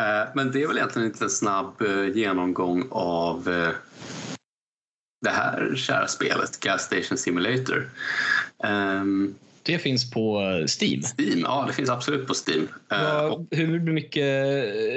Eh, 0.00 0.28
Men 0.34 0.52
det 0.52 0.62
är 0.62 0.66
väl 0.68 0.76
egentligen 0.76 1.06
en 1.06 1.12
liten 1.12 1.30
snabb 1.30 1.82
genomgång 2.14 2.88
av 2.90 3.48
det 5.20 5.30
här 5.30 5.72
kära 5.76 6.06
spelet, 6.08 6.60
Gas 6.60 6.82
Station 6.82 7.18
Simulator. 7.18 7.90
Ehm, 8.64 9.34
Det 9.62 9.78
finns 9.78 10.10
på 10.10 10.40
Steam. 10.80 11.02
Steam, 11.02 11.40
ja 11.40 11.64
det 11.68 11.72
finns 11.72 11.90
absolut 11.90 12.26
på 12.26 12.34
Steam. 12.46 12.68
Eh, 12.92 13.24
och, 13.24 13.30
Vad- 13.38 13.46
Hur 13.50 13.80
mycket 13.80 14.24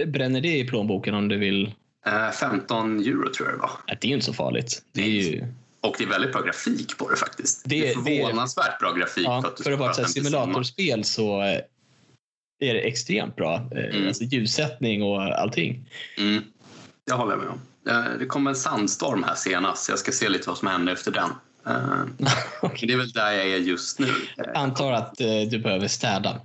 bränner 0.10 0.42
det 0.42 0.58
i 0.58 0.68
plånboken 0.68 1.14
om 1.16 1.28
du 1.28 1.38
vill? 1.38 1.74
eh, 2.06 2.32
15 2.32 3.00
euro 3.00 3.34
tror 3.34 3.50
jag 3.50 3.58
det 3.58 3.62
var. 3.62 3.72
Det 3.88 4.04
är 4.04 4.08
ju 4.08 4.14
inte 4.14 4.26
så 4.26 4.34
farligt. 4.34 4.84
Det 4.92 5.02
är 5.02 5.08
ju, 5.08 5.46
Och 5.82 5.96
det 5.98 6.04
är 6.04 6.08
väldigt 6.08 6.32
bra 6.32 6.42
grafik 6.42 6.98
på 6.98 7.10
det 7.10 7.16
faktiskt. 7.16 7.62
Det, 7.66 7.82
Det- 7.82 7.90
är 7.90 7.94
förvånansvärt 7.94 8.80
bra 8.80 8.94
grafik. 8.94 9.26
ja, 9.26 9.42
för 9.42 9.50
att, 9.50 9.64
för 9.64 9.72
att 9.72 9.80
vara 9.80 9.92
ett 9.92 10.10
simulatorspel 10.10 11.04
så 11.04 11.42
eh, 11.42 11.60
är 12.64 12.74
det 12.74 12.80
extremt 12.80 13.36
bra. 13.36 13.56
Eh, 13.72 13.96
Mm. 13.96 14.08
Alltså 14.08 14.24
ljussättning 14.24 15.04
och 15.04 15.22
allting. 15.22 15.86
Mm, 16.18 16.44
det 17.08 17.14
håller 17.14 17.32
jag 17.32 17.40
med 17.40 17.50
om. 17.50 17.60
Eh, 17.90 18.04
Det 18.20 18.26
kom 18.26 18.48
en 18.48 18.56
sandstorm 18.56 19.24
här 19.24 19.36
senast, 19.36 19.90
jag 19.90 20.00
ska 20.00 20.12
se 20.12 20.30
lite 20.30 20.50
vad 20.50 20.58
som 20.58 20.68
händer 20.68 20.94
efter 20.94 21.12
den. 21.12 21.30
Eh. 21.68 22.04
Det 22.82 22.94
är 22.94 22.98
väl 22.98 23.12
där 23.12 23.32
jag 23.32 23.48
är 23.48 23.58
just 23.58 24.00
nu. 24.00 24.08
Eh, 24.38 24.62
Antar 24.62 24.92
att 24.92 25.22
eh, 25.22 25.42
du 25.52 25.60
behöver 25.60 25.88
städa. 25.88 26.42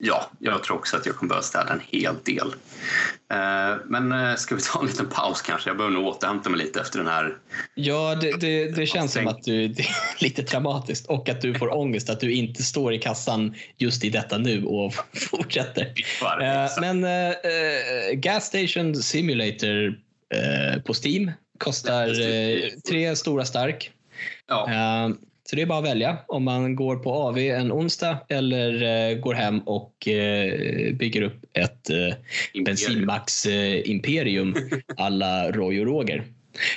Ja, 0.00 0.30
jag 0.38 0.62
tror 0.62 0.76
också 0.76 0.96
att 0.96 1.06
jag 1.06 1.16
kommer 1.16 1.28
behöva 1.28 1.42
städa 1.42 1.72
en 1.72 1.80
hel 1.86 2.14
del. 2.24 2.54
Men 3.84 4.36
ska 4.38 4.54
vi 4.54 4.60
ta 4.60 4.80
en 4.80 4.86
liten 4.86 5.06
paus 5.08 5.42
kanske? 5.42 5.70
Jag 5.70 5.76
behöver 5.76 5.96
nog 5.96 6.06
återhämta 6.06 6.50
mig 6.50 6.58
lite 6.58 6.80
efter 6.80 6.98
den 6.98 7.08
här. 7.08 7.36
Ja, 7.74 8.14
det, 8.14 8.40
det, 8.40 8.70
det 8.70 8.86
känns 8.86 9.12
som 9.12 9.26
att 9.26 9.42
du, 9.42 9.68
det 9.68 9.82
är 9.82 9.96
lite 10.22 10.42
traumatiskt 10.42 11.06
och 11.06 11.28
att 11.28 11.40
du 11.40 11.54
får 11.54 11.76
ångest 11.76 12.10
att 12.10 12.20
du 12.20 12.32
inte 12.32 12.62
står 12.62 12.94
i 12.94 12.98
kassan 12.98 13.54
just 13.76 14.04
i 14.04 14.10
detta 14.10 14.38
nu 14.38 14.64
och 14.64 14.94
fortsätter. 15.30 15.92
men 16.80 17.06
Gas 18.20 18.44
Station 18.46 18.94
Simulator 18.96 19.98
eh, 20.34 20.82
på 20.82 20.94
Steam 21.04 21.32
kostar 21.58 22.08
eh, 22.20 22.70
tre 22.88 23.16
stora 23.16 23.44
stark. 23.44 23.90
Ja, 24.48 24.70
Eh, 24.70 25.14
så 25.50 25.56
det 25.56 25.62
är 25.62 25.66
bara 25.66 25.78
att 25.78 25.84
välja 25.84 26.18
om 26.26 26.44
man 26.44 26.76
går 26.76 26.96
på 26.96 27.12
AV 27.12 27.38
en 27.38 27.72
onsdag 27.72 28.18
eller 28.28 28.82
eh, 28.82 29.18
går 29.18 29.34
hem 29.34 29.60
och 29.60 30.08
eh, 30.08 30.94
bygger 30.94 31.22
upp 31.22 31.44
ett 31.52 31.90
eh, 31.90 32.14
bensinmax 32.64 33.46
eh, 33.46 33.90
imperium 33.90 34.56
alla 34.96 35.50
Roy 35.50 35.80
och 35.80 35.86
Roger. 35.86 36.24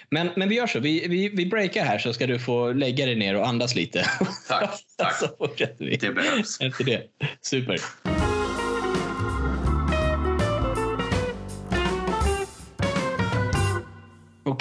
Men, 0.09 0.29
men 0.35 0.49
vi 0.49 0.55
gör 0.55 0.67
så, 0.67 0.79
vi, 0.79 1.07
vi, 1.07 1.29
vi 1.29 1.45
breakar 1.45 1.85
här 1.85 1.97
så 1.97 2.13
ska 2.13 2.27
du 2.27 2.39
få 2.39 2.73
lägga 2.73 3.05
dig 3.05 3.15
ner 3.15 3.35
och 3.35 3.47
andas 3.47 3.75
lite. 3.75 4.05
Tack, 4.47 4.79
tack. 4.97 5.77
Det 5.99 6.15
behövs. 6.15 6.61
efter 6.61 6.83
det. 6.83 7.03
Super. 7.41 7.77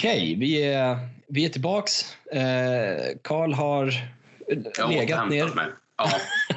Okej, 0.00 0.36
vi, 0.38 0.62
är, 0.72 0.96
vi 1.28 1.44
är 1.44 1.48
tillbaks. 1.48 2.16
Eh, 2.32 3.16
Karl 3.22 3.52
har 3.52 3.92
Jag 4.78 4.84
har 4.84 4.92
legat 4.92 5.28
ner. 5.28 5.46
mig. 5.46 5.66
Ja, 5.98 6.10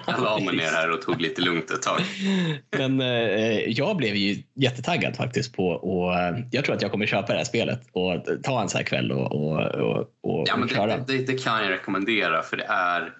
jag 0.07 0.21
la 0.23 0.39
mig 0.39 0.55
ner 0.55 0.71
här 0.71 0.91
och 0.91 1.01
tog 1.01 1.21
lite 1.21 1.41
lugnt 1.41 1.71
ett 1.71 1.81
tag. 1.81 1.99
Men 2.77 3.01
eh, 3.01 3.69
jag 3.69 3.97
blev 3.97 4.15
ju 4.15 4.43
jättetaggad 4.55 5.15
faktiskt 5.15 5.55
på 5.55 5.67
och 5.67 6.13
eh, 6.19 6.35
jag 6.51 6.65
tror 6.65 6.75
att 6.75 6.81
jag 6.81 6.91
kommer 6.91 7.05
köpa 7.05 7.27
det 7.31 7.37
här 7.37 7.45
spelet 7.45 7.81
och 7.91 8.23
ta 8.43 8.61
en 8.61 8.69
så 8.69 8.77
här 8.77 8.85
kväll 8.85 9.11
och, 9.11 9.31
och, 9.31 9.59
och, 9.65 9.99
och, 10.23 10.43
Ja, 10.47 10.57
men 10.57 10.69
köra. 10.69 10.97
det, 10.97 11.03
det, 11.17 11.25
det 11.33 11.43
kan 11.43 11.63
jag 11.63 11.71
rekommendera 11.71 12.41
för 12.43 12.57
det 12.57 12.65
är, 12.69 13.11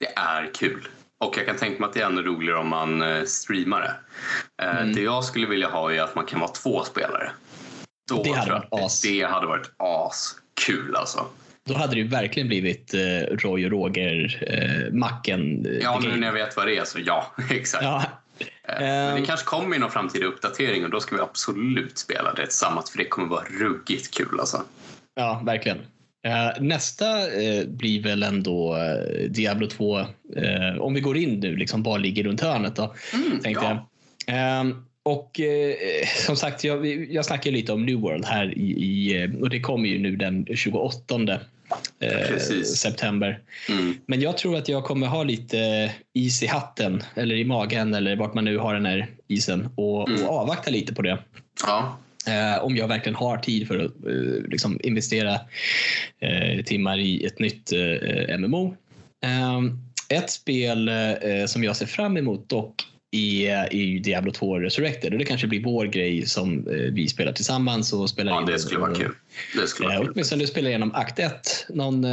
det 0.00 0.06
är 0.16 0.50
kul. 0.54 0.88
Och 1.24 1.34
jag 1.38 1.46
kan 1.46 1.56
tänka 1.56 1.80
mig 1.80 1.88
att 1.88 1.94
det 1.94 2.00
är 2.00 2.06
ännu 2.06 2.22
roligare 2.22 2.58
om 2.58 2.68
man 2.68 3.02
eh, 3.02 3.22
streamar 3.24 3.80
det. 3.80 3.94
Eh, 4.64 4.76
Mm. 4.80 4.92
Det 4.94 5.00
jag 5.02 5.24
skulle 5.24 5.46
vilja 5.46 5.68
ha 5.68 5.92
är 5.92 6.00
att 6.02 6.14
man 6.14 6.26
kan 6.26 6.40
vara 6.40 6.50
två 6.50 6.84
spelare. 6.84 7.30
Då 8.08 8.22
Det 8.22 8.32
hade 8.32 8.52
varit 8.52 8.68
as. 8.70 9.00
Det 9.02 9.22
hade 9.22 9.46
varit 9.46 9.70
askul 9.78 10.96
alltså. 10.96 11.26
Då 11.66 11.74
hade 11.74 11.94
det 11.94 12.00
ju 12.00 12.08
verkligen 12.08 12.48
blivit 12.48 12.94
eh, 12.94 13.00
Roy 13.36 13.64
och 13.64 13.70
Roger, 13.70 14.42
eh, 14.48 14.92
Macken. 14.94 15.66
Ja, 15.82 16.00
nu 16.02 16.16
när 16.16 16.26
jag 16.26 16.34
vet 16.34 16.56
vad 16.56 16.66
det 16.66 16.76
är 16.76 16.84
så 16.84 16.98
ja, 17.04 17.34
exakt. 17.50 17.84
Ja, 17.84 18.02
Eh, 18.68 18.74
Men 18.80 19.10
Ehm. 19.10 19.20
det 19.20 19.26
kanske 19.26 19.46
kommer 19.46 19.76
i 19.76 19.78
någon 19.78 19.90
framtida 19.90 20.26
uppdatering 20.26 20.84
och 20.84 20.90
då 20.90 21.00
ska 21.00 21.16
vi 21.16 21.22
absolut 21.22 21.98
spela 21.98 22.34
det 22.34 22.46
tillsammans 22.46 22.90
för 22.90 22.98
det 22.98 23.04
kommer 23.04 23.28
vara 23.28 23.44
ruggigt 23.60 24.14
kul 24.14 24.40
alltså. 24.40 24.62
ja, 25.14 25.42
verkligen. 25.46 25.78
Eh, 26.26 26.60
nästa 26.62 27.32
eh, 27.42 27.66
blir 27.66 28.02
väl 28.02 28.22
ändå 28.22 28.76
Diablo 29.28 29.66
2. 29.66 29.98
Eh, 29.98 30.06
om 30.80 30.94
vi 30.94 31.00
går 31.00 31.16
in 31.16 31.40
nu, 31.40 31.56
liksom, 31.56 31.82
bara 31.82 31.96
ligger 31.96 32.24
runt 32.24 32.40
hörnet. 32.40 32.76
Då, 32.76 32.94
Mm, 33.14 33.40
tänkte 33.40 33.64
ja. 33.64 33.88
jag. 34.26 34.66
Ehm, 35.04 35.12
och 35.12 35.40
eh, 35.40 35.74
som 36.26 36.36
sagt, 36.36 36.64
jag, 36.64 36.86
jag 37.12 37.24
snackade 37.24 37.56
lite 37.56 37.72
om 37.72 37.86
New 37.86 38.00
World 38.00 38.24
här 38.24 38.58
i, 38.58 38.72
i, 38.72 39.22
eh, 39.22 39.40
och 39.40 39.50
det 39.50 39.60
kommer 39.60 39.88
ju 39.88 39.98
nu 39.98 40.16
den 40.16 40.46
28 40.54 41.40
eh, 42.00 42.38
september. 42.64 43.40
Mm. 43.68 43.94
Men 44.06 44.20
jag 44.20 44.38
tror 44.38 44.56
att 44.56 44.68
jag 44.68 44.84
kommer 44.84 45.06
ha 45.06 45.22
lite 45.22 45.92
is 46.12 46.42
i 46.42 46.46
hatten 46.46 47.02
eller 47.14 47.34
i 47.34 47.44
magen 47.44 47.94
eller 47.94 48.16
vart 48.16 48.34
man 48.34 48.44
nu 48.44 48.58
har 48.58 48.74
den 48.74 48.86
här 48.86 49.06
isen 49.28 49.68
och, 49.74 50.08
Mm. 50.08 50.24
och 50.24 50.34
avvakta 50.34 50.70
lite 50.70 50.94
på 50.94 51.02
det. 51.02 51.18
Ja, 51.66 51.98
Eh, 52.26 52.64
om 52.64 52.76
jag 52.76 52.88
verkligen 52.88 53.16
har 53.16 53.36
tid 53.36 53.68
för 53.68 53.78
att 53.78 54.06
eh, 54.06 54.50
liksom 54.50 54.80
investera 54.82 55.40
eh, 56.20 56.64
timmar 56.64 56.98
i 56.98 57.26
ett 57.26 57.38
nytt 57.38 57.72
MMO. 58.38 58.76
Eh, 59.24 59.60
ett 60.18 60.30
spel 60.30 60.90
som 61.46 61.64
jag 61.64 61.76
ser 61.76 61.86
fram 61.86 62.16
emot 62.16 62.48
dock 62.48 62.74
är 63.14 63.74
ju 63.74 63.98
Diablo 63.98 64.32
2 64.32 64.58
Resurrected 64.58 65.12
och 65.12 65.18
det 65.18 65.24
kanske 65.24 65.46
blir 65.46 65.62
vår 65.62 65.86
grej 65.86 66.26
som 66.26 66.68
eh, 66.68 66.74
vi 66.74 67.08
spelar 67.08 67.32
tillsammans 67.32 67.92
och 67.92 68.10
spelar 68.10 68.32
ja 68.32 68.40
in. 68.40 68.46
det 68.46 68.58
skulle 68.58 68.80
vara 68.80 68.94
kul. 68.94 69.12
Det 69.60 69.66
skulle 69.66 69.88
vara 69.88 69.96
Eh, 69.98 70.02
kul. 70.02 70.10
åtminstone 70.14 70.42
du 70.42 70.46
spelar 70.46 70.68
igenom 70.70 70.94
akt 70.94 71.18
1 71.18 71.66
någon 71.68 72.04
eh, 72.04 72.10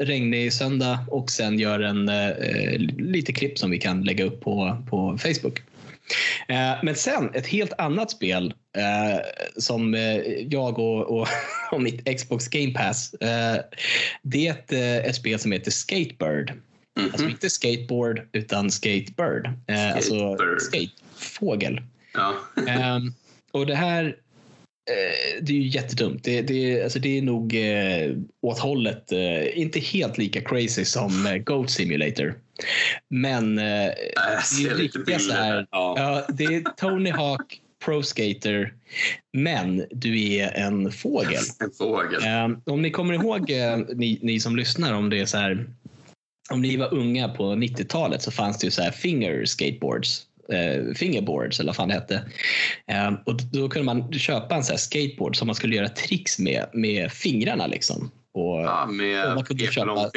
regnig 0.00 0.52
söndag 0.52 0.98
och 1.08 1.30
sen 1.30 1.58
gör 1.58 1.80
en 1.80 2.08
eh, 2.08 2.78
lite 2.98 3.32
klipp 3.32 3.58
som 3.58 3.70
vi 3.70 3.78
kan 3.78 4.02
lägga 4.04 4.24
upp 4.24 4.40
på, 4.40 4.84
på 4.90 5.18
Facebook. 5.18 5.62
Eh, 6.48 6.72
men 6.82 6.94
sen 6.94 7.30
ett 7.34 7.46
helt 7.46 7.72
annat 7.78 8.10
spel 8.10 8.54
eh, 8.76 9.20
som 9.56 9.94
eh, 9.94 10.16
jag 10.50 10.78
och, 10.78 11.18
och, 11.20 11.28
och 11.72 11.82
mitt 11.82 12.18
Xbox 12.18 12.48
Game 12.48 12.72
Pass. 12.72 13.14
Eh, 13.14 13.56
det 14.22 14.46
är 14.46 14.50
ett, 14.50 14.72
eh, 14.72 14.96
ett 14.96 15.14
spel 15.16 15.38
som 15.38 15.52
heter 15.52 15.70
Skatebird. 15.70 16.52
Mhm. 16.96 17.10
Alltså 17.12 17.28
inte 17.28 17.50
skateboard 17.50 18.22
utan 18.32 18.70
skatebird. 18.70 19.50
Eh, 19.66 19.94
alltså 19.94 20.36
skatefågel. 20.58 21.80
Ja. 22.14 22.34
Ehm, 22.68 23.12
och 23.52 23.66
det 23.66 23.74
här 23.74 24.04
eh, 24.90 25.42
det 25.42 25.52
är 25.52 25.56
ju 25.56 25.68
jättedumt. 25.68 26.24
Det, 26.24 26.42
det, 26.42 26.82
alltså 26.82 26.98
det 26.98 27.18
är 27.18 27.22
nog 27.22 27.54
eh, 27.54 28.16
åt 28.42 28.58
hållet, 28.58 29.12
eh, 29.12 29.58
inte 29.58 29.80
helt 29.80 30.18
lika 30.18 30.40
crazy 30.40 30.84
som 30.84 31.26
eh, 31.26 31.36
Goat 31.36 31.70
Simulator. 31.70 32.34
Men 33.08 33.58
eh, 33.58 33.64
Jag 33.64 33.94
det 34.58 34.70
är 34.70 34.74
lite 34.74 35.18
så 35.18 35.32
här. 35.32 35.66
Ja. 35.70 35.94
ja, 35.96 36.34
det 36.34 36.44
är 36.44 36.60
Tony 36.76 37.10
Hawk 37.10 37.60
Pro 37.84 38.02
Skater, 38.02 38.74
men 39.32 39.84
du 39.90 40.34
är 40.34 40.52
en 40.52 40.92
fågel. 40.92 41.42
En 41.60 41.70
fågel. 41.70 42.24
Eh, 42.24 42.72
om 42.72 42.82
ni 42.82 42.90
kommer 42.90 43.14
ihåg, 43.14 43.50
eh, 43.50 43.78
ni, 43.94 44.18
ni 44.22 44.40
som 44.40 44.56
lyssnar, 44.56 44.92
om 44.92 45.10
det 45.10 45.20
är 45.20 45.26
så 45.26 45.38
här, 45.38 45.66
om 46.52 46.62
ni 46.62 46.76
var 46.76 46.94
unga 46.94 47.28
på 47.28 47.44
90-talet 47.44 48.22
så 48.22 48.30
fanns 48.30 48.58
det 48.58 48.64
ju 48.64 48.70
så 48.70 48.82
här 48.82 48.90
finger 48.90 49.44
skateboards. 49.44 50.26
eh, 50.48 50.94
fingerboards 50.94 51.60
eller 51.60 51.68
vad 51.68 51.76
fan 51.76 51.88
det 51.88 51.94
hette. 51.94 52.14
Eh, 52.86 53.12
och 53.26 53.42
då 53.52 53.68
kunde 53.68 53.86
man 53.86 54.12
köpa 54.12 54.54
en 54.54 54.64
så 54.64 54.76
skateboard 54.76 55.36
som 55.36 55.46
man 55.46 55.54
skulle 55.54 55.76
göra 55.76 55.88
tricks 55.88 56.38
med 56.38 56.66
med 56.72 57.12
fingrarna 57.12 57.66
liksom. 57.66 58.10
Och, 58.34 58.60
ja, 58.60 58.86
med 58.86 59.28
och 59.28 59.34
man 59.34 59.44
kunde 59.44 59.66
köpa, 59.66 60.10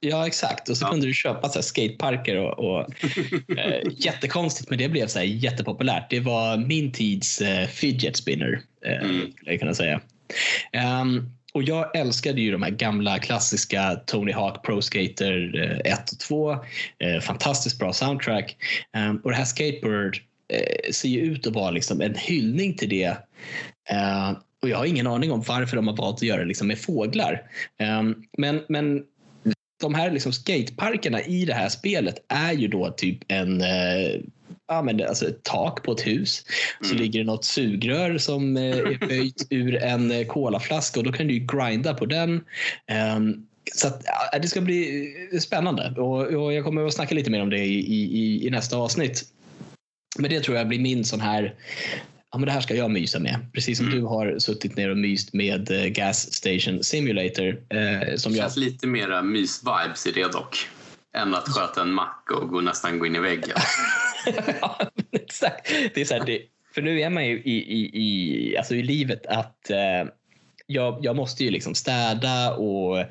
Ja, 0.00 0.26
exakt. 0.26 0.68
Och 0.68 0.76
så 0.76 0.84
ja. 0.84 0.90
kunde 0.90 1.06
du 1.06 1.14
köpa 1.14 1.48
så 1.48 1.58
här 1.58 1.62
skateparker 1.62 2.36
och, 2.36 2.58
och 2.58 2.80
eh, 3.58 3.82
jättekonstigt, 3.90 4.70
men 4.70 4.78
det 4.78 4.88
blev 4.88 5.06
så 5.06 5.18
här 5.18 5.26
jättepopulärt. 5.26 6.10
Det 6.10 6.20
var 6.20 6.56
min 6.56 6.92
tids 6.92 7.40
eh, 7.40 7.68
fidget 7.68 8.16
spinner, 8.16 8.62
eh, 8.86 9.10
mm. 9.10 9.32
jag 9.44 9.60
kunna 9.60 9.74
säga. 9.74 10.00
Um, 11.02 11.30
och 11.52 11.62
jag 11.62 11.96
älskade 11.96 12.40
ju 12.40 12.52
de 12.52 12.62
här 12.62 12.70
gamla 12.70 13.18
klassiska 13.18 14.00
Tony 14.06 14.32
Hawk 14.32 14.64
Pro 14.64 14.82
Skater 14.82 15.60
eh, 15.84 15.92
1 15.92 16.12
och 16.12 16.18
2. 16.18 16.52
Eh, 16.52 17.20
fantastiskt 17.20 17.78
bra 17.78 17.92
soundtrack. 17.92 18.56
Ehm, 18.96 19.16
och 19.16 19.30
det 19.30 19.36
här 19.36 19.44
Skateboard 19.44 20.18
eh, 20.52 20.92
ser 20.92 21.08
ju 21.08 21.20
ut 21.20 21.46
att 21.46 21.52
vara 21.52 21.70
liksom 21.70 22.00
en 22.00 22.14
hyllning 22.14 22.76
till 22.76 22.88
det. 22.88 23.16
Ehm, 23.90 24.34
och 24.62 24.68
jag 24.68 24.78
har 24.78 24.86
ingen 24.86 25.06
aning 25.06 25.32
om 25.32 25.42
varför 25.42 25.76
de 25.76 25.88
har 25.88 25.96
valt 25.96 26.16
att 26.16 26.22
göra 26.22 26.40
det 26.40 26.48
liksom 26.48 26.68
med 26.68 26.78
fåglar. 26.78 27.42
Ehm, 27.78 28.24
men, 28.38 28.60
men 28.68 29.02
de 29.80 29.94
här 29.94 30.10
liksom 30.10 30.32
skateparkerna 30.32 31.20
i 31.20 31.44
det 31.44 31.54
här 31.54 31.68
spelet 31.68 32.24
är 32.28 32.52
ju 32.52 32.68
då 32.68 32.90
typ 32.90 33.18
en 33.28 33.62
ja, 34.70 34.82
men 34.82 35.08
alltså 35.08 35.28
ett 35.28 35.42
tak 35.42 35.82
på 35.82 35.92
ett 35.92 36.06
hus. 36.06 36.44
Så 36.80 36.90
mm. 36.90 37.02
ligger 37.02 37.20
det 37.20 37.26
något 37.26 37.44
sugrör 37.44 38.18
som 38.18 38.56
eh, 38.56 38.62
är 38.62 39.06
böjt 39.08 39.46
ur 39.50 39.82
en 39.82 40.10
eh, 40.10 40.26
kolaflaska 40.26 41.00
och 41.00 41.04
då 41.04 41.12
kan 41.12 41.26
du 41.26 41.38
grinda 41.38 41.94
på 41.94 42.06
den. 42.06 42.44
Um, 43.16 43.46
så 43.74 43.88
att, 43.88 44.02
ja, 44.32 44.38
det 44.38 44.48
ska 44.48 44.60
bli 44.60 45.14
spännande 45.40 45.94
och, 45.96 46.26
och, 46.26 46.52
jag 46.52 46.64
kommer 46.64 46.86
att 46.86 46.94
snacka 46.94 47.14
lite 47.14 47.30
mer 47.30 47.42
om 47.42 47.50
det 47.50 47.64
i, 47.64 47.78
i, 47.78 48.46
i 48.46 48.50
nästa 48.50 48.76
avsnitt. 48.76 49.24
Men 50.18 50.30
det 50.30 50.40
tror 50.40 50.56
jag 50.56 50.68
blir 50.68 50.78
min 50.78 51.04
sån 51.04 51.20
här 51.20 51.54
ja, 52.32 52.38
men 52.38 52.46
det 52.46 52.52
här 52.52 52.60
ska 52.60 52.74
jag 52.74 52.90
mysa 52.90 53.18
med. 53.18 53.46
Precis 53.52 53.78
som 53.78 53.86
mm. 53.86 53.98
du 53.98 54.06
har 54.06 54.38
suttit 54.38 54.76
ner 54.76 54.90
och 54.90 54.96
myst 54.96 55.32
med 55.32 55.92
Gas 55.94 56.32
Station 56.32 56.84
Simulator. 56.84 57.48
Uh, 57.48 58.16
som 58.16 58.32
det 58.32 58.38
känns 58.38 58.56
jag... 58.56 58.64
lite 58.64 58.86
mera 58.86 59.22
mys-vibes 59.22 60.08
i 60.08 60.12
det 60.12 60.32
dock. 60.32 60.68
Än 61.16 61.34
att 61.34 61.48
sköta 61.48 61.82
en 61.82 61.92
mack 61.92 62.30
och 62.30 62.48
gå, 62.48 62.60
nästan 62.60 62.98
gå 62.98 63.06
in 63.06 63.16
i 63.16 63.20
väggen. 63.20 63.56
ja, 64.60 64.78
exakt. 65.12 65.72
Det 65.94 66.00
är 66.00 66.04
så 66.04 66.14
här, 66.14 66.24
det, 66.26 66.42
för 66.74 66.82
nu 66.82 67.00
är 67.00 67.10
man 67.10 67.26
ju 67.26 67.42
i, 67.42 67.56
i, 67.56 67.90
i, 67.92 68.56
alltså 68.56 68.74
i 68.74 68.82
livet 68.82 69.26
att 69.26 69.70
uh, 69.70 70.10
jag, 70.66 70.98
jag, 71.02 71.16
måste 71.16 71.44
ju 71.44 71.50
liksom 71.50 71.74
städa 71.74 72.54
och 72.54 72.96
uh, 72.96 73.04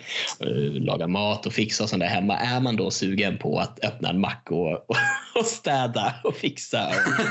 laga 0.72 1.08
mat 1.08 1.46
och 1.46 1.54
fixa 1.54 1.84
och 1.84 1.90
sånt 1.90 2.00
där 2.00 2.08
hemma. 2.08 2.38
Är 2.38 2.60
man 2.60 2.76
då 2.76 2.92
sugen 2.92 3.38
på 3.38 3.60
att 3.60 3.86
öppna 3.86 4.10
en 4.10 4.20
mack 4.20 4.48
och, 4.52 4.72
och, 4.72 4.96
och 5.36 5.46
städa 5.46 6.16
och 6.24 6.36
fixa? 6.36 6.88
Och, 6.88 7.22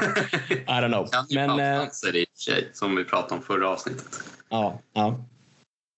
I 0.50 0.64
don't 0.64 0.88
know. 0.88 1.08
Men, 1.30 1.50
uh, 1.50 2.16
i 2.16 2.26
som 2.72 2.96
vi 2.96 3.04
pratade 3.04 3.34
om 3.34 3.42
förra 3.42 3.68
avsnittet. 3.68 4.22
Ja, 4.48 4.80
ja. 4.92 5.24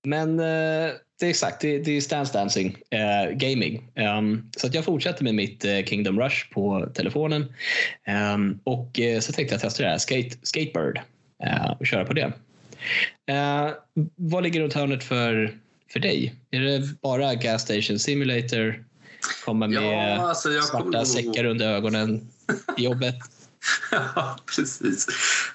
Men 0.04 0.40
uh, 0.40 0.92
det 1.20 1.26
är 1.26 1.30
exakt, 1.30 1.60
det, 1.60 1.78
det 1.78 1.96
är 1.96 2.00
Stance 2.00 2.32
Dancing 2.32 2.76
uh, 2.94 3.36
Gaming. 3.36 3.90
Um, 4.18 4.50
så 4.56 4.66
att 4.66 4.74
jag 4.74 4.84
fortsätter 4.84 5.24
med 5.24 5.34
mitt 5.34 5.64
uh, 5.64 5.84
Kingdom 5.84 6.20
Rush 6.20 6.52
på 6.52 6.88
telefonen. 6.94 7.52
Um, 8.34 8.60
och 8.64 9.00
uh, 9.14 9.20
så 9.20 9.32
tänkte 9.32 9.54
jag 9.54 9.62
testa 9.62 9.82
det 9.82 9.88
här 9.88 9.98
Skate, 9.98 10.36
Skatebird 10.42 11.00
och 11.78 11.86
köra 11.86 12.04
på 12.04 12.12
det. 12.12 12.32
Eh, 13.26 13.70
vad 14.16 14.42
ligger 14.42 14.60
runt 14.60 14.74
hörnet 14.74 15.04
för, 15.04 15.58
för 15.92 16.00
dig? 16.00 16.34
Är 16.50 16.60
det 16.60 17.00
bara 17.02 17.34
Gas 17.34 17.62
Station 17.62 17.98
Simulator? 17.98 18.84
Komma 19.44 19.66
med 19.66 19.82
ja, 19.82 20.28
alltså 20.28 20.48
svarta 20.60 20.84
kommer... 20.84 21.04
säckar 21.04 21.44
under 21.44 21.68
ögonen 21.68 22.28
i 22.78 22.82
jobbet? 22.82 23.14
ja, 23.90 24.36
precis. 24.46 25.08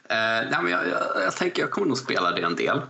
Eh, 0.09 0.49
nej, 0.51 0.59
men 0.61 0.71
jag, 0.71 0.87
jag, 0.87 1.23
jag, 1.23 1.35
tänker 1.35 1.61
jag 1.61 1.71
kommer 1.71 1.87
nog 1.87 1.97
spela 1.97 2.31
det 2.31 2.41
en 2.41 2.55
del. 2.55 2.81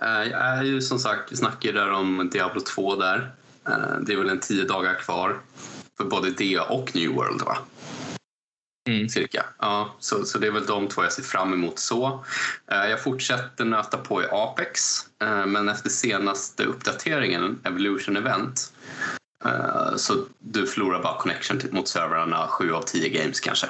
Eh, 0.00 0.22
jag 0.30 0.40
är 0.40 0.62
ju 0.62 0.82
som 0.82 0.98
sagt, 0.98 1.32
vi 1.32 1.36
snackade 1.36 1.80
där 1.80 1.90
om 1.90 2.30
Diablo 2.32 2.60
2 2.60 2.96
där. 2.96 3.32
Eh, 3.68 3.98
det 4.00 4.12
är 4.12 4.16
väl 4.16 4.28
en 4.28 4.40
tio 4.40 4.64
dagar 4.64 4.94
kvar 4.94 5.40
för 5.96 6.04
både 6.04 6.30
det 6.30 6.58
och 6.58 6.94
New 6.94 7.10
World 7.10 7.42
va? 7.42 7.58
Mm. 8.88 9.08
Cirka. 9.08 9.46
Ja, 9.58 9.94
så, 9.98 10.24
så 10.24 10.38
det 10.38 10.46
är 10.46 10.50
väl 10.50 10.66
de 10.66 10.88
två 10.88 11.02
jag 11.02 11.12
ser 11.12 11.22
fram 11.22 11.52
emot 11.52 11.78
så. 11.78 12.24
Eh, 12.70 12.90
jag 12.90 13.02
fortsätter 13.02 13.64
nöta 13.64 13.96
på 13.96 14.22
i 14.22 14.26
Apex 14.30 15.00
eh, 15.22 15.46
men 15.46 15.68
efter 15.68 15.90
senaste 15.90 16.64
uppdateringen, 16.64 17.60
Evolution 17.64 18.16
Event 18.16 18.72
eh, 19.44 19.96
så 19.96 20.14
du 20.38 20.66
förlorar 20.66 21.02
bara 21.02 21.18
connection 21.18 21.60
mot 21.70 21.88
servrarna 21.88 22.46
7 22.48 22.72
av 22.72 22.82
10 22.82 23.08
games 23.08 23.40
kanske. 23.40 23.66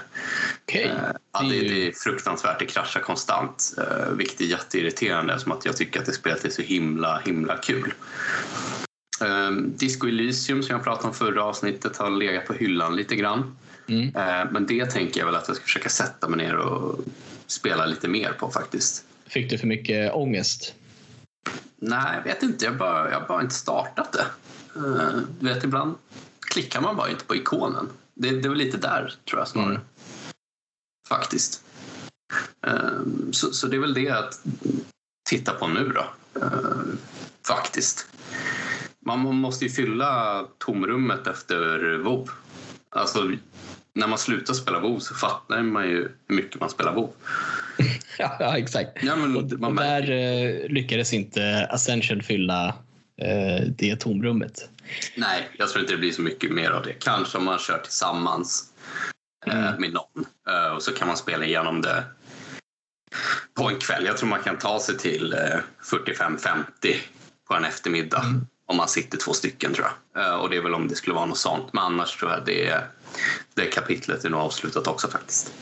Okay. 0.63 0.91
Ja, 1.33 1.43
det, 1.43 1.61
det 1.61 1.89
är 1.89 1.93
fruktansvärt, 1.93 2.59
det 2.59 2.67
kraschar 2.67 3.01
konstant 3.01 3.75
vilket 4.13 4.41
är 4.41 4.45
jätteirriterande 4.45 5.39
som 5.39 5.53
att 5.53 5.65
jag 5.65 5.77
tycker 5.77 6.01
att 6.01 6.07
det 6.07 6.13
spelet 6.13 6.45
är 6.45 6.51
så 6.51 6.63
himla 6.63 7.19
himla 7.25 7.57
kul. 7.57 7.95
Disco 9.67 10.07
Elysium 10.07 10.63
som 10.63 10.75
jag 10.75 10.85
pratade 10.85 11.09
om 11.09 11.15
förra 11.15 11.45
avsnittet 11.45 11.97
har 11.97 12.11
legat 12.11 12.47
på 12.47 12.53
hyllan 12.53 12.97
lite 12.97 13.17
grann. 13.17 13.57
Mm. 13.89 14.17
Eh, 14.17 14.51
men 14.51 14.67
det 14.67 14.87
tänker 14.87 15.21
jag 15.21 15.27
väl 15.27 15.35
att 15.35 15.49
jag 15.49 15.57
ska 15.57 15.65
försöka 15.65 15.89
sätta 15.89 16.29
mig 16.29 16.37
ner 16.39 16.57
och 16.57 17.05
spela 17.47 17.87
lite 17.87 18.09
mer 18.09 18.33
på 18.33 18.51
faktiskt. 18.51 19.05
Fick 19.27 19.51
du 19.51 19.59
för 19.59 19.67
mycket 19.67 20.13
ångest? 20.13 20.75
Nej, 21.77 22.17
jag 22.17 22.25
vet 22.25 22.43
inte. 22.43 22.65
Jag 22.65 22.73
har 22.73 22.79
bara, 22.79 23.11
jag 23.11 23.27
bara 23.27 23.43
inte 23.43 23.55
startat 23.55 24.13
det. 24.13 24.27
Eh, 24.77 25.19
du 25.41 25.49
vet, 25.49 25.65
ibland 25.65 25.95
klickar 26.41 26.81
man 26.81 26.97
bara 26.97 27.11
inte 27.11 27.25
på 27.25 27.37
ikonen. 27.37 27.89
Det, 28.15 28.31
det 28.31 28.49
väl 28.49 28.59
lite 28.59 28.77
där, 28.77 29.15
tror 29.29 29.41
jag 29.41 29.49
snarare. 29.49 29.71
Mm. 29.71 29.83
Faktiskt. 31.09 31.65
Eh, 32.67 33.01
så, 33.33 33.53
så 33.53 33.67
det 33.67 33.77
är 33.77 33.81
väl 33.81 33.95
det 33.95 34.11
att 34.11 34.41
titta 35.29 35.53
på 35.53 35.69
nu 35.69 35.89
då. 35.89 36.07
Faktiskt. 37.47 38.07
Man 39.07 39.21
måste 39.21 39.65
ju 39.65 39.71
fylla 39.71 40.45
tomrummet 40.59 41.27
efter 41.27 41.99
WoW. 41.99 42.31
Alltså, 42.91 43.31
när 43.95 44.07
man 44.07 44.19
slutar 44.19 44.55
spela 44.55 44.81
WoW 44.81 44.99
så 44.99 45.15
fattar 45.15 45.63
man 45.63 45.89
ju 45.89 46.09
hur 46.29 46.37
mycket 46.37 46.61
man 46.61 46.71
spelar 46.71 46.95
WoW. 46.95 47.11
ja, 48.19 48.59
exakt. 48.59 48.91
Ja, 49.03 49.17
men, 49.17 49.37
och, 49.37 49.69
och 49.69 49.75
där 49.75 50.11
eh, 50.11 50.69
lyckades 50.69 51.13
inte 51.13 51.69
Ascension 51.71 52.23
fylla 52.23 52.75
det 53.77 53.97
tomrummet. 53.97 54.69
Nej, 55.17 55.51
jag 55.59 55.69
tror 55.69 55.81
inte 55.81 55.93
det 55.93 55.99
blir 55.99 56.13
så 56.13 56.23
mycket 56.23 56.51
mer 56.51 56.71
av 56.71 56.83
det. 56.83 56.93
Kanske 56.93 57.39
om 57.39 57.45
man 57.45 57.59
kör 57.59 57.79
tillsammans 57.79 58.73
eh, 59.47 59.67
mm. 59.67 59.81
med 59.81 59.93
någon 59.93 60.27
eh, 60.49 60.75
och 60.75 60.83
så 60.83 60.93
kan 60.93 61.09
man 61.09 61.17
spela 61.17 61.45
igenom 61.45 61.83
det 61.83 62.05
på 63.55 63.69
en 63.69 63.79
kväll. 63.79 64.05
Jag 64.05 64.17
tror 64.17 64.29
man 64.29 64.43
kan 64.43 64.59
ta 64.59 64.81
sig 64.81 64.99
till 64.99 65.37
45-50 65.83 66.57
eh, 66.83 66.97
på 67.49 67.55
en 67.55 67.65
eftermiddag. 67.65 68.23
Mm 68.23 68.47
om 68.67 68.77
man 68.77 68.89
sitter 68.89 69.19
två 69.19 69.33
stycken 69.33 69.75
tror 69.75 69.87
jag. 70.13 70.25
Eh, 70.25 70.35
och 70.35 70.51
det 70.51 70.57
är 70.57 70.63
väl 70.63 70.75
om 70.75 70.89
det 70.89 70.95
skulle 70.95 71.15
vara 71.15 71.27
något 71.27 71.39
sånt. 71.39 71.73
Men 71.73 71.85
annars 71.85 72.17
tror 72.17 72.31
jag 72.31 72.45
det, 72.45 72.85
det 73.55 73.67
kapitlet 73.67 74.25
är 74.25 74.31
nog 74.31 74.41
avslutat 74.41 74.87
också 74.87 75.09
faktiskt. 75.09 75.53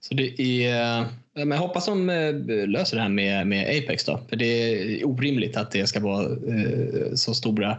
Så 0.00 0.14
det 0.14 0.64
är, 0.64 1.06
men 1.34 1.50
jag 1.50 1.58
hoppas 1.58 1.86
de 1.86 2.10
eh, 2.10 2.34
löser 2.68 2.96
det 2.96 3.02
här 3.02 3.08
med, 3.08 3.46
med 3.46 3.78
Apex 3.78 4.04
då. 4.04 4.20
För 4.28 4.36
det 4.36 4.44
är 4.44 5.06
orimligt 5.06 5.56
att 5.56 5.70
det 5.70 5.86
ska 5.86 6.00
vara 6.00 6.24
eh, 6.24 7.14
så 7.14 7.34
stora 7.34 7.76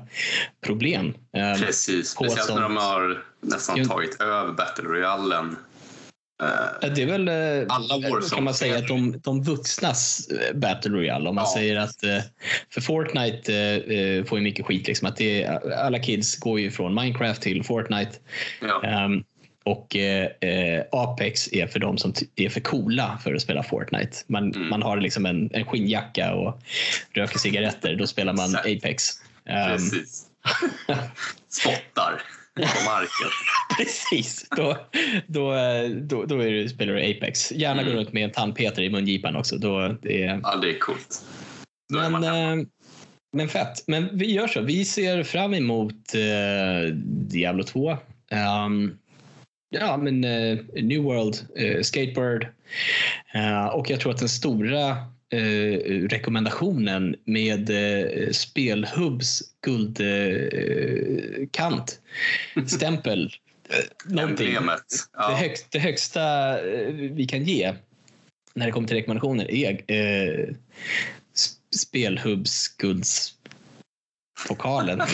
problem. 0.66 1.14
Precis, 1.60 2.10
speciellt 2.10 2.50
när 2.50 2.62
de 2.62 2.78
har 2.78 3.24
nästan 3.42 3.88
tagit 3.88 4.22
över 4.22 4.54
Battle 4.54 4.84
Royalen 4.84 5.56
det 6.82 7.02
är 7.02 7.06
väl 7.06 7.28
eh, 7.28 7.66
alla 7.70 8.22
kan 8.34 8.44
man 8.44 8.54
säga 8.54 8.78
att 8.78 8.88
de, 8.88 9.20
de 9.24 9.44
vuxnas 9.44 10.28
eh, 10.28 10.58
Battle 10.58 10.92
Royale. 10.92 11.30
Om 11.30 11.36
man 11.36 11.46
ja. 11.48 11.54
säger 11.54 11.76
att 11.76 12.04
eh, 12.04 12.18
för 12.74 12.82
Fortnite 12.82 14.24
får 14.28 14.38
ju 14.38 14.44
mycket 14.44 14.66
skit. 14.66 14.88
Liksom, 14.88 15.08
att 15.08 15.18
det, 15.18 15.48
alla 15.78 16.00
kids 16.00 16.40
går 16.40 16.60
ju 16.60 16.72
från 16.72 16.96
Minecraft 16.96 17.42
till 17.42 17.64
Fortnite. 17.64 18.12
Ja. 18.62 19.06
Um, 19.06 19.24
och 19.64 19.96
eh, 19.96 20.84
Apex 20.92 21.54
är 21.54 21.68
för 21.68 21.80
de 21.80 21.98
som 21.98 22.14
är 22.36 22.50
för 22.50 22.60
coola 22.60 23.20
för 23.24 23.34
att 23.34 23.42
spela 23.42 23.64
Fortnite. 23.64 24.18
Man, 24.28 24.56
mm. 24.56 24.70
man 24.70 24.82
har 24.82 24.98
liksom 24.98 25.26
en, 25.26 25.50
en 25.54 25.66
skinnjacka 25.66 26.34
och 26.34 26.62
röker 27.14 27.40
cigaretter. 27.40 27.96
Då 27.96 28.08
spelar 28.08 28.34
man 28.34 28.56
Apex. 28.56 29.10
Um, 29.46 29.78
Precis. 29.78 30.26
Spottar 31.50 32.22
på 32.56 32.62
marken. 32.62 33.30
Precis, 33.78 34.50
då, 34.58 34.78
då, 35.28 35.54
då, 36.02 36.26
då 36.26 36.40
är 36.40 36.52
du, 36.52 36.70
spelar 36.70 36.94
du 36.94 37.12
Apex. 37.12 37.52
Gärna 37.52 37.82
mm. 37.82 37.94
gå 37.94 38.00
runt 38.00 38.14
med 38.14 38.24
en 38.24 38.32
tandpetare 38.32 38.86
i 38.86 38.90
mungipan 38.90 39.36
också. 39.36 39.58
Då, 39.58 39.96
det 40.02 40.24
är... 40.24 40.40
Ja, 40.44 40.56
det 40.56 40.70
är 40.70 40.80
coolt. 40.80 41.26
men, 41.90 42.24
äh, 42.24 42.66
men 43.34 43.50
fett. 43.50 43.84
Men 43.88 44.18
vi 44.18 44.32
gör 44.32 44.48
så. 44.48 44.62
Vi 44.62 44.86
ser 44.86 45.24
fram 45.24 45.54
emot 45.54 46.16
äh, 46.16 46.94
Diablo 47.06 47.64
2. 47.64 47.92
Um, 47.92 47.98
ehm, 48.30 48.98
ja, 49.72 49.98
men 49.98 50.24
uh, 50.24 50.60
New 50.74 51.04
World, 51.04 51.48
uh, 51.62 51.82
Skateboard 51.82 52.48
uh, 53.36 53.66
och 53.66 53.90
jag 53.90 54.00
tror 54.00 54.12
att 54.12 54.20
den 54.20 54.30
stora 54.30 54.90
eh, 55.34 55.78
rekommendationen 56.10 57.16
med 57.26 57.70
eh, 57.70 58.30
Spelhubs 58.32 59.42
guldkant, 60.62 62.00
eh, 62.56 62.66
stämpel 62.76 63.32
någonting. 64.06 64.48
Emblemet. 64.48 64.84
Det, 64.90 64.96
Ja. 65.14 65.36
högst, 65.40 65.72
det 65.72 65.80
högsta 65.80 66.60
eh, 66.72 66.88
vi 66.94 67.26
kan 67.26 67.44
ge 67.44 67.74
när 68.54 68.66
det 68.66 68.72
kommer 68.72 68.88
till 68.88 68.98
rekommendationer 68.98 69.52
är 69.52 69.72
eh, 69.88 70.48
sp- 71.36 71.58
Spelhubs 71.76 72.68
guldspokalen. 72.78 75.02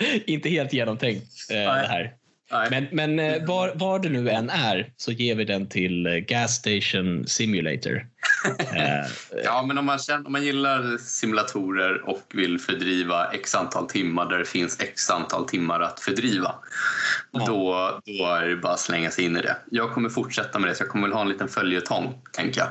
Inte 0.26 0.48
helt 0.48 0.72
genomtänkt 0.72 1.26
eh, 1.50 1.56
det 1.56 1.86
här. 1.88 2.14
Nej. 2.52 2.68
Men, 2.70 2.86
men 2.92 3.18
eh, 3.18 3.46
var, 3.46 3.72
var 3.74 3.98
det 3.98 4.08
nu 4.08 4.30
än 4.30 4.50
är 4.50 4.92
så 4.96 5.12
ger 5.12 5.34
vi 5.34 5.44
den 5.44 5.68
till 5.68 6.06
eh, 6.06 6.12
Gas 6.12 6.54
Station 6.54 7.26
Simulator. 7.26 8.06
Eh, 8.74 9.06
Ja, 9.44 9.64
men 9.66 9.78
om 9.78 9.86
man, 9.86 9.98
känner, 9.98 10.26
om 10.26 10.32
man 10.32 10.44
gillar 10.44 10.98
simulatorer 10.98 12.08
och 12.08 12.22
vill 12.34 12.58
fördriva 12.58 13.26
x 13.32 13.54
antal 13.54 13.86
timmar 13.88 14.26
där 14.28 14.38
det 14.38 14.44
finns 14.44 14.80
x 14.80 15.10
antal 15.10 15.48
timmar 15.48 15.80
att 15.80 16.00
fördriva 16.00 16.54
Ja. 17.32 17.44
då, 17.46 18.00
då 18.18 18.26
är 18.26 18.48
det 18.48 18.56
bara 18.56 18.72
att 18.72 18.80
slänga 18.80 19.10
sig 19.10 19.24
in 19.24 19.36
i 19.36 19.40
det. 19.42 19.56
Jag 19.70 19.90
kommer 19.92 20.08
fortsätta 20.08 20.58
med 20.58 20.70
det, 20.70 20.74
så 20.74 20.82
jag 20.82 20.88
kommer 20.90 21.08
väl 21.08 21.14
ha 21.14 21.22
en 21.22 21.28
liten 21.28 21.48
följetong, 21.48 22.14
tänker 22.32 22.60
jag. 22.60 22.68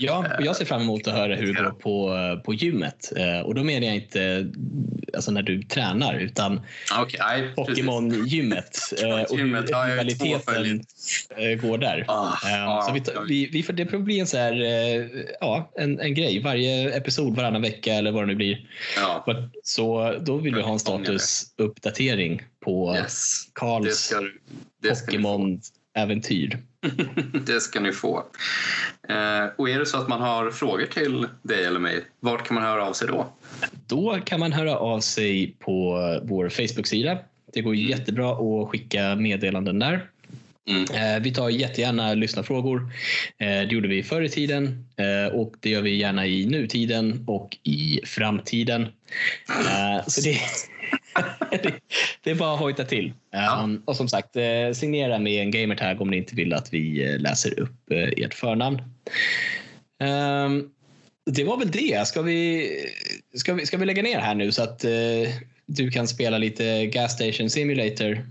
Ja, 0.00 0.24
och 0.38 0.44
jag 0.44 0.56
ser 0.56 0.64
fram 0.64 0.82
emot 0.82 1.06
att 1.06 1.14
höra 1.14 1.34
hur 1.36 1.46
det 1.54 1.62
går 1.62 1.70
på, 1.70 2.14
på 2.44 2.54
gymmet. 2.54 3.12
Eh, 3.16 3.40
Och 3.40 3.54
då 3.54 3.64
menar 3.64 3.86
jag 3.86 3.94
inte 3.96 4.52
alltså 5.14 5.30
när 5.30 5.42
du 5.42 5.62
tränar 5.62 6.14
utan 6.18 6.60
precis. 7.56 7.56
Pokémon-gymmet. 7.56 8.78
eh, 9.02 9.20
Och 9.22 9.38
hur 9.38 9.46
eh, 11.36 11.60
går 11.68 11.78
där. 11.78 12.04
Ah, 12.08 12.32
Eh, 12.48 12.86
Så 12.86 12.92
vi, 12.92 13.02
vi, 13.28 13.46
vi, 13.52 13.62
får- 13.62 13.72
det 13.72 13.86
bli 13.98 14.20
en, 14.20 14.26
så 14.26 14.36
här, 14.36 14.52
eh, 14.62 15.06
ja, 15.40 15.70
en, 15.78 16.00
en 16.00 16.14
grej. 16.14 16.42
Varje 16.42 16.96
episod 16.96 17.36
varannan 17.36 17.62
vecka 17.62 17.94
eller 17.94 18.10
vad 18.12 18.22
det 18.22 18.26
nu 18.26 18.34
blir. 18.34 18.66
Ja, 18.96 19.24
Så 19.62 20.14
då 20.20 20.36
vill 20.36 20.54
vi 20.54 20.62
ha 20.62 20.72
en 20.72 20.78
statusuppdatering 20.78 22.42
på 22.64 22.96
yes. 22.96 23.42
Karls. 23.52 24.12
Pokémon-äventyr. 24.82 26.58
Det 27.46 27.60
ska 27.60 27.80
ni 27.80 27.92
få. 27.92 28.16
Eh, 29.08 29.44
och 29.56 29.70
är 29.70 29.78
det 29.78 29.86
så 29.86 29.98
att 29.98 30.08
man 30.08 30.20
har 30.20 30.50
frågor 30.50 30.86
till 30.86 31.26
dig 31.42 31.64
eller 31.64 31.80
mig, 31.80 32.04
vart 32.20 32.46
kan 32.46 32.54
man 32.54 32.64
höra 32.64 32.86
av 32.86 32.92
sig 32.92 33.08
då? 33.08 33.32
Då 33.86 34.18
kan 34.24 34.40
man 34.40 34.52
höra 34.52 34.76
av 34.76 35.00
sig 35.00 35.54
på 35.58 35.98
vår 36.22 36.48
Facebook-sida. 36.48 37.18
Det 37.52 37.60
går 37.60 37.74
Mm. 37.74 37.86
jättebra 37.86 38.32
att 38.32 38.68
skicka 38.68 39.14
meddelanden 39.16 39.78
där. 39.78 40.06
Mm. 40.68 40.82
Eh, 40.82 41.22
Vi 41.22 41.34
tar 41.34 41.48
jättegärna 41.48 42.14
lyssnarfrågor. 42.14 42.90
Eh, 43.38 43.46
Det 43.48 43.68
gjorde 43.74 43.88
vi 43.88 44.02
förr 44.02 44.22
i 44.22 44.28
tiden 44.28 44.84
och 45.32 45.54
det 45.60 45.70
gör 45.70 45.82
vi 45.82 45.96
gärna 45.96 46.26
i 46.26 46.46
nutiden 46.46 47.24
och 47.26 47.56
i 47.62 48.00
framtiden. 48.04 48.86
Så 50.06 50.20
det, 50.20 50.38
det, 52.22 52.30
är 52.30 52.34
bara 52.34 52.54
att 52.54 52.60
hojta 52.60 52.84
till. 52.84 53.12
Ja. 53.30 53.68
Och 53.84 53.96
som 53.96 54.08
sagt, 54.08 54.36
eh, 54.36 54.72
signera 54.74 55.18
med 55.18 55.42
en 55.42 55.50
gamertag 55.50 56.00
om 56.00 56.10
ni 56.10 56.16
inte 56.16 56.34
vill 56.34 56.52
att 56.54 56.72
vi 56.72 57.12
eh, 57.14 57.18
läser 57.20 57.60
upp 57.60 57.90
eh, 57.90 58.24
ert 58.24 58.34
förnamn. 58.34 58.82
Ehm, 60.02 60.70
Det 61.30 61.44
var 61.44 61.56
väl 61.58 61.70
det. 61.70 62.08
Ska 62.08 62.22
vi, 62.22 62.68
ska 63.34 63.54
vi, 63.54 63.66
ska 63.66 63.76
vi 63.76 63.86
lägga 63.86 64.02
ner 64.02 64.18
här 64.20 64.34
nu 64.34 64.52
så 64.52 64.62
att 64.62 64.84
du 65.66 65.90
kan 65.90 66.08
spela 66.08 66.38
lite 66.38 66.86
Gas 66.86 67.12
Station 67.12 67.50
Simulator? 67.50 68.26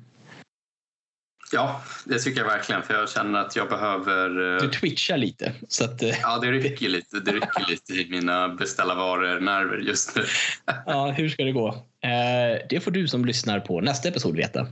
Ja, 1.52 1.82
det 2.06 2.20
tycker 2.20 2.42
jag 2.42 2.48
verkligen, 2.48 2.84
för 2.84 2.94
jag 2.94 3.10
känner 3.10 3.40
att 3.40 3.56
jag 3.56 3.70
behöver... 3.70 4.56
eh, 4.56 4.62
Du 4.62 4.70
twitchar 4.72 5.18
lite. 5.18 5.54
Så 5.68 5.84
att, 5.86 6.02
Ja, 6.22 6.38
det 6.40 6.52
rycker 6.52 6.90
lite, 6.90 7.20
det 7.20 7.32
rycker 7.32 7.70
lite 7.70 7.94
i 7.94 8.08
mina 8.10 8.50
beställa 8.50 8.96
varor-nerver 8.96 9.78
just 9.78 10.16
nu. 10.16 10.24
Ja, 10.86 11.12
hur 11.12 11.30
ska 11.30 11.44
det 11.44 11.52
gå? 11.52 11.87
Eh, 12.04 12.62
det 12.70 12.80
får 12.80 12.92
du 12.92 13.08
som 13.08 13.26
lyssnar 13.26 13.60
på 13.60 13.82
nästa 13.82 14.10
episod 14.10 14.36
veta. 14.36 14.68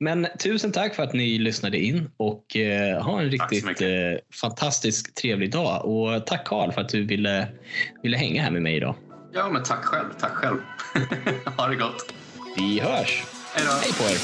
Men 0.00 0.26
tusen 0.38 0.72
tack 0.72 0.94
för 0.94 1.02
att 1.02 1.12
ni 1.12 1.38
lyssnade 1.38 1.78
in 1.78 2.10
och 2.16 2.56
eh, 2.56 3.02
ha 3.02 3.20
en 3.20 3.30
riktigt 3.30 3.80
eh, 3.80 3.88
fantastisk 4.40 5.14
trevlig 5.14 5.52
dag. 5.52 5.84
Och 5.84 6.26
tack 6.26 6.46
Karl 6.46 6.72
för 6.72 6.80
att 6.80 6.88
du 6.88 7.04
ville, 7.06 7.48
ville 8.02 8.16
hänga 8.16 8.42
här 8.42 8.50
med 8.50 8.62
mig 8.62 8.76
idag. 8.76 8.94
Ja, 9.32 9.48
men 9.48 9.62
tack 9.62 9.84
själv, 9.84 10.08
tack 10.20 10.32
själv. 10.32 10.58
ha 11.56 11.66
det 11.66 11.76
gott. 11.76 12.12
Vi 12.56 12.80
hörs! 12.80 13.24
Hej 13.54 13.64
då. 13.66 13.72
Hej 13.72 13.92
på 13.92 14.04
er! 14.04 14.18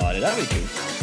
Ja, 0.00 0.12
det 0.12 0.20
där 0.20 0.32
var 0.32 0.40
ju 0.40 0.46
kul. 0.46 0.97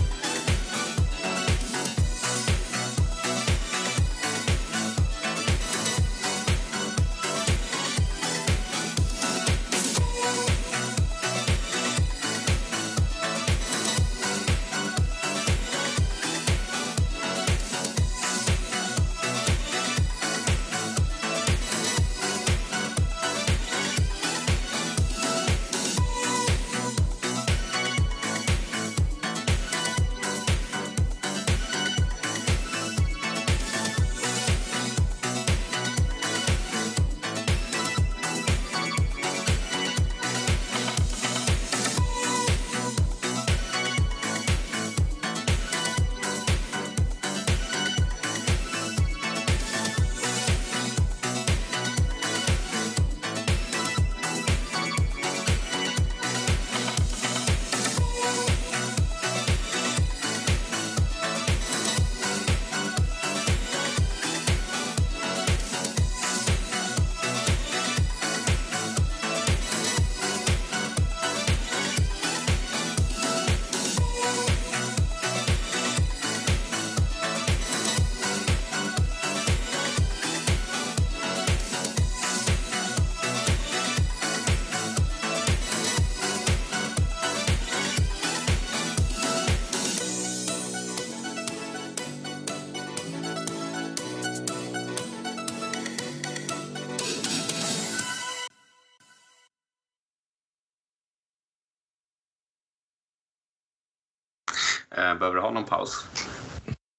Behöver 105.13 105.35
du 105.35 105.41
ha 105.41 105.51
någon 105.51 105.65
paus? 105.65 106.05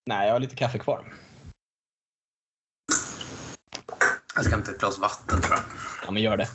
Nej, 0.07 0.27
jag 0.27 0.35
har 0.35 0.41
lite 0.41 0.57
kaffe 0.57 0.79
kvar. 0.79 1.13
Jag 4.35 4.45
ska 4.45 4.55
hämta 4.55 4.71
ett 4.71 4.79
glas 4.79 4.99
vatten 4.99 5.41
tror 5.41 5.55
jag. 5.55 5.65
Ja, 6.07 6.11
men 6.11 6.23
gör 6.23 6.37
det. 6.37 6.49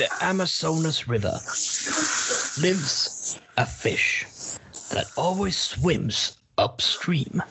The 0.00 0.24
Amazonas 0.24 1.06
River 1.08 1.38
lives 2.62 3.38
a 3.58 3.66
fish 3.66 4.24
that 4.88 5.10
always 5.14 5.58
swims 5.58 6.38
upstream. 6.56 7.42